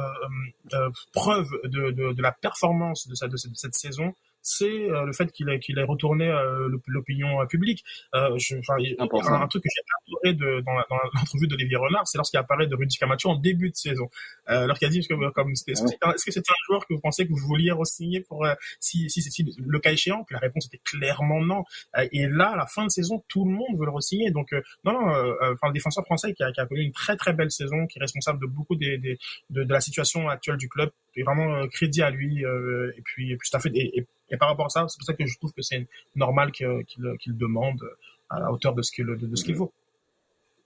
preuve 1.14 1.50
de, 1.64 1.92
de, 1.92 2.14
de, 2.14 2.22
la 2.22 2.32
performance 2.32 3.08
de, 3.08 3.28
de 3.28 3.38
cette 3.38 3.76
saison, 3.76 4.14
c'est 4.42 4.90
euh, 4.90 5.06
le 5.06 5.14
fait 5.14 5.32
qu'il 5.32 5.50
ait, 5.50 5.60
qu'il 5.60 5.78
ait 5.78 5.84
retourné 5.84 6.28
euh, 6.28 6.70
l'opinion 6.88 7.46
publique. 7.48 7.84
Euh, 8.16 8.38
je, 8.38 8.56
un, 8.56 9.48
truc 9.48 9.64
que 9.64 9.70
j'ai 9.74 9.82
adoré 10.08 10.34
de, 10.34 10.62
dans, 10.62 10.74
l'entrevue 11.14 11.48
d'Olivier 11.48 11.78
Renard, 11.78 12.08
c'est 12.08 12.18
lorsqu'il 12.18 12.40
apparaît 12.40 12.68
de 12.68 12.76
Rudy 12.76 12.98
Camacho 12.98 13.30
en 13.30 13.36
début 13.36 13.70
de 13.70 13.76
saison. 13.76 14.10
Euh, 14.50 14.68
lorsqu'il 14.68 14.88
a 14.88 14.92
dit, 14.92 15.08
que, 15.08 15.30
comme, 15.32 15.52
est-ce 15.52 16.26
que 16.26 16.32
c'était 16.32 16.52
un 16.52 16.66
joueur 16.68 16.88
que 16.88 16.94
vous 16.94 17.00
pensez 17.00 17.26
que 17.26 17.32
vous 17.32 17.48
vouliez 17.48 17.72
re-signer 17.72 18.22
pour, 18.22 18.46
si, 18.80 19.10
si, 19.10 19.22
si, 19.22 19.46
le 19.58 19.80
cas 19.80 19.92
échéant, 19.92 20.24
que 20.24 20.34
la 20.34 20.40
réponse 20.40 20.68
était 20.68 20.82
clairement 20.84 21.42
non. 21.42 21.64
et 22.12 22.28
là, 22.28 22.52
à 22.52 22.56
la 22.56 22.66
fin 22.66 22.86
de 22.86 22.90
saison, 22.90 23.24
tout 23.28 23.46
le 23.46 23.52
monde 23.52 23.78
veut 23.78 23.86
le 23.86 23.92
re-signer. 23.92 24.32
Donc, 24.32 24.52
non, 24.84 24.94
non, 24.94 25.08
enfin, 25.42 25.68
le 25.68 25.74
défenseur 25.74 26.04
français 26.06 26.34
qui 26.34 26.44
a, 26.44 26.52
qui 26.52 26.60
a 26.60 26.66
connu 26.66 26.82
une 26.82 26.92
très 26.92 27.16
très 27.16 27.34
belle 27.34 27.52
saison, 27.52 27.88
qui 27.88 28.00
est 28.00 28.02
responsable 28.02 28.40
de 28.40 28.48
beaucoup 28.48 28.76
des, 28.76 28.98
des 28.98 29.18
de, 29.50 29.64
de, 29.64 29.74
la 29.74 29.82
situation 29.82 30.30
actuelle 30.30 30.58
du 30.58 30.70
club, 30.70 30.92
et 31.16 31.24
vraiment 31.24 31.68
crédit 31.68 32.02
à 32.02 32.10
lui. 32.10 32.42
et 32.42 33.02
puis, 33.04 33.32
et 33.32 33.38
puis, 33.38 33.50
tout 33.50 33.58
à 33.58 33.60
fait. 33.60 33.72
et 33.74 34.08
et 34.32 34.38
par 34.38 34.50
rapport 34.50 34.66
à 34.66 34.70
ça, 34.70 34.86
c'est 34.88 34.98
pour 34.98 35.06
ça 35.06 35.14
que 35.14 35.26
je 35.26 35.38
trouve 35.38 35.54
que 35.54 35.62
c'est 35.62 35.88
normal 36.16 36.52
qu'il 36.52 37.38
demande 37.38 37.80
à 38.30 38.40
la 38.40 38.52
hauteur 38.52 38.74
de 38.74 38.82
ce 38.82 38.92
qu'il 38.92 39.06
de, 39.06 39.36
ce 39.36 39.44
qu'il 39.44 39.56
vaut. 39.56 39.74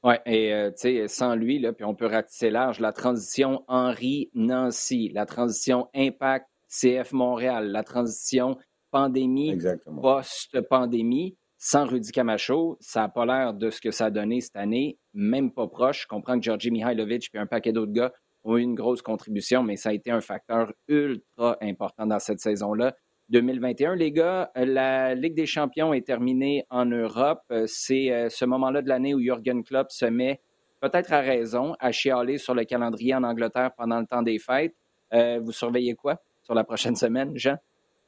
Oui, 0.03 0.13
et 0.27 0.53
euh, 0.53 0.69
tu 0.69 0.77
sais, 0.77 1.07
sans 1.07 1.35
lui, 1.35 1.57
là, 1.57 1.73
puis 1.73 1.83
on 1.83 1.95
peut 1.95 2.05
ratisser 2.05 2.51
large, 2.51 2.79
la 2.79 2.93
transition 2.93 3.63
Henri-Nancy, 3.67 5.09
la 5.09 5.25
transition 5.25 5.89
Impact 5.95 6.45
CF 6.69 7.11
Montréal, 7.11 7.71
la 7.71 7.83
transition 7.83 8.59
pandémie 8.91 9.57
post-pandémie, 10.01 11.35
sans 11.57 11.85
Rudy 11.85 12.11
Camacho, 12.11 12.77
ça 12.79 13.01
n'a 13.01 13.09
pas 13.09 13.25
l'air 13.25 13.55
de 13.55 13.71
ce 13.71 13.81
que 13.81 13.89
ça 13.89 14.05
a 14.05 14.09
donné 14.11 14.41
cette 14.41 14.55
année, 14.55 14.99
même 15.15 15.51
pas 15.51 15.67
proche. 15.67 16.03
Je 16.03 16.07
comprends 16.07 16.37
que 16.37 16.43
Georgi 16.43 16.69
Mihailovic 16.69 17.31
et 17.33 17.39
un 17.39 17.47
paquet 17.47 17.71
d'autres 17.71 17.93
gars 17.93 18.13
ont 18.45 18.57
eu 18.57 18.61
une 18.61 18.75
grosse 18.75 19.01
contribution, 19.01 19.63
mais 19.63 19.75
ça 19.75 19.89
a 19.89 19.93
été 19.93 20.11
un 20.11 20.21
facteur 20.21 20.71
ultra 20.87 21.57
important 21.61 22.05
dans 22.05 22.19
cette 22.19 22.39
saison-là. 22.39 22.95
2021. 23.29 23.95
Les 23.95 24.11
gars, 24.11 24.51
la 24.55 25.15
Ligue 25.15 25.33
des 25.33 25.47
champions 25.47 25.93
est 25.93 26.05
terminée 26.05 26.63
en 26.69 26.85
Europe. 26.85 27.41
C'est 27.65 28.11
euh, 28.11 28.29
ce 28.29 28.45
moment-là 28.45 28.81
de 28.83 28.87
l'année 28.87 29.15
où 29.15 29.19
Jürgen 29.19 29.63
Klopp 29.63 29.91
se 29.91 30.05
met, 30.05 30.41
peut-être 30.79 31.11
à 31.11 31.21
raison, 31.21 31.75
à 31.79 31.91
chialer 31.91 32.37
sur 32.37 32.53
le 32.53 32.65
calendrier 32.65 33.15
en 33.15 33.23
Angleterre 33.23 33.71
pendant 33.75 33.99
le 33.99 34.05
temps 34.05 34.21
des 34.21 34.37
fêtes. 34.37 34.75
Euh, 35.13 35.39
vous 35.43 35.51
surveillez 35.51 35.95
quoi 35.95 36.21
sur 36.43 36.53
la 36.53 36.63
prochaine 36.63 36.95
semaine, 36.95 37.31
Jean? 37.35 37.57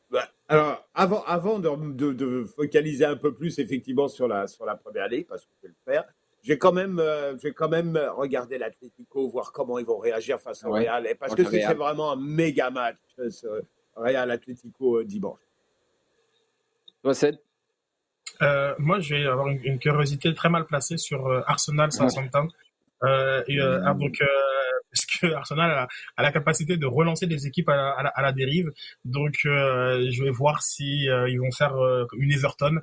Ben, 0.09 0.23
alors, 0.47 0.87
avant, 0.93 1.23
avant 1.23 1.59
de, 1.59 2.45
focaliser 2.55 3.05
un 3.05 3.17
peu 3.17 3.33
plus 3.33 3.59
effectivement 3.59 4.07
sur 4.07 4.27
la, 4.27 4.47
sur 4.47 4.65
la 4.65 4.75
première 4.75 5.07
ligue, 5.07 5.27
parce 5.27 5.45
que 5.45 5.51
je 5.61 5.67
vais 5.67 5.73
le 5.73 5.91
faire, 5.91 6.05
j'ai 6.43 6.57
quand 6.57 6.71
même, 6.71 6.99
euh, 6.99 7.35
quand 7.55 7.69
même 7.69 7.99
regardé 8.15 8.57
l'Atlético, 8.57 9.27
voir 9.27 9.51
comment 9.51 9.79
ils 9.79 9.85
vont 9.85 9.97
réagir 9.97 10.39
face 10.39 10.63
au 10.63 10.71
Real, 10.71 11.07
parce 11.19 11.35
que 11.35 11.43
c'est 11.43 11.73
vraiment 11.73 12.13
un 12.13 12.15
méga 12.15 12.69
match. 12.69 12.97
Real 13.95 14.31
Atlético 14.31 14.99
euh, 14.99 15.05
dimanche. 15.05 15.39
euh, 18.41 18.75
Moi, 18.77 18.99
je 18.99 19.15
vais 19.15 19.25
avoir 19.25 19.47
une, 19.47 19.79
curiosité 19.79 20.33
très 20.33 20.49
mal 20.49 20.65
placée 20.65 20.97
sur 20.97 21.27
euh, 21.27 21.41
Arsenal 21.47 21.91
Southampton. 21.91 22.47
Euh, 23.03 23.43
et, 23.47 23.59
euh, 23.59 23.93
donc, 23.93 24.21
Arsenal 25.23 25.87
a, 26.17 26.23
la 26.23 26.31
capacité 26.31 26.77
de 26.77 26.85
relancer 26.85 27.27
des 27.27 27.47
équipes 27.47 27.69
à 27.69 28.21
la, 28.21 28.31
dérive. 28.31 28.71
Donc, 29.05 29.39
euh, 29.45 30.09
je 30.11 30.23
vais 30.23 30.29
voir 30.29 30.61
si 30.61 31.09
euh, 31.09 31.29
ils 31.29 31.39
vont 31.39 31.51
faire 31.51 31.75
euh, 31.77 32.05
une 32.17 32.31
Everton 32.31 32.79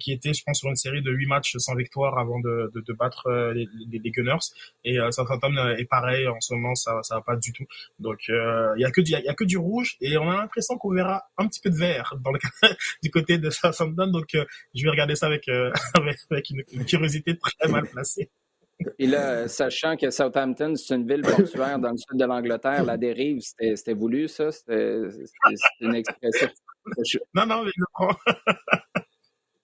qui 0.00 0.12
était, 0.12 0.34
je 0.34 0.42
pense, 0.44 0.58
sur 0.58 0.68
une 0.68 0.76
série 0.76 1.00
de 1.00 1.10
huit 1.10 1.26
matchs 1.26 1.56
sans 1.56 1.74
victoire 1.74 2.18
avant 2.18 2.38
de, 2.40 2.70
de, 2.74 2.82
de 2.82 2.92
battre 2.92 3.30
les, 3.54 3.66
les, 3.90 4.10
Gunners. 4.10 4.52
Et 4.84 4.98
Southampton 5.10 5.56
est 5.78 5.86
pareil 5.86 6.28
en 6.28 6.38
ce 6.42 6.52
moment, 6.52 6.74
ça, 6.74 7.02
ça 7.02 7.14
va 7.14 7.20
pas 7.22 7.36
du 7.36 7.54
tout. 7.54 7.64
Donc, 7.98 8.28
il 8.28 8.74
y 8.76 8.84
a 8.84 8.90
que 8.90 9.00
du, 9.00 9.12
y 9.12 9.28
a 9.28 9.34
que 9.34 9.44
du 9.44 9.56
rouge 9.56 9.96
et 10.02 10.18
on 10.18 10.28
a 10.28 10.36
l'impression 10.36 10.76
qu'on 10.76 10.92
verra 10.92 11.22
un 11.38 11.48
petit 11.48 11.60
peu 11.62 11.70
de 11.70 11.76
vert 11.76 12.12
dans 12.22 12.32
le 12.32 12.38
du 13.02 13.10
côté 13.10 13.38
de 13.38 13.48
Southampton. 13.48 14.08
Donc, 14.08 14.28
je 14.34 14.82
vais 14.82 14.90
regarder 14.90 15.16
ça 15.16 15.24
avec 15.24 15.48
avec, 15.94 16.18
avec 16.30 16.50
une 16.50 16.84
curiosité 16.84 17.38
très 17.38 17.68
mal 17.68 17.86
placée. 17.86 18.28
Et 18.98 19.06
là, 19.06 19.48
sachant 19.48 19.96
que 19.96 20.10
Southampton, 20.10 20.74
c'est 20.76 20.94
une 20.94 21.06
ville 21.06 21.22
portuaire 21.22 21.78
dans 21.78 21.90
le 21.90 21.96
sud 21.96 22.18
de 22.18 22.24
l'Angleterre, 22.24 22.84
la 22.84 22.96
dérive, 22.96 23.40
c'était 23.40 23.94
voulu, 23.94 24.28
ça? 24.28 24.52
C'était 24.52 25.08
une 25.80 25.94
expression. 25.94 26.48
Non, 27.34 27.46
non, 27.46 27.64
mais 27.64 27.72
non. 27.76 28.08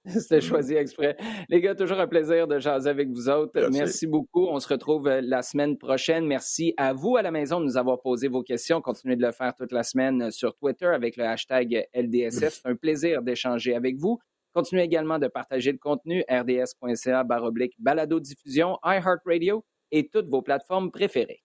C'était 0.06 0.42
choisi 0.42 0.74
exprès. 0.74 1.16
Les 1.48 1.62
gars, 1.62 1.74
toujours 1.74 1.98
un 1.98 2.06
plaisir 2.06 2.46
de 2.46 2.58
jaser 2.58 2.90
avec 2.90 3.08
vous 3.08 3.30
autres. 3.30 3.70
Merci. 3.72 4.06
beaucoup. 4.06 4.46
On 4.46 4.60
se 4.60 4.68
retrouve 4.68 5.08
euh, 5.08 5.22
la 5.22 5.40
semaine 5.40 5.78
prochaine. 5.78 6.26
Merci 6.26 6.74
à 6.76 6.92
vous 6.92 7.16
à 7.16 7.22
la 7.22 7.30
maison 7.30 7.58
de 7.58 7.64
nous 7.64 7.78
avoir 7.78 8.02
posé 8.02 8.28
vos 8.28 8.42
questions. 8.42 8.82
Continuez 8.82 9.16
de 9.16 9.22
le 9.22 9.32
faire 9.32 9.54
toute 9.54 9.72
la 9.72 9.82
semaine 9.82 10.30
sur 10.30 10.54
Twitter 10.56 10.86
avec 10.86 11.16
le 11.16 11.24
hashtag 11.24 11.86
LDSF. 11.94 12.60
C'est 12.62 12.68
un 12.68 12.76
plaisir 12.76 13.22
d'échanger 13.22 13.74
avec 13.74 13.96
vous. 13.96 14.18
Continuez 14.54 14.84
également 14.84 15.18
de 15.18 15.26
partager 15.26 15.72
le 15.72 15.78
contenu 15.78 16.24
rds.ca 16.30 17.24
balado 17.24 18.20
diffusion, 18.20 18.78
iHeartRadio 18.84 19.64
et 19.90 20.08
toutes 20.08 20.28
vos 20.28 20.42
plateformes 20.42 20.92
préférées. 20.92 21.42